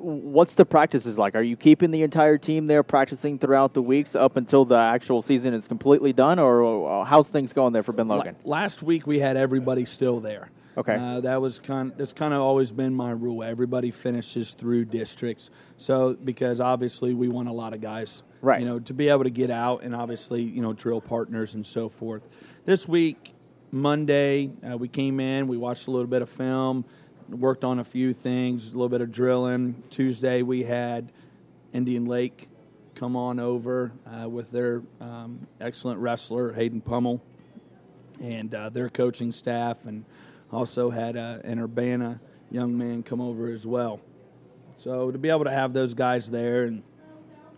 what's 0.00 0.54
the 0.54 0.64
practices 0.64 1.18
like? 1.18 1.34
Are 1.34 1.42
you 1.42 1.56
keeping 1.56 1.90
the 1.90 2.02
entire 2.02 2.38
team 2.38 2.66
there 2.66 2.82
practicing 2.82 3.38
throughout 3.38 3.74
the 3.74 3.82
weeks 3.82 4.14
up 4.14 4.36
until 4.36 4.64
the 4.64 4.76
actual 4.76 5.22
season 5.22 5.54
is 5.54 5.68
completely 5.68 6.12
done, 6.12 6.38
or 6.38 7.04
how's 7.04 7.28
things 7.28 7.52
going 7.52 7.72
there 7.72 7.82
for 7.82 7.92
Ben 7.92 8.08
Logan? 8.08 8.36
Last 8.44 8.82
week 8.82 9.06
we 9.06 9.18
had 9.18 9.36
everybody 9.36 9.84
still 9.84 10.20
there. 10.20 10.50
Okay. 10.76 10.94
Uh, 10.94 11.20
that 11.20 11.40
was 11.42 11.58
kind. 11.58 11.92
That's 11.96 12.12
kind 12.12 12.32
of 12.32 12.40
always 12.40 12.70
been 12.70 12.94
my 12.94 13.10
rule. 13.10 13.42
Everybody 13.42 13.90
finishes 13.90 14.54
through 14.54 14.86
districts. 14.86 15.50
So 15.76 16.16
because 16.22 16.60
obviously 16.60 17.12
we 17.12 17.28
want 17.28 17.48
a 17.48 17.52
lot 17.52 17.74
of 17.74 17.80
guys, 17.80 18.22
Right. 18.42 18.60
You 18.60 18.66
know, 18.66 18.78
to 18.80 18.94
be 18.94 19.08
able 19.08 19.24
to 19.24 19.30
get 19.30 19.50
out 19.50 19.82
and 19.82 19.94
obviously 19.94 20.42
you 20.42 20.62
know 20.62 20.72
drill 20.72 21.00
partners 21.00 21.54
and 21.54 21.66
so 21.66 21.88
forth. 21.88 22.22
This 22.64 22.88
week, 22.88 23.34
Monday, 23.70 24.50
uh, 24.68 24.76
we 24.76 24.88
came 24.88 25.20
in. 25.20 25.46
We 25.46 25.56
watched 25.56 25.88
a 25.88 25.90
little 25.90 26.06
bit 26.06 26.22
of 26.22 26.30
film, 26.30 26.84
worked 27.30 27.64
on 27.64 27.78
a 27.78 27.84
few 27.84 28.12
things, 28.12 28.68
a 28.68 28.72
little 28.72 28.88
bit 28.88 29.00
of 29.00 29.12
drilling. 29.12 29.82
Tuesday 29.90 30.42
we 30.42 30.62
had 30.62 31.12
Indian 31.72 32.04
Lake 32.06 32.48
come 32.94 33.16
on 33.16 33.38
over 33.38 33.92
uh, 34.06 34.28
with 34.28 34.50
their 34.50 34.82
um, 35.00 35.46
excellent 35.60 36.00
wrestler 36.00 36.52
Hayden 36.52 36.80
Pummel 36.80 37.22
and 38.20 38.54
uh, 38.54 38.68
their 38.68 38.90
coaching 38.90 39.32
staff, 39.32 39.86
and 39.86 40.04
also 40.52 40.90
had 40.90 41.16
uh, 41.16 41.38
an 41.44 41.58
Urbana 41.58 42.20
young 42.50 42.76
man 42.76 43.02
come 43.02 43.20
over 43.20 43.48
as 43.48 43.66
well. 43.66 44.00
So 44.76 45.10
to 45.10 45.18
be 45.18 45.30
able 45.30 45.44
to 45.44 45.50
have 45.50 45.72
those 45.72 45.94
guys 45.94 46.28
there 46.28 46.64
and 46.64 46.82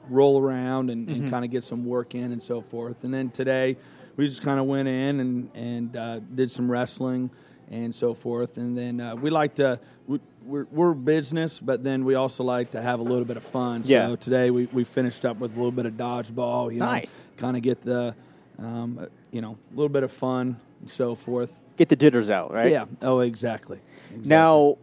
roll 0.08 0.40
around 0.40 0.90
and, 0.90 1.08
and 1.08 1.30
kind 1.30 1.44
of 1.44 1.50
get 1.50 1.64
some 1.64 1.84
work 1.84 2.14
in 2.14 2.32
and 2.32 2.42
so 2.42 2.60
forth, 2.60 3.02
and 3.04 3.12
then 3.12 3.30
today 3.30 3.76
we 4.16 4.28
just 4.28 4.42
kind 4.42 4.60
of 4.60 4.66
went 4.66 4.86
in 4.88 5.20
and 5.20 5.50
and 5.54 5.96
uh, 5.96 6.18
did 6.20 6.50
some 6.50 6.70
wrestling 6.70 7.30
and 7.72 7.94
so 7.94 8.14
forth, 8.14 8.58
and 8.58 8.76
then 8.76 9.00
uh, 9.00 9.16
we 9.16 9.30
like 9.30 9.56
to. 9.56 9.80
We, 10.06 10.20
we're, 10.44 10.66
we're 10.72 10.92
business, 10.92 11.60
but 11.60 11.84
then 11.84 12.04
we 12.04 12.16
also 12.16 12.42
like 12.42 12.72
to 12.72 12.82
have 12.82 12.98
a 12.98 13.02
little 13.02 13.24
bit 13.24 13.36
of 13.36 13.44
fun. 13.44 13.82
Yeah. 13.84 14.08
So 14.08 14.16
today 14.16 14.50
we, 14.50 14.66
we 14.66 14.82
finished 14.82 15.24
up 15.24 15.38
with 15.38 15.52
a 15.52 15.56
little 15.56 15.70
bit 15.70 15.86
of 15.86 15.92
dodgeball. 15.94 16.72
You 16.72 16.80
Nice. 16.80 17.18
know, 17.18 17.40
kind 17.40 17.56
of 17.56 17.62
get 17.62 17.80
the, 17.82 18.14
um, 18.58 19.06
you 19.30 19.40
know, 19.40 19.56
a 19.72 19.74
little 19.76 19.88
bit 19.88 20.02
of 20.02 20.10
fun 20.10 20.58
and 20.80 20.90
so 20.90 21.14
forth. 21.14 21.52
Get 21.76 21.88
the 21.88 21.94
jitters 21.96 22.28
out, 22.28 22.52
right? 22.52 22.72
Yeah. 22.72 22.86
Oh, 23.02 23.20
exactly. 23.20 23.78
exactly. 24.10 24.28
Now, 24.28 24.78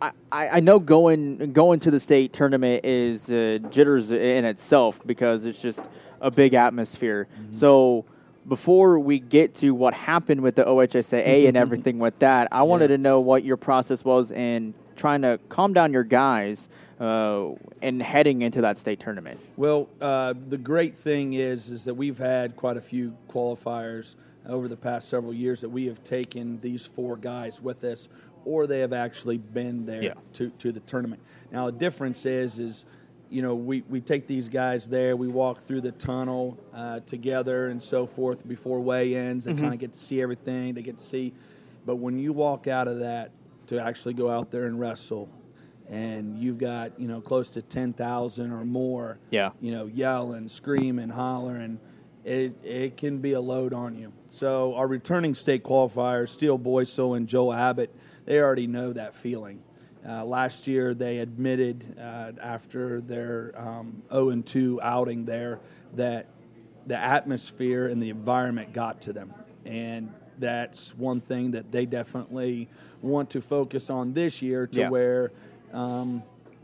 I, 0.00 0.12
I 0.30 0.60
know 0.60 0.78
going 0.78 1.52
going 1.52 1.80
to 1.80 1.90
the 1.90 2.00
state 2.00 2.32
tournament 2.32 2.84
is 2.84 3.30
uh, 3.30 3.58
jitters 3.70 4.10
in 4.10 4.44
itself 4.44 5.00
because 5.04 5.44
it's 5.44 5.60
just 5.60 5.84
a 6.20 6.30
big 6.30 6.54
atmosphere. 6.54 7.28
So 7.52 8.04
before 8.48 8.98
we 8.98 9.18
get 9.18 9.54
to 9.56 9.72
what 9.74 9.94
happened 9.94 10.40
with 10.40 10.56
the 10.56 10.64
OHSAA 10.64 11.46
and 11.48 11.56
everything 11.64 11.98
with 11.98 12.18
that, 12.20 12.48
I 12.52 12.62
wanted 12.62 12.90
Yeah. 12.90 12.96
to 12.96 13.02
know 13.02 13.20
what 13.20 13.44
your 13.44 13.56
process 13.56 14.04
was 14.04 14.30
in 14.32 14.74
trying 14.96 15.22
to 15.22 15.38
calm 15.48 15.72
down 15.72 15.92
your 15.92 16.04
guys 16.04 16.68
uh, 17.00 17.50
and 17.80 18.00
heading 18.02 18.42
into 18.42 18.60
that 18.60 18.78
state 18.78 19.00
tournament. 19.00 19.40
Well, 19.56 19.88
uh, 20.00 20.34
the 20.48 20.58
great 20.58 20.94
thing 20.94 21.32
is, 21.34 21.70
is 21.70 21.84
that 21.84 21.94
we've 21.94 22.18
had 22.18 22.54
quite 22.56 22.76
a 22.76 22.80
few 22.80 23.16
qualifiers 23.28 24.14
over 24.48 24.68
the 24.68 24.76
past 24.76 25.08
several 25.08 25.32
years 25.32 25.60
that 25.60 25.68
we 25.68 25.86
have 25.86 26.02
taken 26.04 26.60
these 26.60 26.84
four 26.84 27.16
guys 27.16 27.60
with 27.60 27.82
us, 27.84 28.08
or 28.44 28.66
they 28.66 28.80
have 28.80 28.92
actually 28.92 29.38
been 29.38 29.86
there 29.86 30.02
Yeah. 30.02 30.14
to, 30.34 30.50
to 30.58 30.72
the 30.72 30.80
tournament. 30.80 31.20
Now, 31.52 31.66
the 31.66 31.72
difference 31.78 32.26
is, 32.26 32.58
is 32.58 32.84
you 33.32 33.42
know, 33.42 33.54
we, 33.54 33.82
we 33.88 34.00
take 34.00 34.26
these 34.26 34.48
guys 34.48 34.86
there, 34.88 35.16
we 35.16 35.28
walk 35.28 35.60
through 35.66 35.80
the 35.80 35.92
tunnel 35.92 36.58
uh, 36.74 37.00
together 37.00 37.68
and 37.68 37.82
so 37.82 38.06
forth 38.06 38.46
before 38.46 38.80
weigh-ins. 38.80 39.44
They 39.44 39.54
kind 39.54 39.72
of 39.72 39.80
get 39.80 39.92
to 39.94 39.98
see 39.98 40.20
everything. 40.20 40.74
They 40.74 40.82
get 40.82 40.98
to 40.98 41.04
see, 41.04 41.32
but 41.86 41.96
when 41.96 42.18
you 42.18 42.32
walk 42.32 42.66
out 42.68 42.88
of 42.88 43.00
that 43.00 43.30
to 43.68 43.80
actually 43.80 44.14
go 44.14 44.30
out 44.30 44.50
there 44.50 44.66
and 44.66 44.78
wrestle, 44.78 45.28
and 45.88 46.38
you've 46.38 46.58
got 46.58 46.98
you 46.98 47.08
know 47.08 47.20
close 47.20 47.50
to 47.50 47.62
ten 47.62 47.92
thousand 47.92 48.52
or 48.52 48.64
more, 48.64 49.18
Yeah. 49.30 49.50
you 49.60 49.72
know, 49.72 49.86
yelling, 49.86 50.48
screaming, 50.48 51.08
hollering, 51.08 51.78
it 52.24 52.54
it 52.64 52.96
can 52.96 53.18
be 53.18 53.32
a 53.32 53.40
load 53.40 53.72
on 53.74 53.96
you. 53.96 54.12
So 54.30 54.74
our 54.74 54.86
returning 54.86 55.34
state 55.34 55.62
qualifiers, 55.64 56.28
Steele 56.30 56.58
Boycel 56.58 57.16
and 57.16 57.26
Joel 57.26 57.52
Abbott, 57.52 57.94
they 58.24 58.38
already 58.40 58.66
know 58.66 58.92
that 58.92 59.14
feeling. 59.14 59.60
Uh, 60.06 60.24
last 60.24 60.66
year, 60.66 60.94
they 60.94 61.18
admitted 61.18 61.96
uh, 61.98 62.32
after 62.42 63.00
their 63.00 63.52
um, 63.56 64.02
0 64.10 64.30
and 64.30 64.44
2 64.46 64.80
outing 64.82 65.24
there 65.24 65.60
that 65.94 66.26
the 66.86 66.96
atmosphere 66.96 67.86
and 67.86 68.02
the 68.02 68.10
environment 68.10 68.72
got 68.72 69.00
to 69.02 69.12
them, 69.12 69.32
and 69.64 70.12
that's 70.38 70.96
one 70.96 71.20
thing 71.20 71.52
that 71.52 71.70
they 71.70 71.86
definitely 71.86 72.68
want 73.00 73.30
to 73.30 73.40
focus 73.40 73.90
on 73.90 74.12
this 74.12 74.42
year 74.42 74.66
to 74.66 74.80
Yeah. 74.80 74.90
where 74.90 75.30
um, 75.72 76.22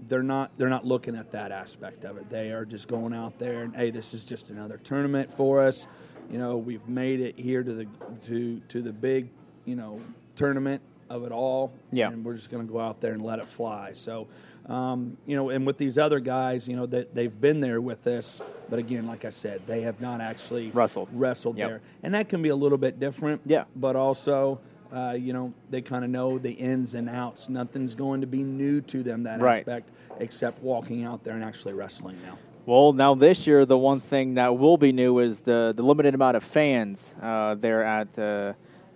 they're 0.08 0.22
not 0.22 0.50
they're 0.58 0.68
not 0.68 0.84
looking 0.84 1.14
at 1.16 1.30
that 1.32 1.52
aspect 1.52 2.04
of 2.04 2.16
it. 2.16 2.28
They 2.30 2.50
are 2.52 2.64
just 2.64 2.88
going 2.88 3.12
out 3.12 3.38
there 3.38 3.62
and 3.62 3.74
hey, 3.76 3.90
this 3.90 4.14
is 4.14 4.24
just 4.24 4.50
another 4.50 4.78
tournament 4.78 5.32
for 5.32 5.60
us. 5.62 5.86
You 6.30 6.38
know, 6.38 6.56
we've 6.56 6.86
made 6.88 7.20
it 7.20 7.38
here 7.38 7.62
to 7.62 7.72
the 7.72 7.86
to 8.26 8.60
to 8.68 8.82
the 8.82 8.92
big 8.92 9.28
you 9.64 9.76
know 9.76 10.00
tournament 10.36 10.82
of 11.10 11.24
it 11.24 11.32
all. 11.32 11.72
Yeah. 11.92 12.10
and 12.10 12.24
we're 12.24 12.34
just 12.34 12.50
going 12.50 12.66
to 12.66 12.72
go 12.72 12.78
out 12.80 13.00
there 13.00 13.12
and 13.12 13.22
let 13.22 13.38
it 13.38 13.46
fly. 13.46 13.92
So. 13.94 14.26
Um, 14.66 15.16
you 15.24 15.34
know, 15.34 15.48
and 15.48 15.66
with 15.66 15.78
these 15.78 15.96
other 15.96 16.20
guys, 16.20 16.68
you 16.68 16.76
know, 16.76 16.84
that 16.86 17.14
they've 17.14 17.40
been 17.40 17.62
there 17.62 17.80
with 17.80 18.02
this, 18.02 18.38
but 18.68 18.78
again, 18.78 19.06
like 19.06 19.24
I 19.24 19.30
said, 19.30 19.62
they 19.66 19.80
have 19.80 19.98
not 19.98 20.20
actually 20.20 20.68
Wrestled. 20.72 21.08
wrestled 21.14 21.56
Yep. 21.56 21.68
there, 21.70 21.80
and 22.02 22.12
that 22.14 22.28
can 22.28 22.42
be 22.42 22.50
a 22.50 22.54
little 22.56 22.76
bit 22.76 23.00
different. 23.00 23.40
Yeah. 23.46 23.64
but 23.76 23.96
also, 23.96 24.60
uh, 24.92 25.16
you 25.18 25.32
know, 25.32 25.54
they 25.70 25.80
kind 25.80 26.04
of 26.04 26.10
know 26.10 26.36
the 26.38 26.50
ins 26.50 26.92
and 26.94 27.08
outs. 27.08 27.48
Nothing's 27.48 27.94
going 27.94 28.20
to 28.20 28.26
be 28.26 28.42
new 28.42 28.82
to 28.82 29.02
them 29.02 29.22
that 29.22 29.40
Right. 29.40 29.60
aspect, 29.60 29.88
except 30.20 30.62
walking 30.62 31.02
out 31.02 31.24
there 31.24 31.32
and 31.32 31.42
actually 31.42 31.72
wrestling 31.72 32.18
now. 32.22 32.36
Well, 32.66 32.92
now 32.92 33.14
this 33.14 33.46
year, 33.46 33.64
the 33.64 33.78
one 33.78 34.00
thing 34.00 34.34
that 34.34 34.58
will 34.58 34.76
be 34.76 34.92
new 34.92 35.18
is 35.20 35.40
the, 35.40 35.72
the 35.74 35.82
limited 35.82 36.14
amount 36.14 36.36
of 36.36 36.44
fans 36.44 37.14
uh, 37.22 37.54
there 37.54 37.82
at 37.84 38.18
uh, 38.18 38.52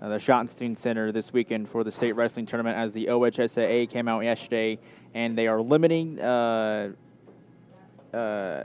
the 0.08 0.16
Schottenstein 0.16 0.76
Center 0.76 1.12
this 1.12 1.32
weekend 1.32 1.68
for 1.68 1.84
the 1.84 1.92
state 1.92 2.12
wrestling 2.12 2.44
tournament 2.44 2.76
as 2.76 2.92
the 2.92 3.06
OHSAA 3.06 3.88
came 3.88 4.08
out 4.08 4.20
yesterday, 4.20 4.78
and 5.14 5.38
they 5.38 5.46
are 5.46 5.62
limiting 5.62 6.18
uh, 6.20 6.90
uh, 8.12 8.16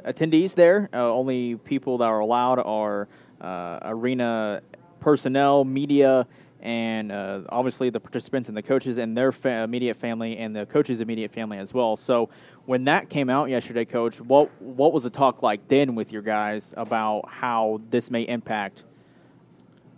attendees 0.06 0.56
there. 0.56 0.90
Uh, 0.92 1.12
only 1.12 1.56
people 1.56 2.00
that 2.00 2.06
are 2.06 2.20
allowed 2.20 2.60
are 2.60 3.08
uh, 3.40 3.80
arena 3.84 4.62
personnel, 5.00 5.64
media, 5.64 6.26
and 6.62 7.12
uh, 7.12 7.42
obviously 7.50 7.92
the 7.92 8.00
participants 8.00 8.50
and 8.50 8.58
the 8.58 8.64
coaches 8.64 8.98
and 8.98 9.16
their 9.16 9.32
fa- 9.32 9.62
immediate 9.64 9.96
family 9.96 10.38
and 10.38 10.56
the 10.56 10.66
coaches' 10.66 11.02
immediate 11.02 11.32
family 11.32 11.60
as 11.60 11.74
well. 11.74 11.96
So 11.96 12.30
when 12.66 12.84
that 12.86 13.10
came 13.10 13.30
out 13.30 13.50
yesterday, 13.50 13.86
Coach, 13.86 14.20
what 14.20 14.50
what 14.62 14.92
was 14.92 15.04
the 15.04 15.10
talk 15.10 15.44
like 15.44 15.68
then 15.68 15.94
with 15.94 16.12
your 16.12 16.24
guys 16.24 16.74
about 16.76 17.30
how 17.30 17.80
this 17.92 18.10
may 18.10 18.24
impact 18.24 18.84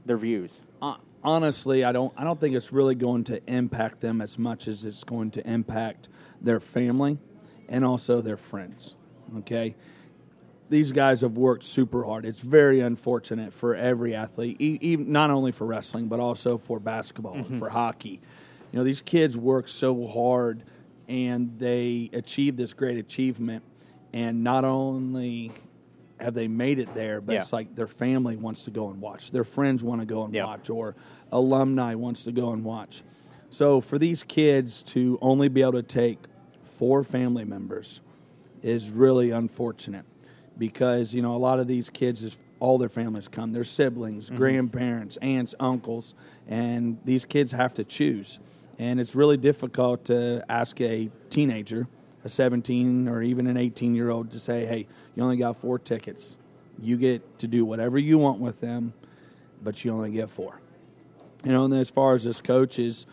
their 0.05 0.17
views? 0.17 0.59
Honestly, 1.23 1.83
I 1.83 1.91
don't 1.91 2.13
I 2.17 2.23
don't 2.23 2.39
think 2.39 2.55
it's 2.55 2.71
really 2.71 2.95
going 2.95 3.25
to 3.25 3.41
impact 3.51 3.99
them 3.99 4.21
as 4.21 4.37
much 4.37 4.67
as 4.67 4.85
it's 4.85 5.03
going 5.03 5.31
to 5.31 5.47
impact 5.49 6.09
their 6.41 6.59
family 6.59 7.17
and 7.67 7.83
also 7.83 8.21
their 8.21 8.37
friends. 8.37 8.95
Okay, 9.39 9.75
these 10.69 10.91
guys 10.91 11.21
have 11.21 11.37
worked 11.37 11.63
super 11.63 12.03
hard. 12.03 12.25
It's 12.25 12.39
very 12.39 12.79
unfortunate 12.79 13.53
for 13.53 13.75
every 13.75 14.15
athlete, 14.15 14.59
even, 14.59 15.11
not 15.11 15.29
only 15.29 15.51
for 15.51 15.65
wrestling, 15.65 16.07
but 16.07 16.19
also 16.19 16.57
for 16.57 16.79
basketball 16.79 17.35
mm-hmm. 17.35 17.53
and 17.53 17.59
for 17.59 17.69
hockey. 17.69 18.21
You 18.71 18.77
know, 18.77 18.83
these 18.83 19.01
kids 19.01 19.35
work 19.35 19.67
so 19.67 20.07
hard 20.07 20.63
and 21.07 21.57
they 21.57 22.09
achieve 22.13 22.55
this 22.55 22.73
great 22.73 22.97
achievement. 22.97 23.63
And 24.13 24.43
not 24.43 24.63
only 24.63 25.51
have 26.19 26.33
they 26.33 26.47
made 26.47 26.79
it 26.79 26.93
there, 26.93 27.21
but 27.21 27.33
yeah. 27.33 27.41
it's 27.41 27.53
like 27.53 27.75
their 27.75 27.87
family 27.87 28.35
wants 28.35 28.63
to 28.63 28.71
go 28.71 28.89
and 28.89 29.01
watch, 29.01 29.31
their 29.31 29.43
friends 29.43 29.83
want 29.83 30.01
to 30.01 30.05
go 30.05 30.23
and 30.23 30.33
yeah. 30.33 30.45
watch, 30.45 30.69
or 30.69 30.95
alumni 31.31 31.95
wants 31.95 32.23
to 32.23 32.31
go 32.31 32.51
and 32.51 32.63
watch. 32.63 33.03
So 33.49 33.81
for 33.81 33.97
these 33.97 34.23
kids 34.23 34.83
to 34.83 35.17
only 35.21 35.47
be 35.47 35.61
able 35.61 35.73
to 35.73 35.83
take 35.83 36.19
four 36.77 37.03
family 37.03 37.45
members 37.45 38.01
is 38.61 38.89
really 38.89 39.31
unfortunate 39.31 40.05
because 40.57 41.13
you 41.13 41.21
know 41.21 41.35
a 41.35 41.37
lot 41.37 41.59
of 41.59 41.67
these 41.67 41.89
kids 41.89 42.23
is 42.23 42.37
all 42.59 42.77
their 42.77 42.89
families 42.89 43.27
come 43.27 43.51
their 43.51 43.63
siblings 43.63 44.27
mm-hmm. 44.27 44.37
grandparents 44.37 45.17
aunts 45.17 45.55
uncles 45.59 46.13
and 46.47 46.97
these 47.05 47.25
kids 47.25 47.51
have 47.51 47.73
to 47.73 47.83
choose 47.83 48.39
and 48.77 48.99
it's 48.99 49.15
really 49.15 49.37
difficult 49.37 50.05
to 50.05 50.43
ask 50.49 50.79
a 50.81 51.09
teenager 51.29 51.87
a 52.25 52.29
17 52.29 53.07
or 53.07 53.21
even 53.21 53.47
an 53.47 53.55
18 53.57 53.95
year 53.95 54.09
old 54.09 54.29
to 54.31 54.39
say 54.39 54.65
hey 54.65 54.87
you 55.19 55.25
only 55.25 55.35
got 55.35 55.57
four 55.57 55.77
tickets. 55.77 56.37
You 56.81 56.95
get 56.95 57.39
to 57.39 57.47
do 57.47 57.65
whatever 57.65 57.97
you 57.97 58.17
want 58.17 58.39
with 58.39 58.61
them 58.61 58.93
but 59.61 59.83
you 59.83 59.91
only 59.91 60.11
get 60.11 60.29
four. 60.29 60.61
You 61.43 61.51
know 61.51 61.65
and 61.65 61.73
as 61.73 61.89
far 61.89 62.15
as 62.15 62.23
this 62.23 62.39
coaches 62.39 63.05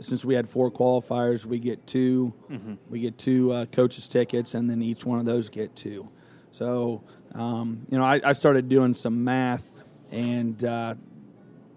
since 0.00 0.24
we 0.24 0.34
had 0.34 0.48
four 0.48 0.70
qualifiers 0.70 1.44
we 1.44 1.58
get 1.58 1.86
2 1.86 2.32
mm-hmm. 2.50 2.74
we 2.88 3.00
get 3.00 3.18
two 3.18 3.52
uh, 3.52 3.66
coaches 3.66 4.08
tickets 4.08 4.54
and 4.54 4.68
then 4.68 4.80
each 4.80 5.04
one 5.04 5.18
of 5.18 5.26
those 5.26 5.50
get 5.50 5.76
two. 5.76 6.08
So, 6.52 7.02
um, 7.34 7.86
you 7.90 7.98
know, 7.98 8.04
I, 8.04 8.22
I, 8.24 8.32
started 8.32 8.70
doing 8.70 8.94
some 8.94 9.24
math, 9.24 9.66
and 10.10 10.64
uh, 10.64 10.94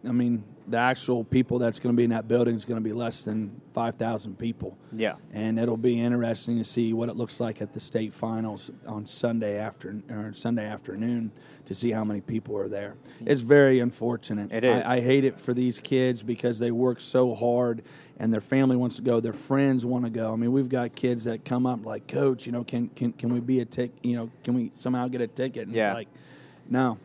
I 0.07 0.11
mean, 0.11 0.45
the 0.68 0.78
actual 0.78 1.24
people 1.24 1.59
that's 1.59 1.80
going 1.80 1.95
to 1.95 1.97
be 1.97 2.03
in 2.03 2.09
that 2.09 2.28
building 2.28 2.53
is 2.53 2.65
going 2.65 2.82
to 2.82 2.84
be 2.84 2.93
less 2.93 3.24
than 3.24 3.61
5,000 3.74 4.38
people. 4.38 4.78
Yeah. 4.91 5.15
And 5.32 5.57
it'll 5.57 5.78
be 5.78 6.01
interesting 6.01 6.57
to 6.57 6.65
see 6.65 6.91
what 6.91 7.07
it 7.07 7.15
looks 7.15 7.39
like 7.39 7.61
at 7.61 7.74
the 7.74 7.80
state 7.80 8.13
finals 8.13 8.70
on 8.86 9.05
Sunday 9.05 9.57
after 9.57 9.95
or 10.09 10.34
Sunday 10.34 10.65
afternoon 10.65 11.32
to 11.68 11.76
see 11.76 11.91
how 11.91 12.03
many 12.03 12.20
people 12.20 12.57
are 12.57 12.68
there. 12.68 12.95
It's 13.26 13.41
very 13.41 13.80
unfortunate. 13.80 14.51
It 14.51 14.65
is. 14.65 14.84
I, 14.86 14.97
I 14.97 15.01
hate 15.01 15.24
it 15.24 15.39
for 15.39 15.53
these 15.53 15.80
kids 15.80 16.22
because 16.22 16.59
they 16.59 16.72
work 16.72 16.99
so 16.99 17.34
hard 17.34 17.84
and 18.20 18.34
their 18.34 18.41
family 18.41 18.76
wants 18.76 18.97
to 18.97 19.01
go, 19.01 19.20
their 19.22 19.34
friends 19.34 19.86
want 19.86 20.03
to 20.03 20.09
go. 20.09 20.34
I 20.34 20.36
mean, 20.36 20.51
we've 20.51 20.70
got 20.70 20.95
kids 20.95 21.26
that 21.26 21.45
come 21.45 21.65
up 21.65 21.86
like, 21.86 22.07
"Coach, 22.07 22.45
you 22.45 22.51
know, 22.51 22.63
can 22.63 22.89
can 22.89 23.13
can 23.13 23.32
we 23.32 23.39
be 23.39 23.59
a 23.59 23.65
tick? 23.65 23.91
You 24.01 24.15
know, 24.15 24.32
can 24.43 24.53
we 24.53 24.72
somehow 24.76 25.07
get 25.07 25.22
a 25.22 25.28
ticket?" 25.28 25.68
And 25.68 25.76
yeah. 25.76 25.89
it's 25.89 25.95
like, 25.95 26.07
no. 26.70 26.97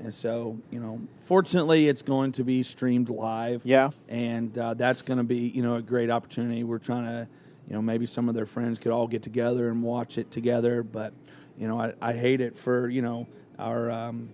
And 0.00 0.14
so, 0.14 0.58
you 0.70 0.78
know, 0.78 1.00
fortunately, 1.20 1.88
it's 1.88 2.02
going 2.02 2.32
to 2.32 2.44
be 2.44 2.62
streamed 2.62 3.10
live. 3.10 3.62
Yeah. 3.64 3.90
And 4.08 4.56
uh, 4.56 4.74
that's 4.74 5.02
going 5.02 5.18
to 5.18 5.24
be, 5.24 5.48
you 5.48 5.62
know, 5.62 5.76
a 5.76 5.82
great 5.82 6.08
opportunity. 6.08 6.62
We're 6.62 6.78
trying 6.78 7.04
to, 7.04 7.28
you 7.68 7.74
know, 7.74 7.82
maybe 7.82 8.06
some 8.06 8.28
of 8.28 8.34
their 8.34 8.46
friends 8.46 8.78
could 8.78 8.92
all 8.92 9.08
get 9.08 9.22
together 9.22 9.68
and 9.68 9.82
watch 9.82 10.16
it 10.16 10.30
together. 10.30 10.82
But, 10.82 11.12
you 11.58 11.66
know, 11.66 11.80
I, 11.80 11.94
I 12.00 12.12
hate 12.12 12.40
it 12.40 12.56
for, 12.56 12.88
you 12.88 13.02
know, 13.02 13.26
our 13.58 13.90
um, 13.90 14.30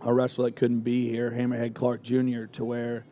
our 0.00 0.14
wrestler 0.14 0.46
that 0.46 0.56
couldn't 0.56 0.80
be 0.80 1.10
here, 1.10 1.30
Hammerhead 1.30 1.74
Clark 1.74 2.02
Jr., 2.02 2.44
to 2.52 2.64
where 2.64 3.04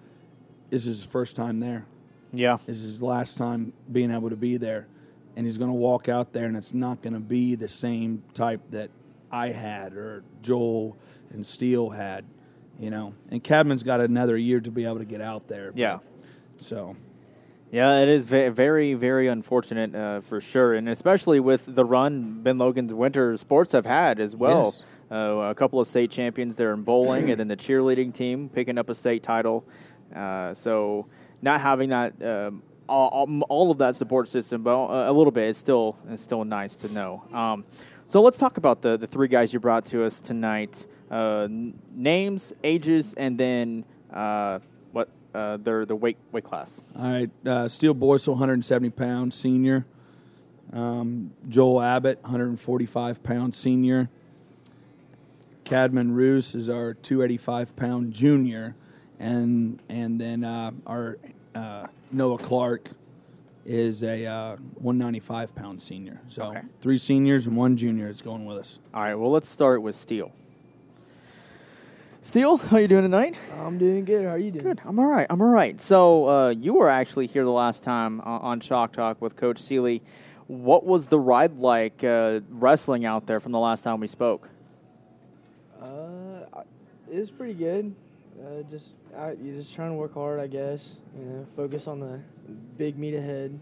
this 0.71 0.87
is 0.87 0.99
his 0.99 1.07
first 1.07 1.37
time 1.37 1.61
there. 1.61 1.85
Yeah. 2.33 2.59
This 2.67 2.79
is 2.79 2.93
his 2.93 3.03
last 3.03 3.37
time 3.37 3.73
being 3.93 4.11
able 4.11 4.31
to 4.31 4.37
be 4.37 4.57
there. 4.57 4.87
And 5.37 5.47
he's 5.47 5.59
going 5.59 5.71
to 5.71 5.77
walk 5.77 6.09
out 6.09 6.33
there, 6.33 6.47
and 6.47 6.57
it's 6.57 6.75
not 6.75 7.03
going 7.03 7.13
to 7.13 7.21
be 7.21 7.55
the 7.55 7.69
same 7.69 8.23
type 8.35 8.61
that 8.71 8.91
I 9.31 9.49
had 9.49 9.93
or 9.93 10.25
Joel 10.43 10.97
and 11.33 11.47
Steele 11.47 11.91
had, 11.91 12.25
you 12.79 12.91
know. 12.91 13.15
And 13.31 13.43
Cadman's 13.43 13.83
got 13.83 14.01
another 14.01 14.37
year 14.37 14.61
to 14.61 14.71
be 14.71 14.85
able 14.85 14.99
to 14.99 15.05
get 15.05 15.21
out 15.21 15.49
there. 15.49 15.73
Yeah. 15.75 15.99
So. 16.61 16.97
Yeah, 17.71 18.01
it 18.01 18.09
is 18.09 18.25
very, 18.25 18.95
very 18.95 19.29
unfortunate 19.29 19.95
uh, 19.95 20.21
for 20.23 20.41
sure, 20.41 20.73
and 20.73 20.89
especially 20.89 21.39
with 21.39 21.63
the 21.67 21.85
run 21.85 22.43
Ben 22.43 22.57
Logan's 22.57 22.95
winter 22.95 23.37
sports 23.37 23.73
have 23.73 23.85
had 23.85 24.21
as 24.21 24.35
well. 24.35 24.75
Yes. 24.75 24.85
Uh, 25.11 25.49
a 25.51 25.55
couple 25.55 25.79
of 25.79 25.87
state 25.87 26.11
champions 26.11 26.57
there 26.57 26.73
in 26.73 26.83
bowling, 26.83 27.31
and 27.31 27.39
then 27.39 27.49
the 27.49 27.57
cheerleading 27.57 28.13
team 28.13 28.49
picking 28.49 28.79
up 28.79 28.89
a 28.89 28.95
state 28.95 29.23
title. 29.23 29.67
Uh, 30.15 30.55
so 30.55 31.07
not 31.43 31.61
having 31.61 31.91
that 31.91 32.23
um, 32.23 32.63
all, 32.89 33.43
all, 33.49 33.71
of 33.71 33.79
that 33.79 33.97
support 33.97 34.29
system, 34.29 34.63
but 34.63 34.73
a 34.73 35.13
little 35.13 35.31
bit, 35.31 35.49
it's 35.49 35.59
still 35.59 35.97
it's 36.09 36.23
still 36.23 36.45
nice 36.45 36.77
to 36.79 36.93
know. 36.93 37.23
Um, 37.33 37.65
so 38.07 38.23
let's 38.23 38.39
talk 38.39 38.57
about 38.57 38.81
the 38.81 38.97
the 38.97 39.07
three 39.07 39.29
guys 39.29 39.53
you 39.53 39.61
brought 39.61 39.85
to 39.87 40.05
us 40.05 40.21
tonight. 40.21 40.87
Uh, 41.11 41.49
names, 41.95 42.53
ages, 42.63 43.15
and 43.15 43.39
then 43.39 43.85
uh, 44.13 44.59
what 44.93 45.09
uh, 45.35 45.57
their 45.59 45.87
the 45.87 45.97
weight 45.97 46.19
weight 46.33 46.45
class. 46.45 46.83
All 46.97 47.11
right, 47.11 47.31
uh, 47.47 47.69
Steele 47.69 47.95
Boyce, 47.95 48.27
170 48.27 48.91
pounds, 48.91 49.35
senior. 49.35 49.87
Um, 50.73 51.33
Joel 51.49 51.81
Abbott, 51.81 52.23
145 52.23 53.23
pound 53.23 53.55
senior. 53.55 54.11
Cadman 55.65 56.13
Roos 56.13 56.55
is 56.55 56.69
our 56.69 56.95
285 56.95 57.75
pound 57.77 58.13
junior 58.13 58.75
and 59.19 59.81
and 59.89 60.21
then 60.21 60.45
uh, 60.45 60.71
our 60.87 61.19
uh, 61.55 61.87
Noah 62.11 62.39
Clark 62.39 62.91
is 63.67 64.03
a 64.03 64.25
uh, 64.25 64.57
195 64.77 65.55
pound 65.55 65.83
senior. 65.83 66.21
So 66.29 66.45
okay. 66.45 66.63
three 66.81 66.99
seniors 66.99 67.47
and 67.47 67.57
one 67.57 67.77
junior 67.77 68.09
is 68.09 68.23
going 68.23 68.47
with 68.47 68.59
us. 68.59 68.79
All 68.95 69.03
right. 69.03 69.15
Well, 69.15 69.31
let's 69.31 69.49
start 69.49 69.83
with 69.83 69.95
Steele. 69.95 70.33
Steele, 72.23 72.57
how 72.57 72.79
you 72.79 72.89
doing 72.89 73.05
tonight? 73.05 73.37
I'm 73.61 73.79
doing 73.79 74.05
good. 74.05 74.25
How 74.25 74.33
are 74.33 74.39
you 74.39 74.51
doing? 74.51 74.65
Good. 74.65 74.81
I'm 74.85 74.99
all 74.99 75.07
right. 75.07 75.27
I'm 75.31 75.41
all 75.41 75.49
right. 75.49 75.81
So 75.81 76.29
uh, 76.29 76.49
you 76.51 76.75
were 76.75 76.89
actually 76.89 77.27
here 77.27 77.45
the 77.45 77.51
last 77.51 77.85
time 77.85 78.21
on 78.21 78.61
Chalk 78.61 78.93
Talk 78.93 79.23
with 79.23 79.37
Coach 79.37 79.59
Seeley. 79.61 80.03
What 80.49 80.85
was 80.85 81.09
the 81.09 81.19
ride 81.19 81.59
like 81.59 82.03
uh, 82.03 82.41
wrestling 82.51 83.05
out 83.05 83.27
there 83.27 83.41
from 83.41 83.53
the 83.53 83.59
last 83.59 83.83
time 83.83 84.01
we 84.01 84.09
spoke? 84.09 84.49
Uh, 85.81 86.63
it 87.11 87.21
was 87.21 87.31
pretty 87.31 87.55
good. 87.55 87.95
Uh, 88.41 88.63
just 88.69 88.87
I, 89.17 89.33
you're 89.33 89.57
just 89.57 89.75
trying 89.75 89.91
to 89.91 89.97
work 89.97 90.15
hard, 90.15 90.41
I 90.41 90.47
guess. 90.47 90.97
You 91.19 91.25
know, 91.25 91.47
focus 91.57 91.87
on 91.87 92.01
the 92.01 92.21
big 92.77 92.99
meet 92.99 93.15
ahead. 93.15 93.59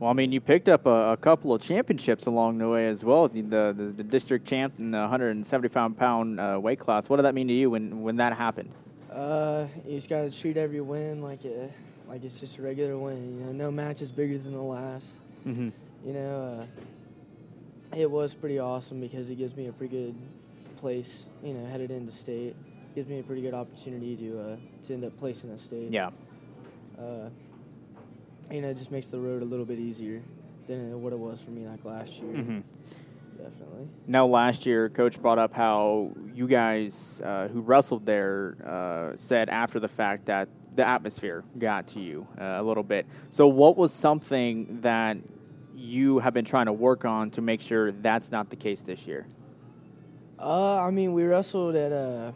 Well, 0.00 0.08
I 0.08 0.14
mean, 0.14 0.32
you 0.32 0.40
picked 0.40 0.70
up 0.70 0.86
a, 0.86 1.12
a 1.12 1.16
couple 1.18 1.52
of 1.52 1.60
championships 1.60 2.24
along 2.24 2.56
the 2.56 2.66
way 2.66 2.88
as 2.88 3.04
well. 3.04 3.28
The 3.28 3.42
the, 3.42 3.92
the 3.94 4.02
district 4.02 4.48
champ 4.48 4.78
in 4.78 4.92
the 4.92 4.98
175 4.98 5.96
pound 5.98 6.40
uh, 6.40 6.58
weight 6.60 6.80
class. 6.80 7.10
What 7.10 7.16
did 7.16 7.24
that 7.24 7.34
mean 7.34 7.48
to 7.48 7.54
you 7.54 7.68
when 7.68 8.00
when 8.00 8.16
that 8.16 8.32
happened? 8.32 8.72
Uh, 9.12 9.66
you 9.86 9.96
just 9.96 10.08
got 10.08 10.22
to 10.22 10.30
treat 10.30 10.56
every 10.56 10.80
win 10.80 11.20
like 11.20 11.44
it 11.44 11.70
like 12.08 12.24
it's 12.24 12.40
just 12.40 12.56
a 12.56 12.62
regular 12.62 12.96
win. 12.96 13.38
You 13.38 13.44
know, 13.44 13.52
no 13.52 13.70
match 13.70 14.00
is 14.00 14.10
bigger 14.10 14.38
than 14.38 14.52
the 14.52 14.62
last. 14.62 15.16
Mm-hmm. 15.46 15.68
You 16.06 16.12
know, 16.14 16.66
uh, 17.92 17.96
it 17.96 18.10
was 18.10 18.32
pretty 18.32 18.58
awesome 18.58 19.02
because 19.02 19.28
it 19.28 19.36
gives 19.36 19.54
me 19.54 19.66
a 19.66 19.72
pretty 19.72 19.94
good 19.94 20.14
place. 20.78 21.26
You 21.44 21.52
know, 21.52 21.66
headed 21.66 21.90
into 21.90 22.10
state 22.10 22.56
gives 22.94 23.08
me 23.08 23.20
a 23.20 23.22
pretty 23.22 23.42
good 23.42 23.54
opportunity 23.54 24.16
to 24.16 24.40
uh, 24.40 24.56
to 24.84 24.94
end 24.94 25.04
up 25.04 25.18
placing 25.18 25.50
a 25.50 25.58
state. 25.58 25.90
Yeah. 25.90 26.08
Uh, 26.98 27.28
you 28.50 28.60
know, 28.60 28.70
it 28.70 28.78
just 28.78 28.90
makes 28.90 29.08
the 29.08 29.18
road 29.18 29.42
a 29.42 29.44
little 29.44 29.64
bit 29.64 29.78
easier 29.78 30.22
than 30.66 31.02
what 31.02 31.12
it 31.12 31.18
was 31.18 31.40
for 31.40 31.50
me 31.50 31.66
like 31.66 31.84
last 31.84 32.14
year. 32.18 32.32
Mm-hmm. 32.34 32.60
Definitely. 33.38 33.88
Now, 34.06 34.26
last 34.26 34.66
year, 34.66 34.88
Coach 34.90 35.20
brought 35.20 35.38
up 35.38 35.54
how 35.54 36.10
you 36.34 36.46
guys 36.46 37.22
uh, 37.24 37.48
who 37.48 37.60
wrestled 37.62 38.04
there 38.04 38.56
uh, 38.66 39.16
said 39.16 39.48
after 39.48 39.80
the 39.80 39.88
fact 39.88 40.26
that 40.26 40.48
the 40.76 40.86
atmosphere 40.86 41.42
got 41.58 41.86
to 41.88 42.00
you 42.00 42.26
uh, 42.38 42.44
a 42.44 42.62
little 42.62 42.82
bit. 42.82 43.06
So, 43.30 43.46
what 43.48 43.76
was 43.76 43.92
something 43.92 44.80
that 44.82 45.16
you 45.74 46.18
have 46.18 46.34
been 46.34 46.44
trying 46.44 46.66
to 46.66 46.72
work 46.72 47.04
on 47.06 47.30
to 47.30 47.40
make 47.40 47.62
sure 47.62 47.92
that's 47.92 48.30
not 48.30 48.50
the 48.50 48.56
case 48.56 48.82
this 48.82 49.06
year? 49.06 49.26
Uh, 50.38 50.78
I 50.78 50.90
mean, 50.90 51.12
we 51.14 51.24
wrestled 51.24 51.74
at 51.76 51.92
uh, 51.92 52.32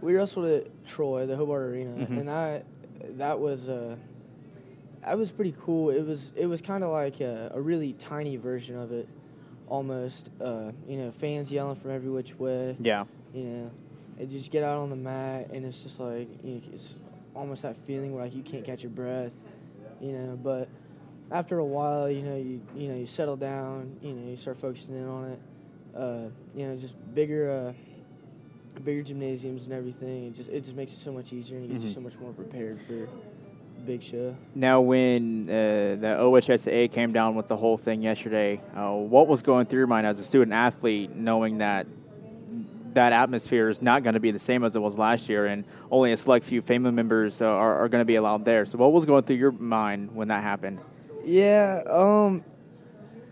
we 0.00 0.14
wrestled 0.14 0.46
at 0.46 0.84
Troy, 0.86 1.26
the 1.26 1.36
Hobart 1.36 1.62
Arena, 1.70 1.90
Mhm. 2.06 2.18
and 2.20 2.28
that 2.28 2.64
that 3.18 3.38
was 3.40 3.68
uh, 3.68 3.96
that 5.04 5.18
was 5.18 5.30
pretty 5.32 5.54
cool. 5.62 5.90
It 5.90 6.06
was 6.06 6.32
it 6.36 6.46
was 6.46 6.60
kind 6.60 6.84
of 6.84 6.90
like 6.90 7.20
a, 7.20 7.50
a 7.54 7.60
really 7.60 7.92
tiny 7.94 8.36
version 8.36 8.76
of 8.76 8.92
it, 8.92 9.08
almost. 9.68 10.30
Uh, 10.40 10.72
you 10.86 10.98
know, 10.98 11.10
fans 11.12 11.50
yelling 11.50 11.76
from 11.76 11.90
every 11.90 12.10
which 12.10 12.38
way. 12.38 12.76
Yeah. 12.80 13.04
You 13.32 13.44
know, 13.44 13.70
and 14.18 14.30
just 14.30 14.50
get 14.50 14.62
out 14.62 14.78
on 14.78 14.90
the 14.90 14.96
mat, 14.96 15.50
and 15.52 15.64
it's 15.64 15.82
just 15.82 16.00
like 16.00 16.28
you 16.44 16.54
know, 16.56 16.60
it's 16.72 16.94
almost 17.34 17.62
that 17.62 17.76
feeling 17.86 18.14
where 18.14 18.24
like 18.24 18.34
you 18.34 18.42
can't 18.42 18.64
catch 18.64 18.82
your 18.82 18.90
breath. 18.90 19.32
You 20.00 20.12
know, 20.12 20.38
but 20.42 20.68
after 21.30 21.58
a 21.58 21.64
while, 21.64 22.10
you 22.10 22.22
know, 22.22 22.36
you 22.36 22.60
you 22.74 22.88
know 22.88 22.96
you 22.96 23.06
settle 23.06 23.36
down. 23.36 23.96
You 24.02 24.12
know, 24.12 24.30
you 24.30 24.36
start 24.36 24.58
focusing 24.58 24.94
in 24.96 25.08
on 25.08 25.30
it. 25.30 25.40
Uh, 25.96 26.28
you 26.54 26.66
know, 26.66 26.76
just 26.76 26.94
bigger. 27.14 27.50
Uh, 27.50 27.72
bigger 28.84 29.02
gymnasiums 29.02 29.64
and 29.64 29.74
everything 29.74 30.28
it 30.28 30.34
just 30.34 30.48
it 30.48 30.64
just 30.64 30.74
makes 30.74 30.92
it 30.92 30.98
so 30.98 31.12
much 31.12 31.34
easier 31.34 31.58
and 31.58 31.66
you 31.66 31.72
get 31.74 31.82
you 31.82 31.90
Mhm. 31.90 31.94
so 31.94 32.00
much 32.00 32.18
more 32.18 32.32
prepared 32.32 32.78
for 32.86 33.08
big 33.86 34.02
show 34.02 34.36
Now, 34.54 34.80
when 34.80 35.48
uh, 35.48 35.52
the 36.00 36.16
OHSAA 36.20 36.92
came 36.92 37.12
down 37.12 37.34
with 37.34 37.48
the 37.48 37.56
whole 37.56 37.76
thing 37.76 38.02
yesterday, 38.02 38.60
uh, 38.74 38.92
what 38.92 39.26
was 39.26 39.42
going 39.42 39.66
through 39.66 39.80
your 39.80 39.86
mind 39.86 40.06
as 40.06 40.18
a 40.18 40.24
student 40.24 40.52
athlete, 40.52 41.14
knowing 41.14 41.58
that 41.58 41.86
that 42.94 43.12
atmosphere 43.12 43.68
is 43.68 43.82
not 43.82 44.02
going 44.02 44.14
to 44.14 44.20
be 44.20 44.30
the 44.30 44.38
same 44.38 44.64
as 44.64 44.76
it 44.76 44.80
was 44.80 44.98
last 44.98 45.28
year, 45.28 45.46
and 45.46 45.64
only 45.90 46.12
a 46.12 46.16
select 46.16 46.44
few 46.44 46.60
family 46.60 46.90
members 46.90 47.40
uh, 47.40 47.46
are, 47.46 47.84
are 47.84 47.88
going 47.88 48.00
to 48.00 48.06
be 48.06 48.16
allowed 48.16 48.44
there? 48.44 48.64
So, 48.64 48.78
what 48.78 48.92
was 48.92 49.04
going 49.04 49.24
through 49.24 49.36
your 49.36 49.52
mind 49.52 50.14
when 50.14 50.28
that 50.28 50.42
happened? 50.42 50.80
Yeah, 51.24 51.82
um, 51.88 52.44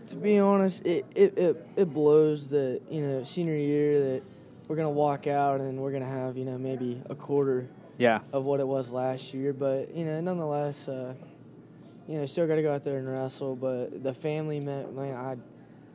to 0.07 0.15
be 0.15 0.39
honest, 0.39 0.85
it, 0.85 1.05
it, 1.15 1.37
it, 1.37 1.67
it 1.75 1.93
blows 1.93 2.49
that, 2.49 2.81
you 2.89 3.01
know, 3.01 3.23
senior 3.23 3.55
year 3.55 4.13
that 4.13 4.23
we're 4.67 4.75
going 4.75 4.87
to 4.87 4.91
walk 4.97 5.27
out 5.27 5.61
and 5.61 5.77
we're 5.79 5.91
going 5.91 6.03
to 6.03 6.09
have, 6.09 6.37
you 6.37 6.45
know, 6.45 6.57
maybe 6.57 7.01
a 7.09 7.15
quarter 7.15 7.67
Yeah. 7.99 8.21
of 8.33 8.45
what 8.45 8.59
it 8.59 8.67
was 8.67 8.91
last 8.91 9.33
year. 9.33 9.53
But, 9.53 9.93
you 9.93 10.05
know, 10.05 10.19
nonetheless, 10.21 10.87
uh, 10.87 11.13
you 12.07 12.17
know, 12.17 12.25
still 12.25 12.47
got 12.47 12.55
to 12.55 12.61
go 12.63 12.73
out 12.73 12.83
there 12.83 12.97
and 12.97 13.07
wrestle. 13.07 13.55
But 13.55 14.03
the 14.03 14.13
family, 14.13 14.59
man, 14.59 14.95
man, 14.95 15.15
I, 15.15 15.35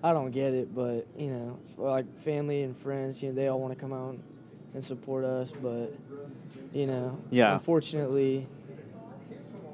I 0.08 0.12
don't 0.12 0.30
get 0.30 0.52
it. 0.54 0.72
But, 0.74 1.06
you 1.18 1.28
know, 1.30 1.58
for 1.74 1.90
like 1.90 2.06
family 2.22 2.62
and 2.62 2.76
friends, 2.76 3.22
you 3.22 3.30
know, 3.30 3.34
they 3.34 3.48
all 3.48 3.58
want 3.58 3.74
to 3.74 3.80
come 3.80 3.92
out 3.92 4.16
and 4.74 4.84
support 4.84 5.24
us. 5.24 5.50
But, 5.50 5.92
you 6.72 6.86
know, 6.86 7.18
Yeah. 7.30 7.54
unfortunately, 7.54 8.46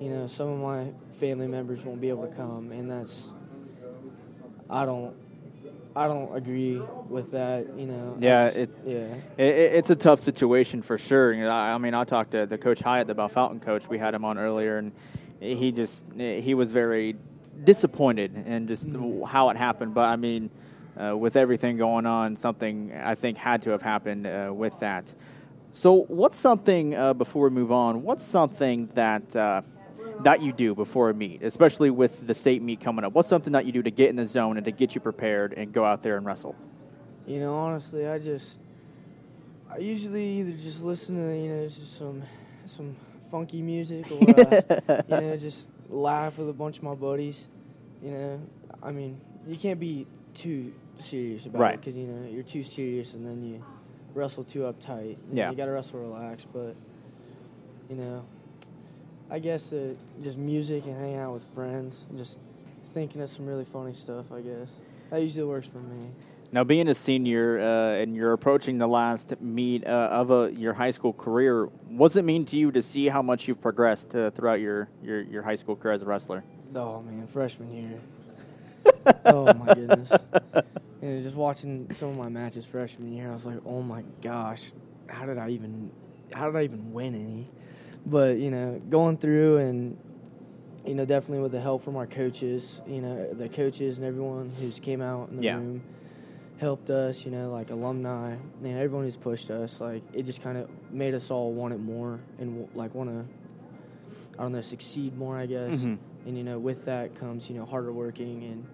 you 0.01 0.09
know, 0.11 0.27
some 0.29 0.49
of 0.49 0.59
my 0.61 0.93
family 1.19 1.47
members 1.49 1.85
won't 1.85 2.01
be 2.01 2.09
able 2.09 2.27
to 2.27 2.35
come, 2.35 2.73
and 2.73 2.91
that's 2.91 3.33
I 4.71 4.87
don't 4.87 5.15
I 5.97 6.07
don't 6.07 6.35
agree 6.37 6.81
with 7.09 7.33
that. 7.33 7.67
You 7.79 7.87
know. 7.87 8.17
Yeah, 8.21 8.47
just- 8.47 8.59
it- 8.59 8.71
yeah. 8.85 9.15
It, 9.37 9.45
it, 9.55 9.75
it's 9.75 9.91
a 9.91 9.97
tough 9.97 10.21
situation 10.23 10.83
for 10.83 10.99
sure. 10.99 11.33
You 11.33 11.45
know, 11.45 11.51
I, 11.51 11.73
I 11.73 11.79
mean, 11.79 11.95
I 11.95 12.05
talked 12.05 12.33
to 12.33 12.47
the 12.47 12.59
coach 12.59 12.81
Hyatt, 12.81 13.07
the 13.07 13.15
Bellefontaine 13.15 13.61
coach. 13.61 13.89
We 13.89 13.99
had 13.99 14.15
him 14.15 14.25
on 14.25 14.39
earlier, 14.39 14.79
and 14.79 14.93
he 15.41 15.73
just 15.73 16.05
he 16.17 16.55
was 16.55 16.71
very 16.71 17.17
disappointed 17.65 18.47
in 18.47 18.67
just 18.67 18.89
how 19.27 19.51
it 19.51 19.57
happened. 19.57 19.95
But 19.95 20.07
I 20.09 20.17
mean, 20.17 20.51
uh, 21.01 21.17
with 21.17 21.37
everything 21.37 21.77
going 21.77 22.07
on, 22.07 22.37
something 22.37 22.93
I 22.95 23.15
think 23.15 23.37
had 23.37 23.63
to 23.63 23.71
have 23.71 23.83
happened 23.83 24.27
uh, 24.27 24.51
with 24.55 24.79
that. 24.81 25.13
So, 25.73 26.03
what's 26.09 26.37
something 26.37 26.95
uh, 26.95 27.15
before 27.15 27.45
we 27.49 27.51
move 27.51 27.71
on? 27.71 28.03
What's 28.03 28.25
something 28.25 28.89
that 28.95 29.35
uh, 29.37 29.63
that 30.25 30.43
you 30.43 30.53
do 30.53 30.75
before 30.75 31.11
a 31.11 31.15
meet, 31.15 31.43
especially 31.43 31.91
with 31.91 32.27
the 32.27 32.35
state 32.35 32.63
meet 32.63 32.81
coming 32.81 33.05
up? 33.05 33.13
What's 33.13 33.29
something 33.29 33.53
that 33.53 33.67
you 33.67 33.73
do 33.73 33.83
to 33.83 33.91
get 33.91 34.11
in 34.11 34.17
the 34.17 34.27
zone 34.27 34.57
and 34.57 34.65
to 34.67 34.73
get 34.73 34.95
you 34.95 35.01
prepared 35.01 35.53
and 35.55 35.73
go 35.73 35.85
out 35.85 36.03
there 36.03 36.17
and 36.17 36.25
wrestle? 36.27 36.55
You 37.27 37.41
know, 37.41 37.55
honestly, 37.55 38.07
I 38.07 38.19
just 38.19 38.59
I 39.71 39.79
usually 39.79 40.25
either 40.41 40.53
just 40.53 40.83
listen 40.83 41.17
to 41.17 41.37
you 41.37 41.49
know 41.55 41.69
just 41.69 41.97
some 41.99 42.23
some 42.67 42.97
funky 43.31 43.63
music 43.63 44.11
or 44.11 44.41
uh, 44.41 44.81
you 45.09 45.17
know 45.21 45.37
just 45.37 45.67
laugh 45.89 46.39
with 46.39 46.49
a 46.49 46.53
bunch 46.53 46.79
of 46.79 46.83
my 46.83 46.95
buddies. 46.95 47.47
You 48.03 48.11
know, 48.13 48.41
I 48.83 48.91
mean, 48.93 49.21
you 49.47 49.57
can't 49.57 49.79
be 49.79 50.07
too 50.35 50.73
serious 50.99 51.47
about 51.47 51.61
Right. 51.61 51.75
it 51.75 51.81
because 51.81 51.97
you 51.97 52.07
know 52.07 52.29
you're 52.29 52.43
too 52.43 52.63
serious 52.63 53.15
and 53.15 53.25
then 53.27 53.43
you 53.45 53.63
wrestle 54.15 54.43
too 54.45 54.61
uptight. 54.61 55.11
You 55.11 55.35
know, 55.35 55.35
Yeah. 55.35 55.51
you 55.51 55.57
got 55.57 55.67
to 55.67 55.73
wrestle 55.73 56.01
relaxed, 56.01 56.47
but 56.53 56.75
you 57.89 57.97
know, 57.97 58.25
I 59.31 59.39
guess 59.39 59.73
uh, 59.73 59.95
just 60.23 60.37
music 60.37 60.87
and 60.87 60.97
hanging 60.97 61.19
out 61.19 61.33
with 61.33 61.45
friends, 61.55 62.05
and 62.09 62.19
just 62.19 62.39
thinking 62.93 63.23
of 63.23 63.31
some 63.31 63.47
really 63.47 63.65
funny 63.65 63.93
stuff. 63.93 64.27
I 64.33 64.41
guess 64.41 64.73
that 65.11 65.23
usually 65.23 65.45
works 65.45 65.69
for 65.69 65.79
me. 65.79 66.09
Now, 66.53 66.65
being 66.65 66.89
a 66.89 66.95
senior 66.95 67.61
uh, 67.61 68.03
and 68.03 68.17
you're 68.17 68.33
approaching 68.33 68.79
the 68.79 68.89
last 68.89 69.41
meet 69.41 69.87
uh, 69.87 70.09
of 70.11 70.33
a, 70.33 70.51
your 70.53 70.73
high 70.73 70.91
school 70.91 71.13
career, 71.13 71.67
what's 71.89 72.17
it 72.17 72.25
mean 72.25 72.45
to 72.47 72.57
you 72.57 72.73
to 72.73 72.83
see 72.83 73.07
how 73.07 73.23
much 73.23 73.47
you've 73.47 73.61
progressed 73.61 74.17
uh, 74.17 74.31
throughout 74.31 74.59
your, 74.59 74.89
your, 75.01 75.21
your 75.23 75.43
high 75.45 75.55
school 75.55 75.77
career 75.77 75.95
as 75.95 76.03
a 76.03 76.07
wrestler? 76.07 76.43
Oh 76.75 77.03
man, 77.03 77.29
freshman 77.29 77.73
year. 77.73 78.01
oh 79.27 79.55
my 79.55 79.75
goodness. 79.75 80.11
And 81.03 81.23
just 81.23 81.37
watching 81.37 81.89
some 81.93 82.11
of 82.11 82.17
my 82.17 82.29
matches 82.29 82.67
freshman 82.67 83.13
year, 83.13 83.31
I 83.31 83.33
was 83.33 83.47
like, 83.47 83.59
oh 83.65 83.83
my 83.83 84.03
gosh, 84.21 84.73
how 85.07 85.27
did 85.27 85.39
I 85.39 85.51
even, 85.51 85.91
how 86.33 86.47
did 86.47 86.57
I 86.57 86.65
even 86.65 86.93
win 86.93 87.15
any? 87.15 87.49
But 88.07 88.39
you 88.39 88.51
know, 88.51 88.81
going 88.91 89.17
through 89.19 89.59
and 89.59 89.97
you 90.87 90.95
know, 90.95 91.05
definitely 91.05 91.41
with 91.43 91.53
the 91.53 91.61
help 91.61 91.85
from 91.85 91.97
our 91.97 92.07
coaches, 92.07 92.81
you 92.87 93.01
know, 93.03 93.35
the 93.35 93.49
coaches 93.49 93.99
and 93.99 94.07
everyone 94.07 94.51
who's 94.59 94.79
came 94.81 95.03
out 95.03 95.29
in 95.29 95.37
the 95.37 95.43
Yeah. 95.43 95.57
room 95.57 95.83
helped 96.59 96.91
us, 96.91 97.25
you 97.25 97.31
know, 97.31 97.51
like 97.51 97.71
alumni 97.71 98.33
and 98.33 98.67
everyone 98.79 99.05
who's 99.05 99.17
pushed 99.17 99.51
us, 99.51 99.81
like 99.81 100.03
it 100.13 100.25
just 100.25 100.43
kind 100.43 100.57
of 100.59 100.69
made 100.91 101.15
us 101.15 101.31
all 101.31 101.53
want 101.53 101.75
it 101.75 101.81
more 101.81 102.19
and 102.39 102.67
like 102.75 102.95
want 102.95 103.11
to, 103.11 103.25
I 104.39 104.43
don't 104.43 104.53
know, 104.53 104.61
succeed 104.63 105.17
more, 105.19 105.37
I 105.37 105.47
guess 105.47 105.75
Mhm. 105.83 105.99
and 106.27 106.37
you 106.37 106.45
know 106.45 106.59
with 106.59 106.85
that 106.85 107.15
comes 107.15 107.49
you 107.49 107.57
know 107.57 107.65
harder 107.65 107.93
working 107.93 108.45
and 108.45 108.67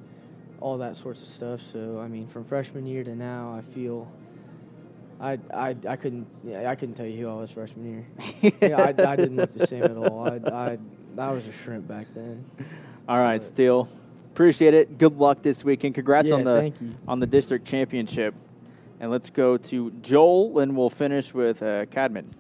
all 0.61 0.79
that 0.79 0.97
sorts 0.97 1.23
of 1.23 1.29
stuff 1.29 1.61
so 1.61 2.01
i 2.01 2.09
mean 2.09 2.27
from 2.27 2.43
freshman 2.45 2.85
year 2.87 3.05
to 3.05 3.15
now 3.15 3.53
i 3.55 3.61
feel 3.73 4.11
i 5.21 5.39
i, 5.53 5.75
I 5.89 5.97
couldn't 5.97 6.27
yeah, 6.45 6.71
i 6.71 6.75
couldn't 6.75 6.95
tell 6.95 7.07
you 7.07 7.19
who 7.27 7.29
i 7.31 7.35
was 7.35 7.51
freshman 7.51 7.87
year 8.43 8.53
yeah, 8.63 8.81
I, 8.83 9.13
I 9.13 9.17
didn't 9.17 9.37
look 9.37 9.53
the 9.53 9.67
same 9.67 9.83
at 9.85 9.97
all 9.97 10.29
I, 10.29 10.41
I 10.51 10.79
i 11.19 11.31
was 11.33 11.47
a 11.47 11.53
shrimp 11.53 11.89
back 11.89 12.07
then 12.15 12.45
All 13.09 13.19
right, 13.19 13.41
Steele. 13.43 13.89
Appreciate 14.33 14.75
it. 14.75 14.99
Good 14.99 15.17
luck 15.17 15.41
this 15.41 15.63
weekend. 15.65 15.95
Congrats 15.95 16.29
Yeah, 16.29 16.35
on 16.35 16.45
the 16.45 16.57
thank 16.61 16.81
you. 16.81 16.93
on 17.07 17.21
the 17.21 17.27
district 17.27 17.65
championship. 17.67 18.35
And 19.01 19.11
let's 19.13 19.31
go 19.31 19.57
to 19.57 19.91
Joel, 20.03 20.59
and 20.59 20.77
we'll 20.77 20.91
finish 20.91 21.33
with 21.33 21.63
uh, 21.63 21.87
Cadman. 21.87 22.35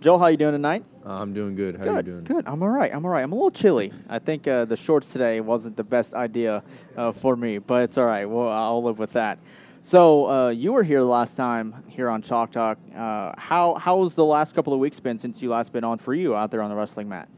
Joel, 0.00 0.18
how 0.18 0.26
you 0.26 0.36
doing 0.36 0.52
tonight? 0.52 0.84
Uh, 1.06 1.10
I'm 1.20 1.32
doing 1.32 1.54
good. 1.54 1.76
How 1.76 1.84
good, 1.84 2.06
you 2.06 2.12
doing? 2.12 2.24
good. 2.24 2.44
I'm 2.46 2.60
all 2.62 2.68
right. 2.68 2.92
I'm 2.92 3.04
all 3.04 3.10
right. 3.12 3.22
I'm 3.22 3.30
a 3.32 3.34
little 3.36 3.50
chilly. 3.52 3.92
I 4.08 4.18
think 4.18 4.48
uh, 4.48 4.64
the 4.64 4.76
shorts 4.76 5.12
today 5.12 5.40
wasn't 5.40 5.76
the 5.76 5.84
best 5.84 6.12
idea 6.12 6.62
uh, 6.96 7.12
for 7.12 7.36
me, 7.36 7.58
but 7.58 7.84
it's 7.84 7.96
all 7.96 8.06
right. 8.06 8.24
Well, 8.28 8.48
I'll 8.48 8.82
live 8.82 8.98
with 8.98 9.12
that. 9.12 9.38
So 9.84 10.30
uh, 10.30 10.48
you 10.50 10.72
were 10.72 10.84
here 10.84 11.00
the 11.00 11.06
last 11.06 11.36
time 11.36 11.82
here 11.88 12.08
on 12.08 12.22
Chalk 12.22 12.52
Talk. 12.52 12.78
Uh, 12.94 13.32
how 13.36 13.74
how's 13.74 14.14
the 14.14 14.24
last 14.24 14.54
couple 14.54 14.72
of 14.72 14.78
weeks 14.78 15.00
been 15.00 15.18
since 15.18 15.42
you 15.42 15.50
last 15.50 15.72
been 15.72 15.82
on 15.82 15.98
for 15.98 16.14
you 16.14 16.36
out 16.36 16.52
there 16.52 16.62
on 16.62 16.70
the 16.70 16.76
wrestling 16.76 17.08
mat? 17.08 17.28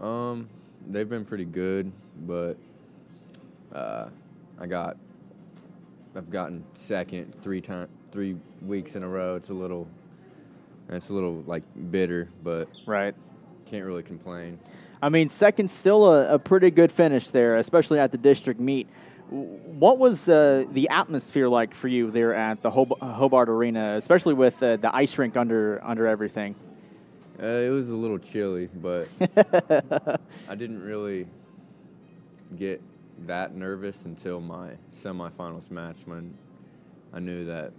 Um, 0.00 0.48
they've 0.88 1.08
been 1.08 1.24
pretty 1.24 1.44
good, 1.44 1.90
but 2.26 2.54
uh, 3.74 4.08
I 4.60 4.66
got 4.66 4.96
I've 6.14 6.30
gotten 6.30 6.64
second 6.74 7.34
three 7.42 7.60
time 7.60 7.88
three 8.12 8.36
weeks 8.62 8.94
in 8.94 9.02
a 9.02 9.08
row. 9.08 9.34
It's 9.34 9.48
a 9.48 9.54
little 9.54 9.88
it's 10.88 11.08
a 11.08 11.12
little 11.12 11.42
like 11.46 11.64
bitter, 11.90 12.28
but 12.44 12.68
Right. 12.86 13.16
can't 13.66 13.84
really 13.84 14.04
complain. 14.04 14.60
I 15.02 15.08
mean, 15.08 15.28
second's 15.28 15.72
still 15.72 16.06
a, 16.06 16.34
a 16.34 16.38
pretty 16.38 16.70
good 16.70 16.90
finish 16.90 17.30
there, 17.30 17.56
especially 17.56 17.98
at 17.98 18.12
the 18.12 18.18
district 18.18 18.60
meet. 18.60 18.88
What 19.30 19.98
was 19.98 20.28
uh, 20.28 20.64
the 20.72 20.88
atmosphere 20.88 21.48
like 21.48 21.74
for 21.74 21.88
you 21.88 22.10
there 22.10 22.34
at 22.34 22.62
the 22.62 22.70
Hob- 22.70 22.98
Hobart 23.00 23.48
Arena, 23.48 23.96
especially 23.96 24.34
with 24.34 24.62
uh, 24.62 24.76
the 24.76 24.94
ice 24.94 25.16
rink 25.18 25.36
under 25.36 25.80
under 25.84 26.06
everything? 26.06 26.54
Uh, 27.40 27.46
it 27.46 27.70
was 27.70 27.88
a 27.88 27.94
little 27.94 28.18
chilly, 28.18 28.68
but 28.74 29.08
I 30.48 30.54
didn't 30.54 30.82
really 30.82 31.26
get 32.56 32.80
that 33.26 33.54
nervous 33.54 34.04
until 34.04 34.40
my 34.40 34.70
semifinals 34.96 35.70
match 35.70 35.96
when 36.04 36.34
I 37.12 37.20
knew 37.20 37.44
that 37.44 37.72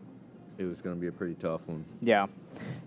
it 0.58 0.66
was 0.66 0.80
going 0.82 0.96
to 0.96 1.02
be 1.02 1.08
a 1.08 1.12
pretty 1.12 1.36
tough 1.36 1.62
one. 1.66 1.84
Yeah. 2.02 2.28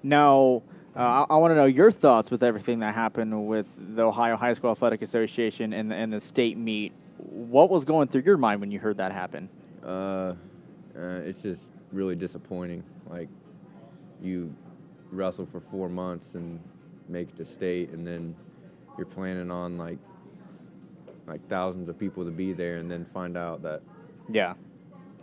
Now, 0.02 0.62
uh, 0.94 1.24
I, 1.28 1.34
I 1.34 1.36
want 1.36 1.52
to 1.52 1.54
know 1.56 1.64
your 1.64 1.90
thoughts 1.90 2.30
with 2.30 2.42
everything 2.42 2.80
that 2.80 2.94
happened 2.94 3.46
with 3.46 3.66
the 3.78 4.02
Ohio 4.02 4.36
High 4.36 4.52
School 4.52 4.70
Athletic 4.70 5.02
Association 5.02 5.72
and 5.72 5.90
the, 5.90 5.94
and 5.94 6.12
the 6.12 6.20
state 6.20 6.56
meet. 6.56 6.92
What 7.30 7.70
was 7.70 7.84
going 7.84 8.08
through 8.08 8.22
your 8.22 8.36
mind 8.36 8.60
when 8.60 8.70
you 8.70 8.78
heard 8.80 8.96
that 8.96 9.12
happen? 9.12 9.48
Uh, 9.84 10.34
uh, 10.96 11.20
it's 11.24 11.42
just 11.42 11.62
really 11.92 12.16
disappointing. 12.16 12.82
Like 13.08 13.28
you 14.20 14.54
wrestle 15.10 15.46
for 15.46 15.60
four 15.60 15.88
months 15.88 16.34
and 16.34 16.58
make 17.08 17.28
it 17.28 17.36
to 17.36 17.44
state, 17.44 17.90
and 17.90 18.06
then 18.06 18.34
you're 18.96 19.06
planning 19.06 19.50
on 19.50 19.78
like 19.78 19.98
like 21.26 21.46
thousands 21.48 21.88
of 21.88 21.98
people 21.98 22.24
to 22.24 22.30
be 22.32 22.52
there, 22.52 22.78
and 22.78 22.90
then 22.90 23.04
find 23.14 23.36
out 23.36 23.62
that 23.62 23.82
Yeah. 24.28 24.54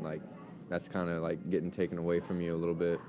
like 0.02 0.22
that's 0.70 0.88
kind 0.88 1.10
of 1.10 1.22
like 1.22 1.50
getting 1.50 1.70
taken 1.72 1.98
away 1.98 2.20
from 2.22 2.40
you 2.40 2.56
a 2.56 2.58
little 2.58 2.76
bit. 2.76 3.00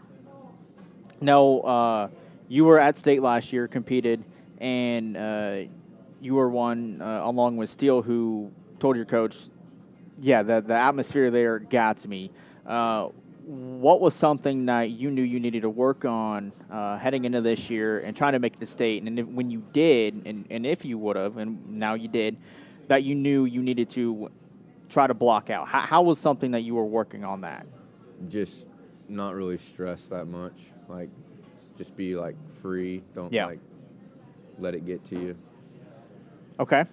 Now, 1.21 1.59
uh, 1.59 2.09
you 2.49 2.65
were 2.65 2.79
at 2.79 2.97
state 2.99 3.23
last 3.23 3.53
year, 3.53 3.69
competed, 3.69 4.25
and 4.59 5.17
uh, 5.17 5.57
you 6.21 6.35
were 6.35 6.49
one 6.49 7.01
uh, 7.03 7.21
along 7.25 7.57
with 7.59 7.69
Steele 7.71 8.03
who 8.03 8.51
told 8.81 8.97
your 8.97 9.05
coach, 9.05 9.37
"Yeah, 10.21 10.43
the 10.43 10.61
the 10.61 10.75
atmosphere 10.75 11.31
there 11.31 11.59
gets 11.59 12.07
me." 12.07 12.31
Uh, 12.67 13.09
what 13.47 14.01
was 14.01 14.15
something 14.15 14.67
that 14.67 14.91
you 14.91 15.11
knew 15.11 15.23
you 15.23 15.41
needed 15.41 15.63
to 15.63 15.71
work 15.71 16.05
on 16.05 16.53
uh, 16.71 16.97
heading 16.99 17.25
into 17.25 17.41
this 17.41 17.69
year 17.71 17.99
and 18.01 18.17
trying 18.17 18.33
to 18.35 18.39
make 18.39 18.59
the 18.61 18.67
state? 18.67 19.03
And 19.03 19.19
if, 19.19 19.27
when 19.27 19.51
you 19.51 19.63
did, 19.73 20.23
and, 20.27 20.47
and 20.51 20.65
if 20.65 20.85
you 20.85 20.99
would 20.99 21.17
have, 21.17 21.37
and 21.37 21.79
now 21.79 21.95
you 21.95 22.07
did, 22.07 22.37
that 22.87 23.03
you 23.03 23.15
knew 23.15 23.47
you 23.47 23.61
needed 23.63 23.91
to 23.91 24.31
try 24.89 25.07
to 25.07 25.15
block 25.15 25.51
out. 25.51 25.67
How, 25.67 25.81
how 25.81 26.03
was 26.03 26.19
something 26.19 26.53
that 26.53 26.61
you 26.61 26.75
were 26.77 26.85
working 26.85 27.25
on 27.25 27.41
that? 27.41 27.67
Just 28.29 28.67
not 29.09 29.35
really 29.35 29.57
stress 29.57 30.07
that 30.09 30.27
much. 30.27 30.61
Like, 30.89 31.09
just 31.77 31.97
be 31.97 32.15
like 32.15 32.37
free. 32.63 33.03
Don't 33.15 33.33
Yeah. 33.33 33.47
like 33.47 33.61
let 34.59 34.75
it 34.75 34.85
get 34.87 35.05
to 35.07 35.19
you. 35.19 35.37
Okay. 36.61 36.85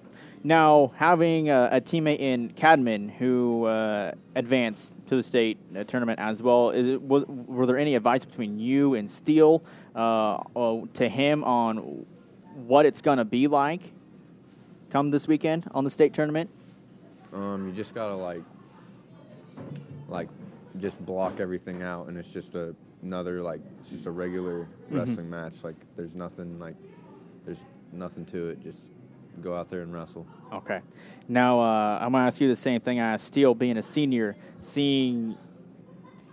Now, 0.47 0.93
having 0.95 1.49
a, 1.49 1.67
a 1.73 1.81
teammate 1.81 2.19
in 2.19 2.51
Cadman 2.51 3.09
who 3.09 3.65
uh, 3.65 4.13
advanced 4.33 4.93
to 5.07 5.17
the 5.17 5.21
state 5.23 5.57
uh, 5.75 5.83
tournament 5.83 6.21
as 6.21 6.41
well, 6.41 6.69
is 6.69 6.87
it, 6.87 7.01
was, 7.01 7.25
were 7.27 7.65
there 7.65 7.77
any 7.77 7.95
advice 7.95 8.23
between 8.23 8.57
you 8.57 8.93
and 8.93 9.11
Steele 9.11 9.61
uh, 9.93 10.35
uh, 10.55 10.81
to 10.93 11.09
him 11.09 11.43
on 11.43 12.05
what 12.65 12.85
it's 12.85 13.01
going 13.01 13.17
to 13.17 13.25
be 13.25 13.47
like 13.49 13.91
come 14.89 15.11
this 15.11 15.27
weekend 15.27 15.65
on 15.71 15.83
the 15.83 15.89
state 15.89 16.13
tournament? 16.13 16.49
Um, 17.33 17.67
you 17.67 17.73
just 17.73 17.93
gotta 17.93 18.15
like, 18.15 18.43
like, 20.07 20.29
just 20.79 21.05
block 21.05 21.41
everything 21.41 21.83
out, 21.83 22.07
and 22.07 22.17
it's 22.17 22.31
just 22.31 22.55
a 22.55 22.73
another 23.03 23.41
like, 23.41 23.59
it's 23.81 23.89
just 23.89 24.05
a 24.05 24.11
regular 24.11 24.59
Mm-hmm. 24.59 24.95
wrestling 24.99 25.29
match. 25.29 25.55
Like, 25.61 25.75
there's 25.97 26.15
nothing 26.15 26.57
like, 26.57 26.75
there's 27.45 27.59
nothing 27.91 28.23
to 28.27 28.47
it. 28.47 28.63
Just 28.63 28.79
go 29.41 29.55
out 29.55 29.69
there 29.69 29.81
and 29.81 29.93
wrestle. 29.93 30.25
Okay. 30.53 30.81
Now, 31.27 31.59
uh, 31.59 31.99
I'm 31.99 32.11
going 32.11 32.23
to 32.23 32.27
ask 32.27 32.39
you 32.39 32.47
the 32.47 32.55
same 32.55 32.79
thing 32.81 32.99
I 32.99 33.13
asked 33.13 33.27
Steele, 33.27 33.53
being 33.53 33.77
a 33.77 33.83
senior, 33.83 34.35
seeing 34.61 35.37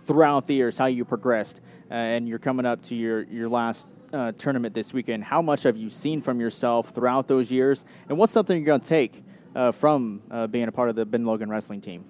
throughout 0.05 0.47
the 0.47 0.53
years 0.53 0.77
how 0.77 0.85
you 0.85 1.03
progressed, 1.03 1.61
uh, 1.89 1.93
and 1.93 2.27
you're 2.27 2.39
coming 2.39 2.65
up 2.65 2.81
to 2.83 2.95
your, 2.95 3.23
your 3.23 3.49
last 3.49 3.87
uh, 4.13 4.31
tournament 4.37 4.73
this 4.73 4.93
weekend. 4.93 5.23
How 5.23 5.41
much 5.41 5.63
have 5.63 5.75
you 5.75 5.89
seen 5.89 6.21
from 6.21 6.39
yourself 6.39 6.91
throughout 6.91 7.27
those 7.27 7.51
years, 7.51 7.83
and 8.07 8.17
what's 8.17 8.31
something 8.31 8.55
you're 8.55 8.65
going 8.65 8.81
to 8.81 8.87
take 8.87 9.23
uh, 9.55 9.71
from 9.71 10.21
uh, 10.31 10.47
being 10.47 10.67
a 10.67 10.71
part 10.71 10.89
of 10.89 10.95
the 10.95 11.05
Ben 11.05 11.25
Logan 11.25 11.49
wrestling 11.49 11.81
team? 11.81 12.05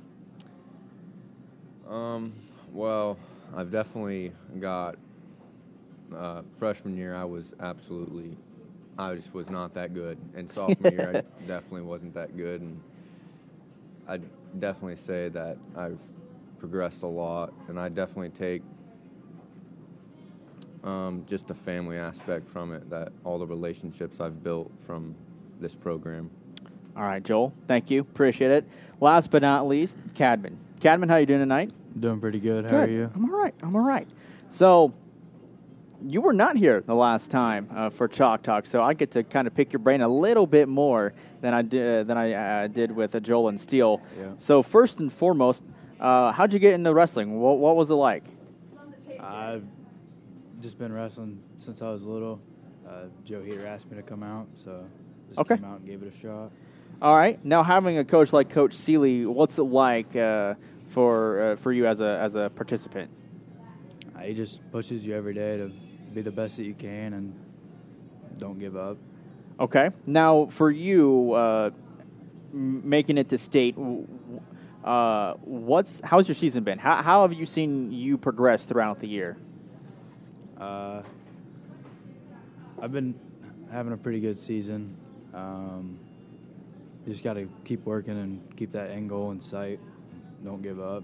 Um, 1.89 2.33
well, 2.71 3.17
I've 3.55 3.71
definitely 3.71 4.31
got 4.59 4.97
uh, 6.15 6.41
freshman 6.57 6.97
year. 6.97 7.15
I 7.15 7.23
was 7.23 7.53
absolutely, 7.59 8.37
I 8.97 9.15
just 9.15 9.33
was 9.33 9.49
not 9.49 9.73
that 9.73 9.93
good, 9.93 10.17
and 10.35 10.49
sophomore 10.49 10.91
year 10.91 11.09
I 11.17 11.45
definitely 11.47 11.81
wasn't 11.81 12.13
that 12.13 12.35
good, 12.37 12.61
and 12.61 12.79
I 14.07 14.19
definitely 14.59 14.95
say 14.95 15.29
that 15.29 15.57
I've 15.75 15.99
progressed 16.59 17.03
a 17.03 17.07
lot, 17.07 17.53
and 17.67 17.79
I 17.79 17.89
definitely 17.89 18.29
take 18.29 18.61
um, 20.83 21.25
just 21.27 21.47
the 21.47 21.55
family 21.55 21.97
aspect 21.97 22.47
from 22.49 22.73
it. 22.73 22.89
That 22.89 23.11
all 23.23 23.39
the 23.39 23.47
relationships 23.47 24.19
I've 24.21 24.43
built 24.43 24.71
from 24.85 25.15
this 25.59 25.75
program. 25.75 26.29
All 26.95 27.03
right, 27.03 27.23
Joel. 27.23 27.53
Thank 27.67 27.91
you. 27.91 28.01
Appreciate 28.01 28.51
it. 28.51 28.65
Last 29.01 29.29
but 29.29 29.41
not 29.41 29.67
least, 29.67 29.97
Cadman. 30.13 30.57
Cadman, 30.79 31.09
how 31.09 31.17
you 31.17 31.25
doing 31.25 31.39
tonight? 31.39 31.71
Doing 31.99 32.19
pretty 32.21 32.39
good. 32.39 32.65
How 32.65 32.71
Good. 32.71 32.89
are 32.89 32.91
you? 32.91 33.11
I'm 33.13 33.25
all 33.33 33.41
right. 33.41 33.53
I'm 33.61 33.75
all 33.75 33.81
right. 33.81 34.07
So, 34.49 34.93
you 36.07 36.21
were 36.21 36.33
not 36.33 36.55
here 36.55 36.81
the 36.81 36.95
last 36.95 37.31
time 37.31 37.67
uh, 37.73 37.89
for 37.89 38.07
Chalk 38.07 38.43
Talk, 38.43 38.65
so 38.65 38.81
I 38.83 38.93
get 38.93 39.11
to 39.11 39.23
kind 39.23 39.47
of 39.47 39.55
pick 39.55 39.73
your 39.73 39.79
brain 39.79 40.01
a 40.01 40.07
little 40.07 40.45
bit 40.47 40.67
more 40.67 41.13
than 41.41 41.53
I 41.53 41.61
did 41.61 42.07
than 42.07 42.17
I 42.17 42.33
uh, 42.33 42.67
did 42.67 42.91
with 42.91 43.15
uh, 43.15 43.19
Joel 43.19 43.49
and 43.49 43.59
Steele. 43.59 44.01
Yeah. 44.17 44.31
So, 44.37 44.61
first 44.61 44.99
and 44.99 45.11
foremost, 45.11 45.63
uh, 45.99 46.31
how'd 46.31 46.53
you 46.53 46.59
get 46.59 46.73
into 46.73 46.93
wrestling? 46.93 47.39
What, 47.39 47.57
what 47.57 47.75
was 47.75 47.89
it 47.89 47.95
like? 47.95 48.23
I've 49.19 49.63
just 50.61 50.77
been 50.77 50.93
wrestling 50.93 51.41
since 51.57 51.81
I 51.81 51.89
was 51.89 52.03
little. 52.03 52.39
Uh, 52.87 53.05
Joe 53.23 53.41
here 53.41 53.65
asked 53.65 53.89
me 53.89 53.97
to 53.97 54.03
come 54.03 54.21
out, 54.21 54.47
so 54.63 54.85
just 55.27 55.39
Okay. 55.39 55.55
came 55.55 55.65
out 55.65 55.79
and 55.79 55.87
gave 55.87 56.03
it 56.03 56.13
a 56.13 56.17
shot. 56.17 56.51
All 57.01 57.15
right. 57.15 57.43
Now, 57.43 57.63
having 57.63 57.97
a 57.97 58.05
coach 58.05 58.31
like 58.31 58.49
Coach 58.49 58.73
Seeley, 58.73 59.25
what's 59.25 59.57
it 59.57 59.63
like 59.63 60.15
uh, 60.15 60.53
for 60.89 61.41
uh, 61.41 61.55
for 61.55 61.73
you 61.73 61.87
as 61.87 61.99
a 61.99 62.17
as 62.21 62.35
a 62.35 62.51
participant? 62.55 63.09
Uh, 64.15 64.19
he 64.19 64.33
just 64.33 64.61
pushes 64.71 65.05
you 65.05 65.13
every 65.15 65.33
day 65.33 65.57
to 65.57 65.71
be 66.15 66.21
the 66.21 66.31
best 66.31 66.57
that 66.57 66.63
you 66.63 66.73
can 66.73 67.13
and 67.13 67.33
don't 68.37 68.57
give 68.57 68.75
up. 68.75 68.97
Okay. 69.59 69.89
Now, 70.05 70.47
for 70.47 70.71
you, 70.71 71.33
uh, 71.33 71.69
making 72.51 73.17
it 73.17 73.29
to 73.29 73.37
state, 73.37 73.75
uh, 74.83 75.33
what's 75.41 76.01
how's 76.03 76.27
your 76.27 76.35
season 76.35 76.63
been? 76.63 76.79
How, 76.79 77.01
how 77.01 77.21
have 77.21 77.33
you 77.33 77.45
seen 77.45 77.91
you 77.91 78.17
progress 78.17 78.65
throughout 78.65 78.99
the 78.99 79.07
year? 79.07 79.37
Uh, 80.59 81.01
I've 82.81 82.91
been 82.91 83.13
having 83.71 83.93
a 83.93 83.97
pretty 83.97 84.19
good 84.19 84.39
season. 84.39 84.95
Um, 85.33 85.99
you 87.05 87.11
just 87.11 87.23
got 87.23 87.33
to 87.33 87.49
keep 87.65 87.85
working 87.85 88.17
and 88.17 88.55
keep 88.55 88.71
that 88.71 88.89
end 88.89 89.09
goal 89.09 89.31
in 89.31 89.41
sight. 89.41 89.79
Don't 90.43 90.61
give 90.61 90.79
up. 90.79 91.03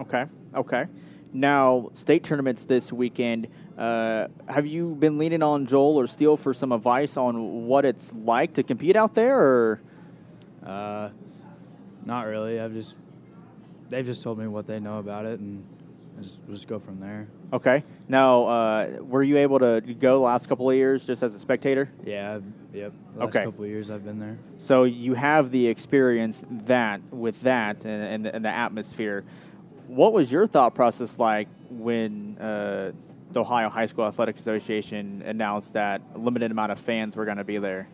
Okay. 0.00 0.24
Okay. 0.54 0.86
Now, 1.32 1.90
state 1.92 2.24
tournaments 2.24 2.64
this 2.64 2.92
weekend. 2.92 3.48
Uh, 3.78 4.26
have 4.48 4.66
you 4.66 4.96
been 4.98 5.16
leaning 5.16 5.42
on 5.42 5.66
Joel 5.66 5.96
or 5.98 6.06
Steele 6.06 6.36
for 6.36 6.52
some 6.52 6.72
advice 6.72 7.16
on 7.16 7.66
what 7.66 7.84
it's 7.84 8.12
like 8.12 8.54
to 8.54 8.62
compete 8.62 8.96
out 8.96 9.14
there? 9.14 9.38
Or 9.38 9.80
Uh, 10.64 11.10
not 12.04 12.22
really. 12.26 12.58
I've 12.60 12.72
just 12.72 12.94
they've 13.88 14.04
just 14.06 14.22
told 14.22 14.38
me 14.38 14.46
what 14.46 14.66
they 14.66 14.80
know 14.80 14.98
about 14.98 15.24
it, 15.24 15.38
and 15.40 15.64
I 16.18 16.22
just 16.22 16.40
we'll 16.46 16.56
just 16.56 16.68
go 16.68 16.78
from 16.80 16.98
there. 17.00 17.28
okay. 17.52 17.84
Now, 18.08 18.44
uh, 18.46 18.88
were 19.00 19.22
you 19.22 19.38
able 19.38 19.58
to 19.60 19.80
go 19.80 20.14
the 20.18 20.24
last 20.24 20.48
couple 20.48 20.68
of 20.68 20.76
years 20.76 21.06
just 21.06 21.22
as 21.22 21.34
a 21.34 21.38
spectator? 21.38 21.88
Yeah. 22.04 22.34
I've, 22.36 22.44
yep. 22.74 22.92
The 23.14 23.20
last 23.20 23.36
Okay. 23.36 23.44
couple 23.44 23.64
of 23.64 23.70
years 23.70 23.90
I've 23.90 24.04
been 24.04 24.18
there. 24.18 24.36
So 24.58 24.82
you 24.84 25.14
have 25.14 25.50
the 25.52 25.66
experience 25.68 26.44
that 26.66 27.00
with 27.12 27.40
that 27.42 27.84
and, 27.84 28.02
and, 28.02 28.24
the, 28.26 28.34
and 28.34 28.44
the 28.44 28.48
atmosphere. 28.50 29.24
What 29.90 30.12
was 30.12 30.30
your 30.30 30.46
thought 30.46 30.76
process 30.76 31.18
like 31.18 31.48
when 31.68 32.38
uh, 32.38 32.92
the 33.32 33.40
Ohio 33.40 33.68
High 33.68 33.86
School 33.86 34.04
Athletic 34.04 34.38
Association 34.38 35.20
announced 35.26 35.72
that 35.72 36.00
a 36.14 36.18
limited 36.18 36.52
amount 36.52 36.70
of 36.70 36.78
fans 36.78 37.16
were 37.16 37.24
going 37.24 37.38
to 37.38 37.44
be 37.44 37.58
there? 37.58 37.88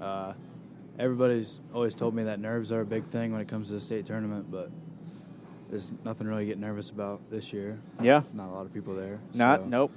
Uh, 0.00 0.32
everybody's 0.98 1.60
always 1.74 1.94
told 1.94 2.14
me 2.14 2.24
that 2.24 2.40
nerves 2.40 2.72
are 2.72 2.80
a 2.80 2.86
big 2.86 3.04
thing 3.08 3.30
when 3.30 3.42
it 3.42 3.46
comes 3.48 3.68
to 3.68 3.74
the 3.74 3.80
state 3.80 4.06
tournament, 4.06 4.50
but 4.50 4.70
there's 5.68 5.92
nothing 6.02 6.26
really 6.26 6.44
to 6.44 6.46
get 6.46 6.58
nervous 6.58 6.88
about 6.88 7.20
this 7.30 7.52
year. 7.52 7.78
Yeah. 8.00 8.22
Not 8.32 8.48
a 8.48 8.52
lot 8.52 8.64
of 8.64 8.72
people 8.72 8.94
there. 8.94 9.20
Not 9.34 9.60
so- 9.60 9.66
nope. 9.66 9.92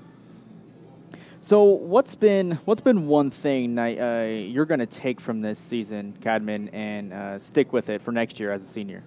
So 1.40 1.64
what's 1.64 2.14
been 2.14 2.60
what's 2.66 2.82
been 2.82 3.08
one 3.08 3.32
thing 3.32 3.76
that 3.76 3.98
uh, 3.98 4.28
you're 4.30 4.66
going 4.66 4.82
to 4.82 4.86
take 4.86 5.22
from 5.22 5.40
this 5.40 5.60
season, 5.60 6.14
Cadman, 6.20 6.68
and 6.70 7.14
uh, 7.14 7.40
stick 7.40 7.72
with 7.72 7.90
it 7.90 8.02
for 8.02 8.12
next 8.12 8.38
year 8.38 8.52
as 8.52 8.62
a 8.62 8.66
senior? 8.68 9.02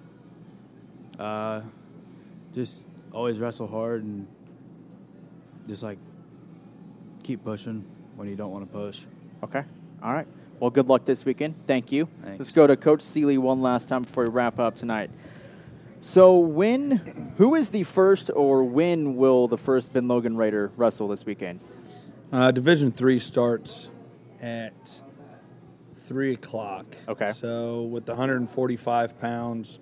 Uh, 1.18 1.60
just 2.54 2.82
always 3.12 3.38
wrestle 3.38 3.66
hard 3.66 4.02
and 4.02 4.26
just 5.68 5.82
like 5.82 5.98
keep 7.22 7.44
pushing 7.44 7.84
when 8.16 8.28
you 8.28 8.36
don't 8.36 8.50
want 8.50 8.70
to 8.70 8.72
push. 8.72 9.02
Okay. 9.42 9.62
All 10.02 10.12
right. 10.12 10.26
Well, 10.60 10.70
good 10.70 10.88
luck 10.88 11.04
this 11.04 11.24
weekend. 11.24 11.54
Thank 11.66 11.90
you. 11.90 12.08
Thanks. 12.22 12.38
Let's 12.38 12.52
go 12.52 12.66
to 12.66 12.76
Coach 12.76 13.02
Seeley 13.02 13.38
one 13.38 13.60
last 13.60 13.88
time 13.88 14.02
before 14.02 14.24
we 14.24 14.30
wrap 14.30 14.58
up 14.58 14.76
tonight. 14.76 15.10
So, 16.00 16.36
when, 16.36 17.32
who 17.38 17.54
is 17.54 17.70
the 17.70 17.82
first, 17.82 18.30
or 18.34 18.62
when 18.62 19.16
will 19.16 19.48
the 19.48 19.56
first 19.56 19.92
Ben 19.92 20.06
Logan 20.06 20.36
Raider 20.36 20.70
wrestle 20.76 21.08
this 21.08 21.24
weekend? 21.24 21.60
Uh, 22.30 22.50
Division 22.50 22.92
three 22.92 23.18
starts 23.18 23.88
at 24.40 25.00
three 26.06 26.34
o'clock. 26.34 26.84
Okay. 27.08 27.32
So 27.32 27.82
with 27.82 28.04
the 28.04 28.12
145 28.12 29.18
pounds, 29.20 29.78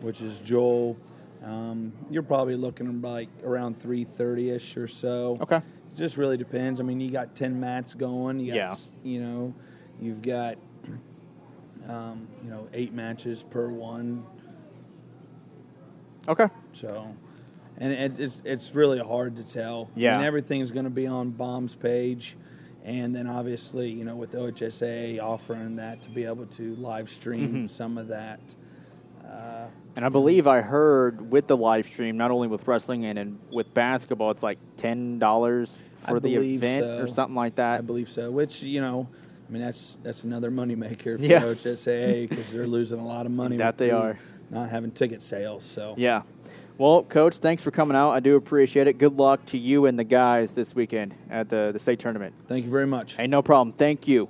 which 0.00 0.22
is 0.22 0.38
Joel, 0.38 0.96
um, 1.44 1.92
you're 2.10 2.22
probably 2.22 2.56
looking 2.56 3.00
like 3.02 3.28
around 3.44 3.80
330 3.80 4.50
ish 4.50 4.76
or 4.76 4.88
so. 4.88 5.38
Okay. 5.40 5.60
Just 5.94 6.16
really 6.16 6.36
depends. 6.36 6.80
I 6.80 6.82
mean, 6.82 7.00
you 7.00 7.10
got 7.10 7.34
10 7.34 7.58
mats 7.58 7.94
going. 7.94 8.40
You 8.40 8.48
got, 8.48 8.56
yeah. 8.56 8.74
You 9.02 9.20
know, 9.20 9.54
you've 10.00 10.20
got, 10.22 10.56
um, 11.88 12.26
you 12.44 12.50
know, 12.50 12.68
eight 12.72 12.92
matches 12.92 13.42
per 13.48 13.68
one. 13.68 14.24
Okay. 16.28 16.48
So, 16.72 17.14
and 17.78 17.92
it, 17.92 18.18
it's 18.20 18.42
it's 18.44 18.74
really 18.74 18.98
hard 18.98 19.36
to 19.36 19.42
tell. 19.44 19.90
I 19.96 20.00
Yeah. 20.00 20.16
mean, 20.18 20.26
everything's 20.26 20.70
going 20.70 20.84
to 20.84 20.90
be 20.90 21.06
on 21.06 21.30
Baum's 21.30 21.74
page, 21.74 22.36
And 22.84 23.14
then 23.14 23.26
obviously, 23.26 23.90
you 23.90 24.04
know, 24.04 24.16
with 24.16 24.30
the 24.32 24.38
OHSAA 24.38 25.20
offering 25.20 25.76
that 25.76 26.02
to 26.02 26.10
be 26.10 26.24
able 26.24 26.46
to 26.46 26.74
live 26.76 27.08
stream 27.08 27.48
Mm-hmm. 27.48 27.66
some 27.68 27.98
of 27.98 28.08
that. 28.08 28.40
Uh, 29.26 29.66
And 29.96 30.04
I 30.04 30.08
believe 30.08 30.46
I 30.46 30.60
heard 30.60 31.30
with 31.30 31.46
the 31.46 31.56
live 31.56 31.86
stream, 31.86 32.16
not 32.16 32.30
only 32.30 32.48
with 32.48 32.66
wrestling 32.68 33.04
and, 33.06 33.18
and 33.18 33.38
with 33.50 33.72
basketball, 33.74 34.30
it's 34.30 34.42
like 34.42 34.58
ten 34.76 35.18
dollars 35.18 35.78
I 36.04 36.10
for 36.10 36.20
the 36.20 36.34
event 36.34 36.84
so. 36.84 36.98
or 37.02 37.06
something 37.06 37.34
like 37.34 37.56
that. 37.56 37.78
I 37.78 37.82
believe 37.82 38.10
so. 38.10 38.30
Which 38.30 38.62
you 38.62 38.80
know, 38.80 39.08
I 39.48 39.52
mean 39.52 39.62
that's 39.62 39.98
that's 40.02 40.24
another 40.24 40.50
moneymaker 40.50 41.18
for 41.18 41.24
Yeah. 41.24 41.42
OHSAA 41.42 42.28
because 42.28 42.52
they're 42.52 42.66
losing 42.66 42.98
a 43.00 43.06
lot 43.06 43.26
of 43.26 43.32
money. 43.32 43.56
That 43.56 43.78
they 43.78 43.90
are. 43.90 44.18
not 44.50 44.68
having 44.70 44.90
ticket 44.92 45.22
sales. 45.22 45.64
So 45.64 45.94
Yeah. 45.96 46.22
Well, 46.78 47.04
Coach, 47.04 47.36
thanks 47.38 47.62
for 47.62 47.70
coming 47.70 47.96
out. 47.96 48.10
I 48.10 48.20
do 48.20 48.36
appreciate 48.36 48.86
it. 48.86 48.98
Good 48.98 49.16
luck 49.16 49.44
to 49.46 49.56
you 49.58 49.86
and 49.86 49.98
the 49.98 50.04
guys 50.04 50.52
this 50.52 50.74
weekend 50.74 51.14
at 51.30 51.48
the, 51.48 51.70
the 51.72 51.78
state 51.78 51.98
tournament. 51.98 52.34
thank 52.48 52.66
you 52.66 52.70
very 52.70 52.86
much. 52.86 53.16
Hey, 53.16 53.26
no 53.26 53.40
problem. 53.40 53.72
Thank 53.72 54.06
you. 54.06 54.28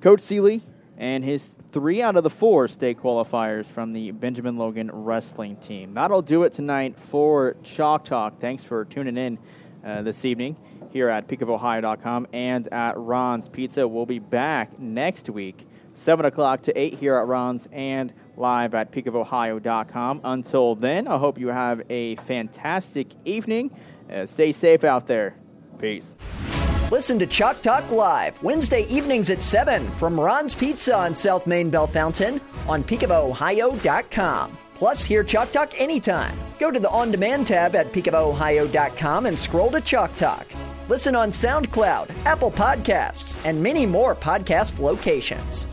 Coach 0.00 0.20
Seeley 0.20 0.62
and 1.00 1.24
his 1.24 1.54
three 1.72 2.02
out 2.02 2.14
of 2.14 2.22
the 2.22 2.30
four 2.30 2.68
state 2.68 2.98
qualifiers 2.98 3.64
from 3.64 3.92
the 3.92 4.10
Benjamin 4.10 4.58
Logan 4.58 4.90
wrestling 4.92 5.56
team. 5.56 5.94
That'll 5.94 6.20
do 6.20 6.42
it 6.44 6.52
tonight 6.52 6.96
for 6.98 7.56
Chalk 7.62 8.04
Talk. 8.04 8.38
Thanks 8.38 8.62
for 8.62 8.84
tuning 8.84 9.16
in 9.16 9.38
uh, 9.84 10.02
this 10.02 10.26
evening 10.26 10.56
here 10.92 11.08
at 11.08 11.26
peakofohio.com 11.26 12.26
and 12.34 12.70
at 12.72 12.98
Ron's 12.98 13.48
Pizza. 13.48 13.88
We'll 13.88 14.04
be 14.04 14.18
back 14.18 14.78
next 14.78 15.30
week, 15.30 15.66
7 15.94 16.26
o'clock 16.26 16.62
to 16.62 16.78
8 16.78 16.94
here 16.94 17.16
at 17.16 17.26
Ron's 17.26 17.66
and 17.72 18.12
live 18.36 18.74
at 18.74 18.92
peakofohio.com. 18.92 20.20
Until 20.22 20.74
then, 20.74 21.08
I 21.08 21.16
hope 21.16 21.38
you 21.38 21.48
have 21.48 21.80
a 21.88 22.16
fantastic 22.16 23.08
evening. 23.24 23.74
Uh, 24.12 24.26
stay 24.26 24.52
safe 24.52 24.84
out 24.84 25.06
there. 25.06 25.34
Peace. 25.78 26.14
Listen 26.90 27.20
to 27.20 27.26
Chalk 27.26 27.62
Talk 27.62 27.88
Live 27.92 28.42
Wednesday 28.42 28.82
evenings 28.88 29.30
at 29.30 29.42
7 29.42 29.88
from 29.92 30.18
Ron's 30.18 30.56
Pizza 30.56 30.96
on 30.96 31.14
South 31.14 31.46
Main 31.46 31.70
Bellefontaine 31.70 32.40
on 32.66 32.82
peakofohio.com. 32.82 34.58
Plus, 34.74 35.04
hear 35.04 35.22
Chalk 35.22 35.52
Talk 35.52 35.80
anytime. 35.80 36.36
Go 36.58 36.72
to 36.72 36.80
the 36.80 36.90
On 36.90 37.12
Demand 37.12 37.46
tab 37.46 37.76
at 37.76 37.92
peakofohio.com 37.92 39.26
and 39.26 39.38
scroll 39.38 39.70
to 39.70 39.80
Chalk 39.80 40.16
Talk. 40.16 40.46
Listen 40.88 41.14
on 41.14 41.30
SoundCloud, 41.30 42.10
Apple 42.24 42.50
Podcasts, 42.50 43.38
and 43.44 43.62
many 43.62 43.86
more 43.86 44.16
podcast 44.16 44.80
locations. 44.80 45.68